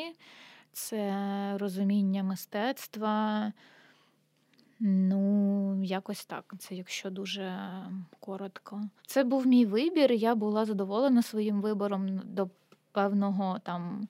це 0.71 1.13
розуміння 1.57 2.23
мистецтва. 2.23 3.51
Ну, 4.79 5.83
якось 5.83 6.25
так. 6.25 6.53
Це 6.59 6.75
якщо 6.75 7.09
дуже 7.09 7.59
коротко. 8.19 8.81
Це 9.05 9.23
був 9.23 9.47
мій 9.47 9.65
вибір. 9.65 10.11
Я 10.11 10.35
була 10.35 10.65
задоволена 10.65 11.21
своїм 11.21 11.61
вибором 11.61 12.21
до 12.23 12.49
певного 12.91 13.59
там 13.59 14.07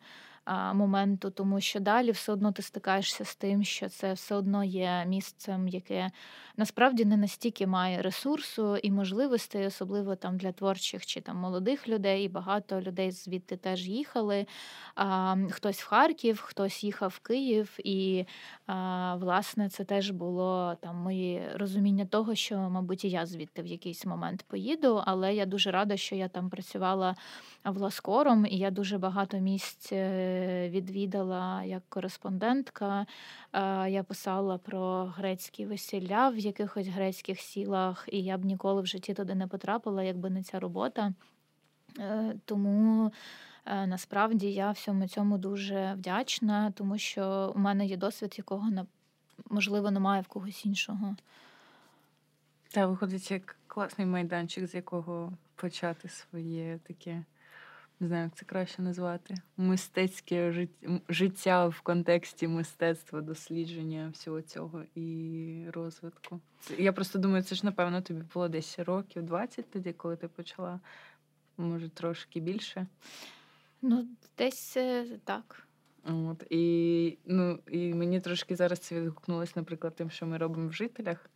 моменту, 0.73 1.29
тому 1.29 1.61
що 1.61 1.79
далі 1.79 2.11
все 2.11 2.31
одно 2.31 2.51
ти 2.51 2.61
стикаєшся 2.61 3.25
з 3.25 3.35
тим, 3.35 3.63
що 3.63 3.89
це 3.89 4.13
все 4.13 4.35
одно 4.35 4.63
є 4.63 5.05
місцем, 5.07 5.67
яке 5.67 6.11
насправді 6.57 7.05
не 7.05 7.17
настільки 7.17 7.67
має 7.67 8.01
ресурсу 8.01 8.77
і 8.77 8.91
можливостей, 8.91 9.67
особливо 9.67 10.15
там 10.15 10.37
для 10.37 10.51
творчих 10.51 11.05
чи 11.05 11.21
там 11.21 11.37
молодих 11.37 11.87
людей. 11.87 12.25
І 12.25 12.29
багато 12.29 12.81
людей 12.81 13.11
звідти 13.11 13.57
теж 13.57 13.87
їхали. 13.87 14.45
Хтось 15.49 15.81
в 15.81 15.87
Харків, 15.87 16.41
хтось 16.41 16.83
їхав 16.83 17.13
в 17.15 17.19
Київ, 17.19 17.77
і 17.83 18.25
власне 19.15 19.69
це 19.69 19.83
теж 19.83 20.09
було 20.09 20.75
там 20.81 20.95
моє 20.95 21.51
розуміння 21.55 22.05
того, 22.05 22.35
що, 22.35 22.57
мабуть, 22.57 23.05
і 23.05 23.09
я 23.09 23.25
звідти 23.25 23.61
в 23.61 23.65
якийсь 23.65 24.05
момент 24.05 24.45
поїду. 24.47 25.03
Але 25.05 25.35
я 25.35 25.45
дуже 25.45 25.71
рада, 25.71 25.97
що 25.97 26.15
я 26.15 26.27
там 26.27 26.49
працювала 26.49 27.15
власкором, 27.63 28.45
і 28.45 28.57
я 28.57 28.71
дуже 28.71 28.97
багато 28.97 29.37
місць 29.37 29.89
е, 29.91 30.32
відвідала 30.69 31.63
як 31.63 31.84
кореспондентка. 31.89 33.05
Я 33.88 34.03
писала 34.07 34.57
про 34.57 35.05
грецькі 35.05 35.65
весілля 35.65 36.29
в 36.29 36.38
якихось 36.38 36.88
грецьких 36.88 37.39
сілах, 37.39 38.09
і 38.11 38.23
я 38.23 38.38
б 38.38 38.45
ніколи 38.45 38.81
в 38.81 38.86
житті 38.86 39.13
туди 39.13 39.36
не 39.36 39.47
потрапила, 39.47 40.03
якби 40.03 40.29
не 40.29 40.43
ця 40.43 40.59
робота. 40.59 41.13
Е, 41.99 42.36
тому 42.45 43.11
е, 43.65 43.88
насправді 43.88 44.51
я 44.51 44.71
всьому 44.71 45.07
цьому 45.07 45.38
дуже 45.38 45.93
вдячна, 45.93 46.71
тому 46.71 46.97
що 46.97 47.53
у 47.55 47.59
мене 47.59 47.86
є 47.86 47.97
досвід, 47.97 48.36
якого 48.38 48.69
можливо 49.49 49.91
немає 49.91 50.21
в 50.21 50.27
когось 50.27 50.65
іншого. 50.65 51.15
Та 52.71 52.88
виходить 52.88 53.31
як 53.31 53.55
класний 53.67 54.07
майданчик, 54.07 54.67
з 54.67 54.75
якого 54.75 55.34
почати 55.55 56.09
своє 56.09 56.79
таке 56.88 57.23
не 58.04 58.08
знаю, 58.08 58.24
як 58.24 58.36
це 58.36 58.45
краще 58.45 58.82
назвати, 58.82 59.36
мистецьке 59.58 60.68
життя 61.10 61.68
в 61.68 61.82
контексті 61.82 62.47
мистецтва, 62.47 63.22
дослідження 63.22 64.10
всього 64.14 64.41
цього 64.41 64.84
і 64.95 65.66
розвитку. 65.74 66.39
Я 66.78 66.93
просто 66.93 67.20
думаю, 67.20 67.43
це 67.43 67.56
ж, 67.56 67.66
напевно, 67.66 68.01
тобі 68.01 68.22
було 68.34 68.47
десь 68.47 68.80
років 68.80 69.24
20 69.24 69.72
тоді, 69.72 69.93
коли 69.93 70.16
ти 70.16 70.28
почала, 70.28 70.80
може, 71.58 71.89
трошки 71.89 72.39
більше. 72.39 72.88
Ну, 73.82 74.08
десь 74.38 74.78
е, 74.78 75.06
так. 75.24 75.68
От, 76.06 76.43
І 76.49 77.18
ну, 77.26 77.60
і 77.68 77.93
мені 77.93 78.20
трошки 78.20 78.56
зараз 78.56 78.80
це 78.80 79.01
відгукнулося, 79.01 79.54
наприклад, 79.56 79.95
тим, 79.95 80.10
що 80.10 80.26
ми 80.26 80.38
робимо 80.38 80.68
в 80.68 80.74
жителях 80.74 81.30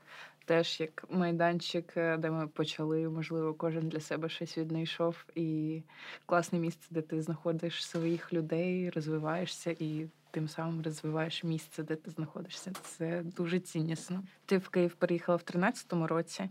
теж 0.47 0.79
як 0.79 1.05
майданчик, 1.09 1.93
е, 1.97 2.17
де 2.17 2.31
ми 2.31 2.47
почали, 2.47 3.09
можливо, 3.09 3.53
кожен 3.53 3.89
для 3.89 3.99
себе 3.99 4.29
щось 4.29 4.57
віднайшов. 4.57 5.25
І 5.35 5.81
класне 6.25 6.59
місце, 6.59 6.87
де 6.89 7.01
ти 7.01 7.21
знаходиш 7.21 7.85
своїх 7.85 8.33
людей, 8.33 8.89
розвиваєшся 8.89 9.75
і 9.79 10.07
тим 10.31 10.47
самим 10.47 10.81
розвиваєш 10.81 11.43
місце, 11.43 11.83
де 11.83 11.95
ти 11.95 12.11
знаходишся. 12.11 12.71
Це 12.81 13.23
дуже 13.23 13.59
ціннісно. 13.59 14.23
Ти 14.45 14.57
в 14.57 14.69
Київ 14.69 14.95
переїхала 14.95 15.35
в 15.35 15.41
13-му 15.41 16.07
році. 16.07 16.49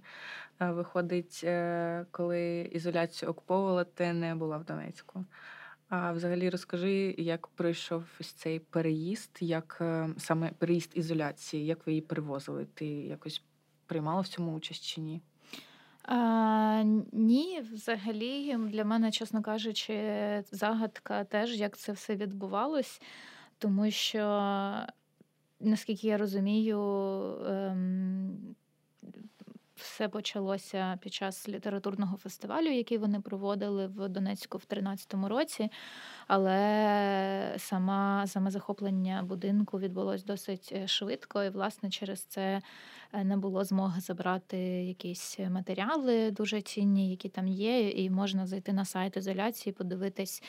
Е, 0.61 0.71
виходить, 0.71 1.41
е, 1.45 2.07
коли 2.11 2.71
ізоляцію 2.73 3.31
окуповувала, 3.31 3.85
ти 3.85 4.13
не 4.13 4.35
була 4.35 4.59
в 4.59 4.65
Донецьку. 4.65 5.25
А 5.89 6.13
взагалі 6.13 6.51
розкажи, 6.51 7.15
як 7.19 7.47
пройшов 7.47 8.05
ось 8.21 8.33
цей 8.33 8.59
переїзд, 8.59 9.39
як 9.41 9.83
саме 10.19 10.51
переїзд 10.59 10.91
ізоляції, 10.95 11.67
як 11.67 11.87
ви 11.87 11.93
її 11.93 12.03
перевозили? 12.03 12.67
Ти 12.75 12.87
якось 12.87 13.43
приймала 13.87 14.21
в 14.21 14.29
цьому 14.29 14.55
участь 14.55 14.85
чи 14.85 15.01
ні? 15.01 15.23
А, 16.03 16.83
Ні, 17.13 17.61
взагалі, 17.73 18.57
для 18.57 18.85
мене, 18.85 19.11
чесно 19.11 19.43
кажучи, 19.43 19.95
загадка 20.53 21.25
теж, 21.25 21.61
як 21.61 21.77
це 21.77 21.93
все 21.93 22.17
відбувалось, 22.17 23.01
тому 23.59 23.91
що, 23.91 24.21
наскільки 25.61 26.07
я 26.07 26.17
розумію, 26.17 26.81
ем, 27.47 28.57
все 29.77 30.09
почалося 30.09 30.99
під 31.03 31.15
час 31.15 31.49
літературного 31.49 32.17
фестивалю, 32.17 32.67
який 32.67 32.99
вони 32.99 33.21
проводили 33.21 33.87
в 33.87 34.09
Донецьку 34.09 34.59
в 34.59 34.67
2013 34.71 35.15
році. 35.15 35.71
Але 36.27 37.55
сама 37.59 38.27
саме 38.27 38.51
захоплення 38.51 39.23
будинку 39.23 39.79
відбулось 39.79 40.25
досить 40.25 40.73
е, 40.73 40.89
швидко, 40.89 41.45
і, 41.45 41.51
власне, 41.51 41.91
через 41.91 42.21
це 42.21 42.63
е, 43.13 43.25
не 43.25 43.37
було 43.37 43.65
змоги 43.65 44.01
забрати 44.01 44.59
якісь 44.85 45.39
матеріали 45.39 46.31
дуже 46.31 46.63
цінні, 46.63 47.11
які 47.11 47.29
там 47.29 47.49
є, 47.49 47.91
і 47.91 48.11
можна 48.11 48.47
зайти 48.47 48.73
на 48.73 48.85
сайт 48.85 49.17
ізоляції, 49.17 49.73
подивитись 49.73 50.43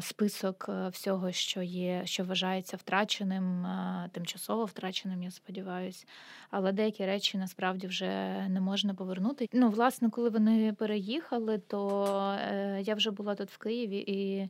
список 0.00 0.68
всього, 0.92 1.32
що 1.32 1.62
є, 1.62 2.02
що 2.04 2.24
вважається 2.24 2.76
втраченим, 2.76 3.66
тимчасово 4.12 4.64
втраченим, 4.64 5.22
я 5.22 5.30
сподіваюся. 5.30 6.06
Але 6.50 6.72
деякі 6.72 7.06
речі 7.06 7.38
насправді 7.38 7.86
вже 7.86 8.08
не 8.48 8.60
можна 8.60 8.94
повернути. 8.94 9.48
Ну, 9.52 9.70
власне, 9.70 10.10
коли 10.10 10.30
вони 10.30 10.72
переїхали, 10.72 11.58
то 11.58 12.06
е, 12.40 12.80
я 12.82 12.94
вже 12.94 13.10
була 13.10 13.34
тут 13.34 13.50
в 13.50 13.58
Києві 13.58 14.04
і. 14.06 14.48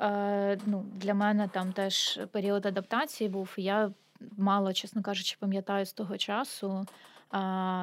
Е, 0.00 0.58
ну, 0.66 0.86
Для 0.94 1.14
мене 1.14 1.48
там 1.48 1.72
теж 1.72 2.20
період 2.32 2.66
адаптації 2.66 3.30
був. 3.30 3.54
Я 3.56 3.92
мало, 4.36 4.72
чесно 4.72 5.02
кажучи, 5.02 5.36
пам'ятаю 5.40 5.86
з 5.86 5.92
того 5.92 6.16
часу. 6.16 6.86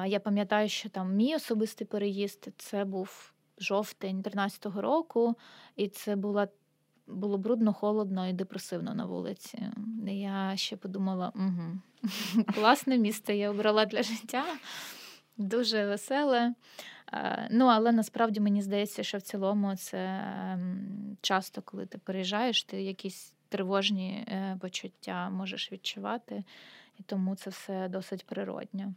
Я 0.06 0.20
пам'ятаю, 0.24 0.68
що 0.68 0.88
там 0.88 1.14
мій 1.14 1.36
особистий 1.36 1.86
переїзд 1.86 2.48
це 2.56 2.84
був 2.84 3.32
жовтень 3.58 4.22
13-го 4.22 4.80
року, 4.80 5.34
і 5.76 5.88
це 5.88 6.16
була. 6.16 6.48
Було 7.08 7.38
брудно, 7.38 7.72
холодно 7.72 8.28
і 8.28 8.32
депресивно 8.32 8.94
на 8.94 9.04
вулиці. 9.04 9.70
Я 10.06 10.52
ще 10.56 10.76
подумала: 10.76 11.32
угу, 11.34 11.80
класне 12.54 12.98
місце 12.98 13.36
я 13.36 13.50
обрала 13.50 13.86
для 13.86 14.02
життя, 14.02 14.44
дуже 15.36 15.86
веселе. 15.86 16.54
Ну, 17.50 17.66
але 17.66 17.92
насправді 17.92 18.40
мені 18.40 18.62
здається, 18.62 19.02
що 19.02 19.18
в 19.18 19.22
цілому 19.22 19.76
це 19.76 19.98
ем, 19.98 21.16
часто, 21.20 21.62
коли 21.62 21.86
ти 21.86 21.98
переїжджаєш, 21.98 22.64
ти 22.64 22.82
якісь 22.82 23.34
тривожні 23.48 24.10
е, 24.28 24.56
почуття 24.60 25.30
можеш 25.30 25.72
відчувати, 25.72 26.44
і 26.98 27.02
тому 27.02 27.36
це 27.36 27.50
все 27.50 27.88
досить 27.88 28.26
природньо. 28.26 28.94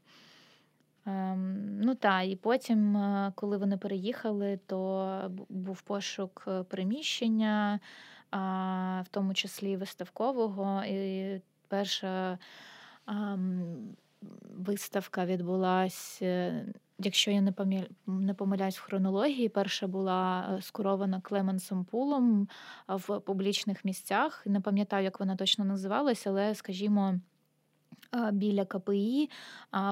Ем, 1.05 1.79
ну 1.81 1.95
так, 1.95 2.27
і 2.27 2.35
потім, 2.35 2.97
е, 2.97 3.31
коли 3.35 3.57
вони 3.57 3.77
переїхали, 3.77 4.59
то 4.65 5.31
був 5.49 5.81
пошук 5.81 6.45
е, 6.47 6.63
приміщення, 6.63 7.79
в 9.03 9.05
тому 9.11 9.33
числі 9.33 9.77
виставкового. 9.77 10.83
І 10.83 11.41
перша 11.67 12.37
виставка 14.57 15.25
відбулася 15.25 16.65
якщо 16.99 17.31
я 17.31 17.53
не 18.07 18.33
помиляюсь 18.33 18.77
в 18.77 18.81
хронології, 18.81 19.49
перша 19.49 19.87
була 19.87 20.49
е, 20.57 20.61
скурована 20.61 21.21
Клеменсом 21.21 21.85
Пулом 21.85 22.47
в 22.87 23.19
публічних 23.19 23.85
місцях. 23.85 24.43
Не 24.45 24.61
пам'ятаю, 24.61 25.03
як 25.03 25.19
вона 25.19 25.35
точно 25.35 25.65
називалась, 25.65 26.27
але 26.27 26.55
скажімо. 26.55 27.19
Біля 28.31 28.65
КПІ 28.65 29.29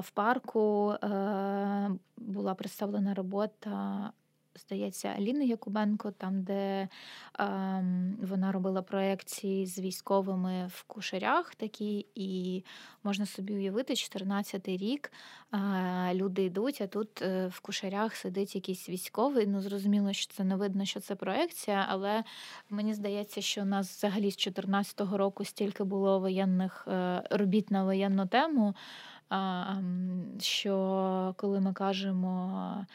в 0.02 0.12
парку 0.12 0.92
е, 0.92 1.90
була 2.18 2.56
представлена 2.56 3.14
робота 3.14 4.12
здається, 4.58 5.08
Аліни 5.08 5.46
Якубенко, 5.46 6.12
там, 6.12 6.44
де 6.44 6.54
е, 6.54 6.88
вона 8.22 8.52
робила 8.52 8.82
проекції 8.82 9.66
з 9.66 9.80
військовими 9.80 10.68
в 10.68 10.84
кушарях 10.84 11.56
такі, 11.56 12.06
і 12.16 12.64
можна 13.04 13.26
собі 13.26 13.54
уявити, 13.54 13.94
14-й 13.94 14.78
рік 14.78 15.12
е, 15.54 16.14
люди 16.14 16.44
йдуть, 16.44 16.82
а 16.82 16.88
тут 16.88 17.22
е, 17.22 17.48
в 17.48 17.60
кушарях 17.60 18.16
сидить 18.16 18.56
якийсь 18.56 18.90
військовий. 18.90 19.48
Ну, 19.48 19.62
зрозуміло, 19.62 20.14
що 20.14 20.34
це 20.34 20.44
не 20.44 20.56
видно, 20.56 20.86
що 20.86 21.00
це 21.00 21.16
проекція, 21.16 21.86
але 21.90 22.24
мені 22.70 22.94
здається, 22.94 23.42
що 23.42 23.62
у 23.62 23.66
нас 23.66 23.98
взагалі 23.98 24.32
з 24.32 24.38
14-го 24.38 25.18
року 25.18 25.46
стільки 25.46 25.84
було 25.84 26.20
воєнних 26.20 26.88
е, 26.88 27.24
робіт 27.30 27.72
на 27.72 27.84
воєнну 27.84 28.28
тему. 28.28 28.76
Що 30.40 31.36
коли 31.38 31.60
ми 31.60 31.74
кажемо 31.74 32.86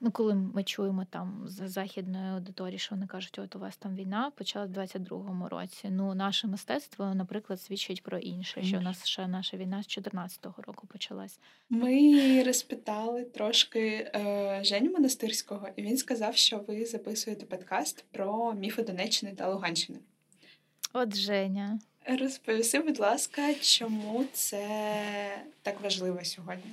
Ну, 0.00 0.10
коли 0.10 0.34
ми 0.34 0.64
чуємо 0.64 1.06
там 1.10 1.42
з 1.46 1.68
західної 1.68 2.30
аудиторії, 2.30 2.78
що 2.78 2.94
вони 2.94 3.06
кажуть, 3.06 3.38
от 3.38 3.56
у 3.56 3.58
вас 3.58 3.76
там 3.76 3.94
війна 3.94 4.32
почалась 4.36 4.70
в 4.70 4.72
22-му 4.72 5.48
році. 5.48 5.88
Ну, 5.90 6.14
наше 6.14 6.46
мистецтво, 6.46 7.14
наприклад, 7.14 7.60
свідчить 7.60 8.02
про 8.02 8.18
інше, 8.18 8.62
що 8.62 8.76
у 8.76 8.80
нас 8.80 9.06
ще 9.06 9.26
наша 9.26 9.56
війна 9.56 9.82
з 9.82 9.86
14-го 9.86 10.62
року 10.62 10.86
почалась. 10.86 11.38
Ми 11.70 12.42
розпитали 12.42 13.24
трошки 13.24 14.10
е, 14.14 14.60
Женю 14.64 14.90
Монастирського, 14.90 15.68
і 15.76 15.82
він 15.82 15.96
сказав, 15.96 16.36
що 16.36 16.58
ви 16.68 16.84
записуєте 16.84 17.46
подкаст 17.46 18.04
про 18.10 18.54
міфи 18.54 18.82
Донеччини 18.82 19.34
та 19.34 19.48
Луганщини. 19.48 19.98
От 20.92 21.16
Женя. 21.16 21.78
Розповіси, 22.20 22.80
будь 22.80 22.98
ласка, 23.00 23.54
чому 23.54 24.24
це 24.32 24.68
так 25.62 25.80
важливо 25.80 26.24
сьогодні? 26.24 26.70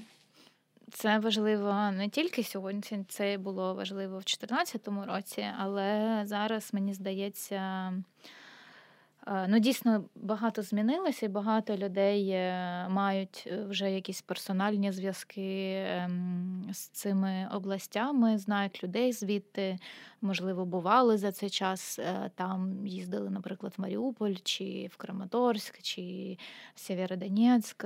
Це 0.94 1.20
важливо 1.20 1.92
не 1.92 2.10
тільки 2.10 2.44
сьогодні, 2.44 3.06
це 3.10 3.38
було 3.38 3.74
важливо 3.74 4.18
в 4.18 4.24
2014 4.24 4.88
році, 5.08 5.46
але 5.60 6.22
зараз 6.26 6.74
мені 6.74 6.94
здається. 6.94 7.94
Е, 9.28 9.48
ну, 9.48 9.60
дійсно 9.60 10.06
багато 10.16 10.62
змінилося, 10.62 11.26
і 11.26 11.30
багато 11.30 11.78
людей 11.78 12.30
е, 12.30 12.88
мають 12.90 13.44
е, 13.48 13.64
вже 13.64 13.92
якісь 13.92 14.22
персональні 14.22 14.92
зв'язки 14.92 15.74
ем, 15.88 16.70
з 16.74 16.80
цими 16.80 17.50
областями, 17.54 18.38
знають 18.38 18.84
людей 18.84 19.14
звідти, 19.14 19.78
можливо, 20.22 20.66
бували 20.66 21.18
за 21.18 21.32
цей 21.32 21.50
час 21.50 22.00
там, 22.36 22.88
їздили, 22.88 23.30
наприклад, 23.30 23.74
в 23.78 23.82
Маріуполь, 23.82 24.36
чи 24.44 24.90
в 24.92 24.98
Краматорськ, 24.98 25.82
чи 25.82 26.38
в 26.76 26.80
Сєвєродонецьк. 26.80 27.86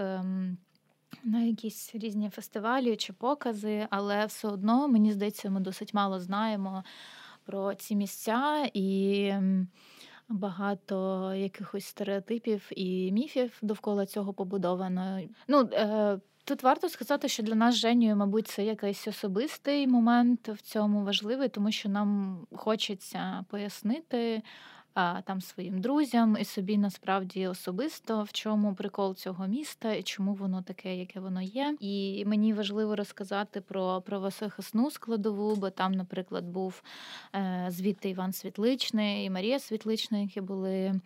На 1.23 1.41
якісь 1.41 1.95
різні 1.95 2.29
фестивалі 2.29 2.95
чи 2.95 3.13
покази, 3.13 3.87
але 3.89 4.25
все 4.25 4.47
одно, 4.47 4.87
мені 4.87 5.13
здається, 5.13 5.49
ми 5.49 5.59
досить 5.59 5.93
мало 5.93 6.19
знаємо 6.19 6.83
про 7.45 7.75
ці 7.75 7.95
місця 7.95 8.69
і 8.73 9.33
багато 10.29 11.33
якихось 11.33 11.85
стереотипів 11.85 12.69
і 12.71 13.11
міфів 13.11 13.59
довкола 13.61 14.05
цього 14.05 14.33
побудовано. 14.33 15.21
Ну, 15.47 15.69
е, 15.73 16.19
Тут 16.47 16.63
варто 16.63 16.89
сказати, 16.89 17.27
що 17.27 17.43
для 17.43 17.55
нас 17.55 17.75
з 17.75 17.77
Женєю, 17.77 18.15
мабуть, 18.15 18.47
це 18.47 18.65
якийсь 18.65 19.07
особистий 19.07 19.87
момент 19.87 20.49
в 20.49 20.61
цьому 20.61 21.03
важливий, 21.03 21.49
тому 21.49 21.71
що 21.71 21.89
нам 21.89 22.39
хочеться 22.55 23.45
пояснити 23.49 24.41
там 25.25 25.41
своїм 25.41 25.81
друзям 25.81 26.37
і 26.39 26.45
собі 26.45 26.77
насправді 26.77 27.47
особисто 27.47 28.23
в 28.23 28.31
чому 28.31 28.75
прикол 28.75 29.15
цього 29.15 29.47
міста 29.47 29.93
і 29.93 30.03
чому 30.03 30.33
воно 30.33 30.61
таке, 30.61 30.95
яке 30.95 31.19
воно 31.19 31.41
є. 31.41 31.75
І 31.79 32.23
мені 32.25 32.53
важливо 32.53 32.95
розказати 32.95 33.61
про 33.61 34.01
правозахисну 34.01 34.91
складову, 34.91 35.55
бо 35.55 35.69
там, 35.69 35.91
наприклад, 35.91 36.45
був 36.45 36.83
е, 37.35 37.65
звідти 37.69 38.09
Іван 38.09 38.33
Світличний 38.33 39.25
і 39.25 39.29
Марія 39.29 39.59
Світлична, 39.59 40.17
які 40.17 40.41
були 40.41 41.01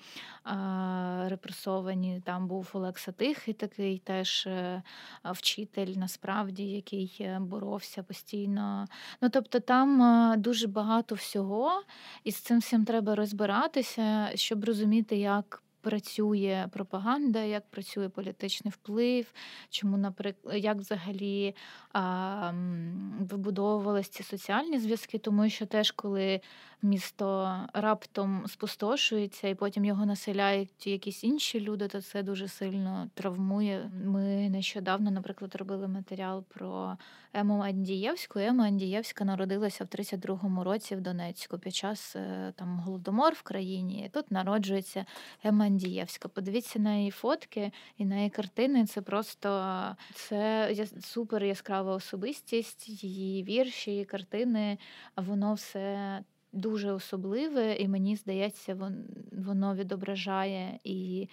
репресовані. 1.27 2.21
Там 2.25 2.47
був 2.47 2.69
Олекса 2.73 3.11
Тихий, 3.11 3.53
такий 3.53 3.97
теж 3.97 4.47
е, 4.47 4.83
вчитель, 5.25 5.93
насправді, 5.95 6.63
який 6.63 7.17
е, 7.21 7.37
боровся 7.41 8.03
постійно. 8.03 8.87
Ну 9.21 9.29
тобто, 9.29 9.59
там 9.59 10.33
дуже 10.37 10.67
багато 10.67 11.15
всього, 11.15 11.83
і 12.23 12.31
з 12.31 12.35
цим 12.35 12.59
всім 12.59 12.85
треба 12.85 13.15
розбирати 13.15 13.80
дивитися, 13.81 14.31
щоб 14.35 14.65
розуміти, 14.65 15.17
як 15.17 15.63
працює 15.81 16.67
пропаганда, 16.71 17.43
як 17.43 17.69
працює 17.69 18.09
політичний 18.09 18.71
вплив, 18.71 19.33
чому, 19.69 19.97
наприклад, 19.97 20.55
як 20.63 20.77
взагалі 20.77 21.55
а, 21.93 22.51
вибудовувалися 23.19 24.11
ці 24.11 24.23
соціальні 24.23 24.79
зв'язки, 24.79 25.17
тому 25.17 25.49
що 25.49 25.65
теж 25.65 25.91
коли 25.91 26.41
місто 26.81 27.57
раптом 27.73 28.43
спустошується, 28.47 29.47
і 29.47 29.55
потім 29.55 29.85
його 29.85 30.05
населяють 30.05 30.87
якісь 30.87 31.23
інші 31.23 31.59
люди, 31.59 31.87
то 31.87 32.01
це 32.01 32.23
дуже 32.23 32.47
сильно 32.47 33.09
травмує. 33.13 33.91
Ми 34.05 34.49
нещодавно, 34.49 35.11
наприклад, 35.11 35.55
робили 35.55 35.87
матеріал 35.87 36.43
про 36.43 36.97
Ему 37.33 37.59
Андієвську. 37.59 38.39
Ема 38.39 38.65
Андієвська 38.65 39.25
народилася 39.25 39.83
в 39.83 39.87
32-му 39.87 40.63
році 40.63 40.95
в 40.95 41.01
Донецьку 41.01 41.57
під 41.59 41.75
час 41.75 42.15
е, 42.15 42.53
там 42.55 42.79
голодомор 42.79 43.33
в 43.33 43.41
країні. 43.41 44.05
І 44.05 44.09
Тут 44.09 44.31
народжується 44.31 45.05
Ема 45.43 45.65
Андієвська. 45.65 46.27
Подивіться 46.27 46.79
на 46.79 46.95
її 46.95 47.11
фотки 47.11 47.71
і 47.97 48.05
на 48.05 48.15
її 48.15 48.29
картини. 48.29 48.85
Це 48.85 49.01
просто 49.01 49.49
це 50.13 50.75
супер 51.01 51.43
яскрава 51.43 51.95
особистість, 51.95 53.03
її 53.03 53.43
вірші, 53.43 53.91
її 53.91 54.05
картини. 54.05 54.77
Воно 55.15 55.53
все 55.53 56.23
дуже 56.53 56.91
особливе, 56.91 57.75
і 57.75 57.87
мені 57.87 58.15
здається, 58.15 58.91
воно 59.31 59.75
відображає 59.75 60.79
і 60.83 61.27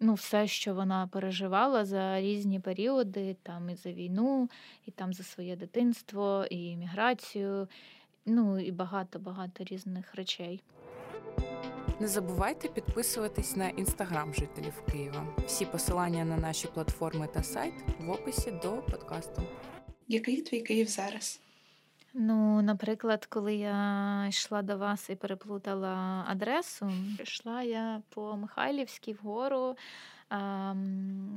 ну, 0.00 0.14
все, 0.14 0.46
що 0.46 0.74
вона 0.74 1.06
переживала 1.12 1.84
за 1.84 2.20
різні 2.20 2.60
періоди, 2.60 3.36
там 3.42 3.70
і 3.70 3.74
за 3.74 3.92
війну, 3.92 4.50
і 4.86 4.90
там 4.90 5.12
за 5.12 5.22
своє 5.22 5.56
дитинство, 5.56 6.44
і 6.50 6.76
міграцію, 6.76 7.68
ну 8.26 8.58
і 8.58 8.72
багато-багато 8.72 9.64
різних 9.64 10.14
речей. 10.14 10.62
Не 12.00 12.08
забувайте 12.08 12.68
підписуватись 12.68 13.56
на 13.56 13.68
інстаграм 13.68 14.34
жителів 14.34 14.82
Києва. 14.92 15.26
Всі 15.46 15.64
посилання 15.64 16.24
на 16.24 16.36
наші 16.36 16.68
платформи 16.74 17.28
та 17.34 17.42
сайт 17.42 17.74
в 18.00 18.10
описі 18.10 18.50
до 18.62 18.72
подкасту. 18.72 19.42
Який 20.08 20.42
твій 20.42 20.60
Київ 20.60 20.88
зараз? 20.88 21.40
Ну, 22.18 22.62
наприклад, 22.62 23.26
коли 23.26 23.54
я 23.54 24.26
йшла 24.28 24.62
до 24.62 24.76
вас 24.76 25.10
і 25.10 25.14
переплутала 25.14 26.24
адресу, 26.28 26.90
йшла 27.22 27.62
я 27.62 28.02
по 28.08 28.36
Михайлівській 28.36 29.12
вгору 29.12 29.76
а, 30.28 30.74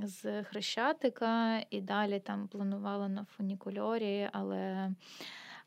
з 0.03 0.43
Хрещатика 0.43 1.59
і 1.69 1.81
далі 1.81 2.19
там 2.19 2.47
планувала 2.47 3.07
на 3.07 3.25
фунікульорі, 3.25 4.29
але 4.31 4.91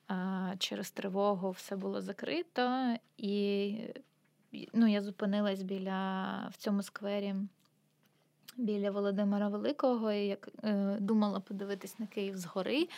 а, 0.08 0.52
через 0.58 0.90
тривогу 0.90 1.50
все 1.50 1.76
було 1.76 2.00
закрито, 2.00 2.96
і 3.16 3.74
ну, 4.74 4.86
я 4.86 5.02
зупинилась 5.02 5.62
біля 5.62 6.48
в 6.52 6.56
цьому 6.56 6.82
сквері. 6.82 7.34
Біля 8.56 8.90
Володимира 8.90 9.48
Великого, 9.48 10.12
і 10.12 10.26
як 10.26 10.48
е, 10.64 10.96
думала 11.00 11.40
подивитись 11.40 11.98
на 11.98 12.06
Київ 12.06 12.36
згори. 12.36 12.88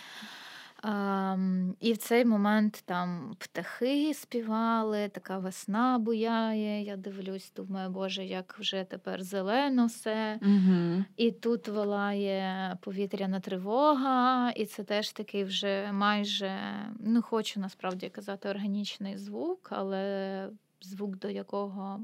А, 0.87 1.37
І 1.81 1.93
в 1.93 1.97
цей 1.97 2.25
момент 2.25 2.83
там 2.87 3.35
птахи 3.39 4.15
співали, 4.15 5.09
така 5.09 5.39
весна 5.39 5.99
буяє. 5.99 6.83
Я 6.83 6.97
дивлюсь, 6.97 7.53
думаю, 7.57 7.91
Боже, 7.91 8.25
як 8.25 8.57
вже 8.59 8.85
тепер 8.85 9.23
зелено 9.23 9.87
все. 9.87 10.39
Угу. 10.43 11.05
І 11.17 11.31
тут 11.33 11.69
вилає 11.69 12.77
повітряна 12.81 13.41
тривога, 13.41 14.51
і 14.51 14.67
це 14.67 14.85
теж 14.85 15.13
такий 15.13 15.45
вже 15.45 15.93
майже, 15.93 16.59
ну 17.01 17.23
хочу 17.23 17.61
насправді 17.61 18.09
казати, 18.09 18.49
органічний 18.49 19.19
звук, 19.19 19.69
але 19.71 20.49
звук, 20.81 21.19
до 21.19 21.31
якого 21.31 22.01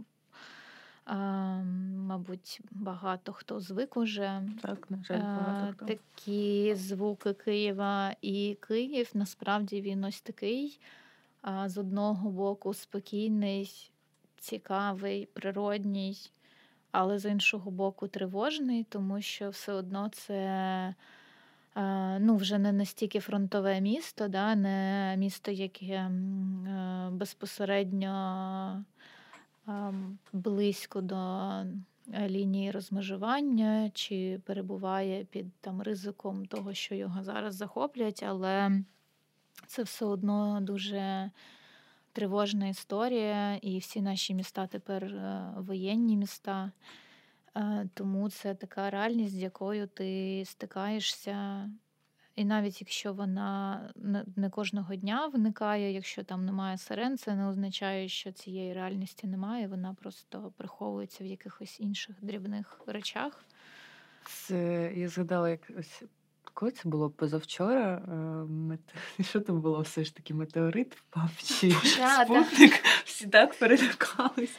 Мабуть, 1.07 2.61
багато 2.71 3.33
хто 3.33 3.61
звик 3.61 3.97
уже. 3.97 4.43
Так, 4.63 4.91
на 4.91 5.05
жаль, 5.05 5.21
багато 5.21 5.73
хто. 5.73 5.87
Такі 5.87 6.75
звуки 6.75 7.33
Києва 7.33 8.17
і 8.23 8.59
Київ 8.69 9.11
насправді 9.15 9.81
він 9.81 10.05
ось 10.05 10.21
такий. 10.21 10.81
З 11.67 11.79
одного 11.79 12.31
боку 12.31 12.75
спокійний, 12.75 13.91
цікавий, 14.39 15.27
природній, 15.27 16.17
але 16.93 17.19
з 17.19 17.31
іншого 17.31 17.71
боку, 17.71 18.09
тривожний, 18.09 18.85
тому 18.85 19.21
що 19.21 19.51
все 19.51 19.73
одно 19.73 20.09
це 20.09 20.95
ну, 22.21 22.37
вже 22.37 22.59
не 22.59 22.73
настільки 22.73 23.21
фронтове 23.21 23.81
місто, 23.81 24.29
да, 24.29 24.55
не 24.55 25.15
місто, 25.19 25.51
яке 25.51 26.11
безпосередньо 27.11 28.85
близько 30.33 31.01
до 31.01 31.17
е, 31.17 32.29
лінії 32.29 32.71
розмежування, 32.71 33.91
чи 33.95 34.41
перебуває 34.45 35.25
під 35.25 35.47
там 35.61 35.83
ризиком 35.83 36.47
того, 36.47 36.75
що 36.75 36.95
його 36.95 37.23
зараз 37.23 37.55
захоплять, 37.55 38.23
але 38.23 38.83
це 39.67 39.83
все 39.83 40.05
одно 40.05 40.61
дуже 40.61 41.31
тривожна 42.13 42.69
історія, 42.69 43.57
і 43.57 43.79
всі 43.79 44.03
наші 44.03 44.35
міста 44.35 44.67
тепер 44.67 45.05
е, 45.05 45.53
воєнні 45.57 46.17
міста. 46.17 46.73
Е, 47.57 47.89
тому 47.95 48.31
це 48.31 48.55
така 48.55 48.91
реальність, 48.91 49.35
з 49.35 49.39
якою 49.39 49.87
ти 49.87 50.43
стикаєшся 50.47 51.71
і 52.37 52.45
навіть 52.45 52.81
якщо 52.81 53.13
вона 53.13 53.81
не 54.37 54.51
кожного 54.51 54.95
дня 54.95 55.27
виникає, 55.27 55.93
якщо 55.93 56.25
там 56.25 56.45
немає 56.45 56.79
сирен, 56.79 57.19
це 57.19 57.35
не 57.35 57.49
означає, 57.49 58.09
що 58.09 58.33
цієї 58.33 58.75
реальності 58.75 59.27
немає. 59.27 59.69
Вона 59.69 59.95
просто 59.95 60.53
приховується 60.57 61.25
в 61.25 61.27
якихось 61.27 61.81
інших 61.81 62.17
дрібних 62.23 62.81
речах. 62.87 63.45
Це 64.25 64.93
я 64.97 65.09
згадала, 65.09 65.51
як 65.51 65.71
ось 65.79 66.03
коли 66.55 66.73
це 66.73 66.89
було 66.89 67.11
позавчора. 67.11 68.03
Е, 68.09 68.15
мет... 68.53 68.81
Що 69.21 69.41
там 69.41 69.61
було 69.61 69.81
все 69.81 70.05
ж 70.05 70.15
таки 70.15 70.35
метеорит 70.35 70.95
впав 70.95 71.31
чи 71.43 71.71
спутник? 72.25 72.73
Всі 73.05 73.27
так 73.27 73.59
перелякались 73.59 74.57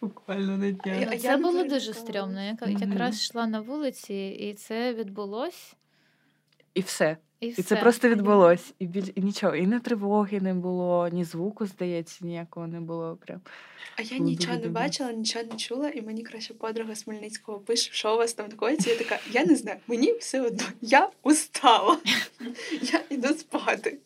буквально 0.00 0.56
на 0.56 0.70
днях. 0.70 1.20
Це 1.20 1.36
було 1.36 1.64
дуже 1.64 1.94
стрьомно. 1.94 2.42
Я 2.42 2.56
якраз 2.66 3.20
йшла 3.20 3.46
на 3.46 3.60
вулиці, 3.60 4.14
і 4.40 4.54
це 4.54 4.94
відбулось. 4.94 5.76
І 6.74 6.80
все. 6.80 7.16
І, 7.40 7.46
і 7.46 7.62
це 7.62 7.76
просто 7.76 8.08
відбулось. 8.08 8.74
І 8.78 8.86
біль... 8.86 9.12
і 9.14 9.20
нічого, 9.20 9.54
і 9.56 9.66
не 9.66 9.80
тривоги 9.80 10.40
не 10.40 10.54
було, 10.54 11.08
ні 11.08 11.24
звуку, 11.24 11.66
здається, 11.66 12.24
ніякого 12.24 12.66
не 12.66 12.80
було. 12.80 13.16
Прям. 13.16 13.40
А 13.96 14.02
я 14.02 14.18
нічого 14.18 14.56
не 14.56 14.68
бачила, 14.68 15.12
нічого 15.12 15.44
не 15.44 15.56
чула, 15.56 15.88
і 15.88 16.02
мені 16.02 16.22
краще 16.22 16.54
подруга 16.54 16.94
з 16.94 17.02
Хмельницького 17.02 17.60
пише, 17.60 17.92
що 17.92 18.14
у 18.14 18.18
вас 18.18 18.34
там 18.34 18.52
коїться. 18.52 18.90
Я 18.90 18.96
така, 18.96 19.18
я 19.30 19.44
не 19.44 19.56
знаю, 19.56 19.78
мені 19.86 20.12
все 20.12 20.40
одно, 20.40 20.64
я 20.80 21.10
устала. 21.22 21.98
Я 22.82 23.02
іду 23.10 23.28
спати. 23.28 23.98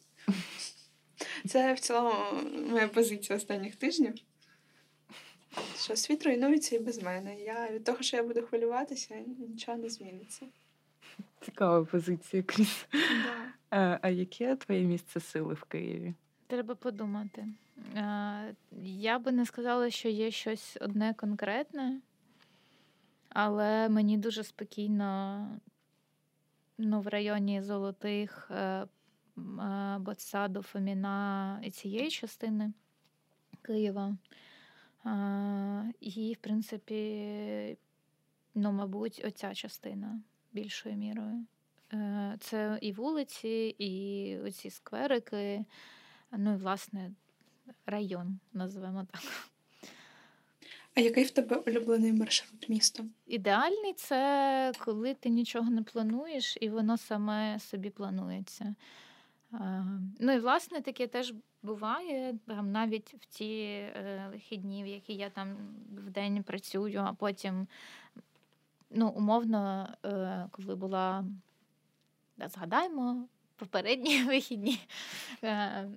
Це 1.48 1.74
в 1.74 1.80
цілому 1.80 2.14
моя 2.70 2.88
позиція 2.88 3.36
останніх 3.36 3.76
тижнів. 3.76 4.14
Що 5.78 5.96
світ 5.96 6.26
руйнується 6.26 6.76
і 6.76 6.78
без 6.78 7.02
мене. 7.02 7.36
Я 7.40 7.68
від 7.72 7.84
того, 7.84 7.98
що 8.02 8.16
я 8.16 8.22
буду 8.22 8.42
хвилюватися, 8.42 9.14
нічого 9.48 9.78
не 9.78 9.88
зміниться. 9.88 10.46
Цікава 11.40 11.84
позиція, 11.84 12.42
Кріс. 12.42 12.86
Да. 12.92 12.98
А, 13.70 13.98
а 14.02 14.08
яке 14.08 14.56
твоє 14.56 14.82
місце 14.82 15.20
сили 15.20 15.54
в 15.54 15.62
Києві? 15.64 16.14
Треба 16.46 16.74
подумати. 16.74 17.48
Я 18.82 19.18
би 19.18 19.32
не 19.32 19.46
сказала, 19.46 19.90
що 19.90 20.08
є 20.08 20.30
щось 20.30 20.78
одне 20.80 21.14
конкретне, 21.14 22.00
але 23.28 23.88
мені 23.88 24.18
дуже 24.18 24.44
спокійно 24.44 25.48
ну, 26.78 27.00
в 27.00 27.06
районі 27.08 27.62
Золотих, 27.62 28.50
е, 28.50 28.56
е, 28.56 28.86
Ботсаду, 29.98 30.62
Фоміна 30.62 31.60
і 31.64 31.70
цієї 31.70 32.10
частини 32.10 32.72
Києва. 33.62 34.16
І, 36.00 36.34
в 36.38 36.42
принципі, 36.42 37.78
ну, 38.54 38.72
мабуть, 38.72 39.22
оця 39.26 39.54
частина 39.54 40.20
більшою 40.54 40.96
мірою. 40.96 41.46
Е, 41.92 42.36
це 42.40 42.78
і 42.80 42.92
вулиці, 42.92 43.74
і 43.78 44.38
оці 44.38 44.70
скверики, 44.70 45.64
ну 46.32 46.52
і 46.52 46.56
власне 46.56 47.10
район, 47.86 48.38
називаємо 48.52 49.06
так. 49.12 49.50
А 50.94 51.00
який 51.00 51.24
в 51.24 51.30
тебе 51.30 51.56
улюблений 51.56 52.12
маршрут 52.12 52.68
міста? 52.68 53.04
Ідеальний 53.26 53.92
це 53.92 54.72
коли 54.78 55.14
ти 55.14 55.28
нічого 55.28 55.70
не 55.70 55.82
плануєш, 55.82 56.58
і 56.60 56.68
воно 56.68 56.96
саме 56.96 57.58
собі 57.58 57.90
планується. 57.90 58.74
Е, 59.52 59.84
ну 60.18 60.32
і 60.32 60.38
власне 60.38 60.80
таке 60.80 61.06
теж 61.06 61.34
буває 61.62 62.34
там 62.46 62.72
навіть 62.72 63.14
в 63.20 63.24
ті 63.24 63.60
е, 63.60 64.28
вихідні, 64.32 64.84
в 64.84 64.86
які 64.86 65.14
я 65.14 65.30
там 65.30 65.56
в 65.96 66.10
день 66.10 66.42
працюю, 66.42 67.00
а 67.00 67.12
потім 67.12 67.66
ну, 68.94 69.08
умовно, 69.08 69.88
е, 70.04 70.48
коли 70.50 70.74
була, 70.74 71.24
згадаємо, 72.38 73.28
попередні 73.56 74.22
вихідні. 74.26 74.80
Е, 75.44 75.88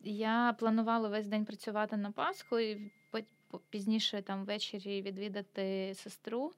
я 0.00 0.54
планувала 0.58 1.08
весь 1.08 1.26
день 1.26 1.44
працювати 1.44 1.96
на 1.96 2.10
Пасху 2.10 2.58
і 2.58 2.92
пізніше 3.70 4.22
там 4.22 4.44
ввечері 4.44 5.02
відвідати 5.02 5.92
сестру. 5.94 6.52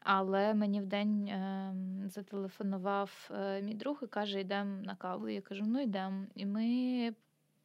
Але 0.00 0.54
мені 0.54 0.80
в 0.80 0.86
день 0.86 1.28
е, 1.28 1.74
зателефонував 2.06 3.30
мій 3.62 3.74
друг 3.74 3.98
і 4.02 4.06
каже: 4.06 4.40
йдемо 4.40 4.82
на 4.82 4.94
каву. 4.94 5.28
Я 5.28 5.40
кажу, 5.40 5.64
ну 5.66 5.80
йдемо. 5.82 6.26
І 6.34 6.46
ми 6.46 7.14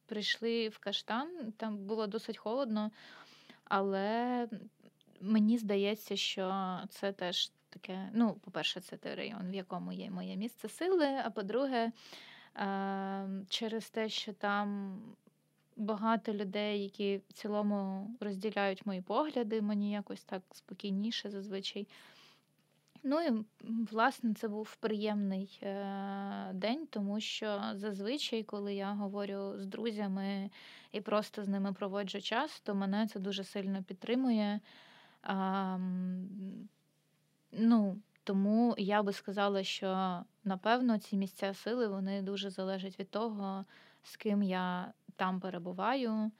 прийшли 0.06 0.68
в 0.68 0.78
каштан, 0.78 1.52
там 1.56 1.76
було 1.76 2.06
досить 2.06 2.38
холодно, 2.38 2.90
але 3.64 4.48
Мені 5.22 5.58
здається, 5.58 6.16
що 6.16 6.78
це 6.88 7.12
теж 7.12 7.52
таке. 7.70 8.10
Ну, 8.14 8.34
по-перше, 8.34 8.80
це 8.80 8.96
той 8.96 9.14
район, 9.14 9.50
в 9.50 9.54
якому 9.54 9.92
є 9.92 10.10
моє 10.10 10.36
місце 10.36 10.68
сили. 10.68 11.06
А 11.24 11.30
по-друге, 11.30 11.92
ем, 12.54 13.46
через 13.48 13.90
те, 13.90 14.08
що 14.08 14.32
там 14.32 14.98
багато 15.76 16.32
людей, 16.32 16.82
які 16.82 17.20
в 17.28 17.32
цілому 17.32 18.10
розділяють 18.20 18.86
мої 18.86 19.02
погляди, 19.02 19.62
мені 19.62 19.92
якось 19.92 20.24
так 20.24 20.42
спокійніше 20.52 21.30
зазвичай. 21.30 21.88
Ну 23.04 23.20
і 23.20 23.44
власне 23.90 24.34
це 24.34 24.48
був 24.48 24.76
приємний 24.76 25.60
е, 25.62 26.50
день, 26.52 26.86
тому 26.90 27.20
що 27.20 27.62
зазвичай, 27.74 28.42
коли 28.42 28.74
я 28.74 28.92
говорю 28.92 29.54
з 29.58 29.66
друзями 29.66 30.50
і 30.92 31.00
просто 31.00 31.44
з 31.44 31.48
ними 31.48 31.72
проводжу 31.72 32.20
час, 32.20 32.60
то 32.60 32.74
мене 32.74 33.06
це 33.06 33.20
дуже 33.20 33.44
сильно 33.44 33.82
підтримує. 33.82 34.60
А, 35.22 35.78
ну, 37.52 38.00
Тому 38.24 38.74
я 38.78 39.02
би 39.02 39.12
сказала, 39.12 39.64
що 39.64 40.20
напевно 40.44 40.98
ці 40.98 41.16
місця 41.16 41.54
сили 41.54 41.88
вони 41.88 42.22
дуже 42.22 42.50
залежать 42.50 43.00
від 43.00 43.10
того, 43.10 43.64
з 44.02 44.16
ким 44.16 44.42
я 44.42 44.92
там 45.16 45.40
перебуваю, 45.40 46.30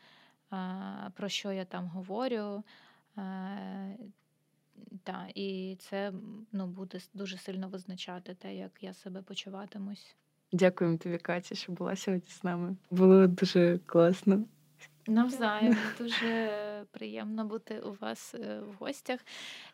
про 1.15 1.29
що 1.29 1.53
я 1.53 1.65
там 1.65 1.87
говорю. 1.87 2.65
Та, 5.05 5.29
І 5.35 5.77
це 5.81 6.13
ну, 6.53 6.67
буде 6.67 6.99
дуже 7.15 7.39
сильно 7.39 7.69
визначати 7.69 8.35
те, 8.35 8.55
як 8.57 8.83
я 8.83 8.95
себе 8.95 9.23
почуватимусь. 9.23 10.17
Дякуємо 10.53 10.97
тобі, 10.97 11.19
Катя, 11.19 11.55
що 11.55 11.73
була 11.73 11.97
сьогодні 11.97 12.31
з 12.31 12.45
нами. 12.45 12.77
Було 12.91 13.27
дуже 13.27 13.79
класно. 13.87 14.45
Навзаєм 15.07 15.77
дуже 15.99 16.51
приємно 16.91 17.45
бути 17.45 17.81
у 17.81 17.97
вас 18.01 18.35
е, 18.35 18.61
в 18.61 18.85
гостях. 18.85 19.21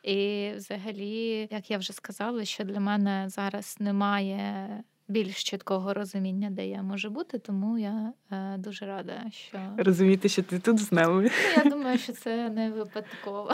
І, 0.03 0.51
взагалі, 0.57 1.49
як 1.51 1.70
я 1.70 1.79
вже 1.79 1.93
сказала, 1.93 2.45
що 2.45 2.64
для 2.64 2.81
мене 2.81 3.24
зараз 3.29 3.76
немає 3.81 4.68
більш 5.09 5.45
чіткого 5.45 5.95
розуміння, 5.95 6.51
де 6.51 6.66
я 6.66 6.83
можу 6.83 7.11
бути, 7.11 7.39
тому 7.39 7.79
я 7.79 8.12
е, 8.31 8.57
дуже 8.59 8.87
рада, 8.87 9.24
що 9.31 9.59
розуміти, 9.76 10.29
що 10.29 10.43
ти 10.43 10.59
тут 10.59 10.79
з 10.79 10.93
нами. 10.93 11.22
Ну, 11.22 11.62
я 11.64 11.70
думаю, 11.70 11.99
що 11.99 12.12
це 12.12 12.51
не 12.51 12.70
випадково. 12.70 13.53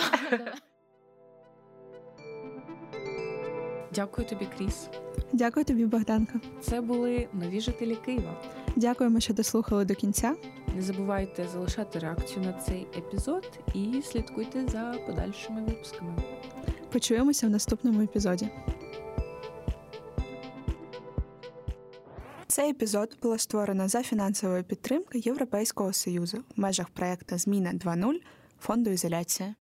Дякую 3.95 4.29
тобі, 4.29 4.47
Кріс. 4.59 4.89
Дякую 5.33 5.65
тобі, 5.65 5.87
Богданка. 5.87 6.41
Це 6.61 6.81
були 6.81 7.29
нові 7.33 7.61
жителі 7.61 7.97
Києва. 7.97 8.64
Дякуємо, 8.77 9.21
що 9.21 9.35
дослухали 9.35 9.85
до 9.85 9.95
кінця. 9.95 10.35
Не 10.77 10.83
забувайте 10.83 11.49
залишати 11.53 11.99
реакцію 11.99 12.47
на 12.47 12.53
цей 12.53 12.87
епізод 12.97 13.59
і 13.75 14.03
слідкуйте 14.03 14.67
за 14.69 14.95
подальшими 15.07 15.61
випусками. 15.61 16.23
Почуємося 16.93 17.47
в 17.47 17.51
наступному 17.51 18.03
епізоді. 18.03 18.49
Цей 22.47 22.71
епізод 22.71 23.17
було 23.23 23.39
створено 23.39 23.89
за 23.89 24.03
фінансової 24.03 24.63
підтримки 24.63 25.19
Європейського 25.19 25.93
союзу 25.93 26.39
в 26.57 26.61
межах 26.61 26.89
проекту 26.89 27.39
Зміна 27.39 27.73
2.0 27.73 28.15
фонду 28.61 28.91
ізоляція. 28.91 29.53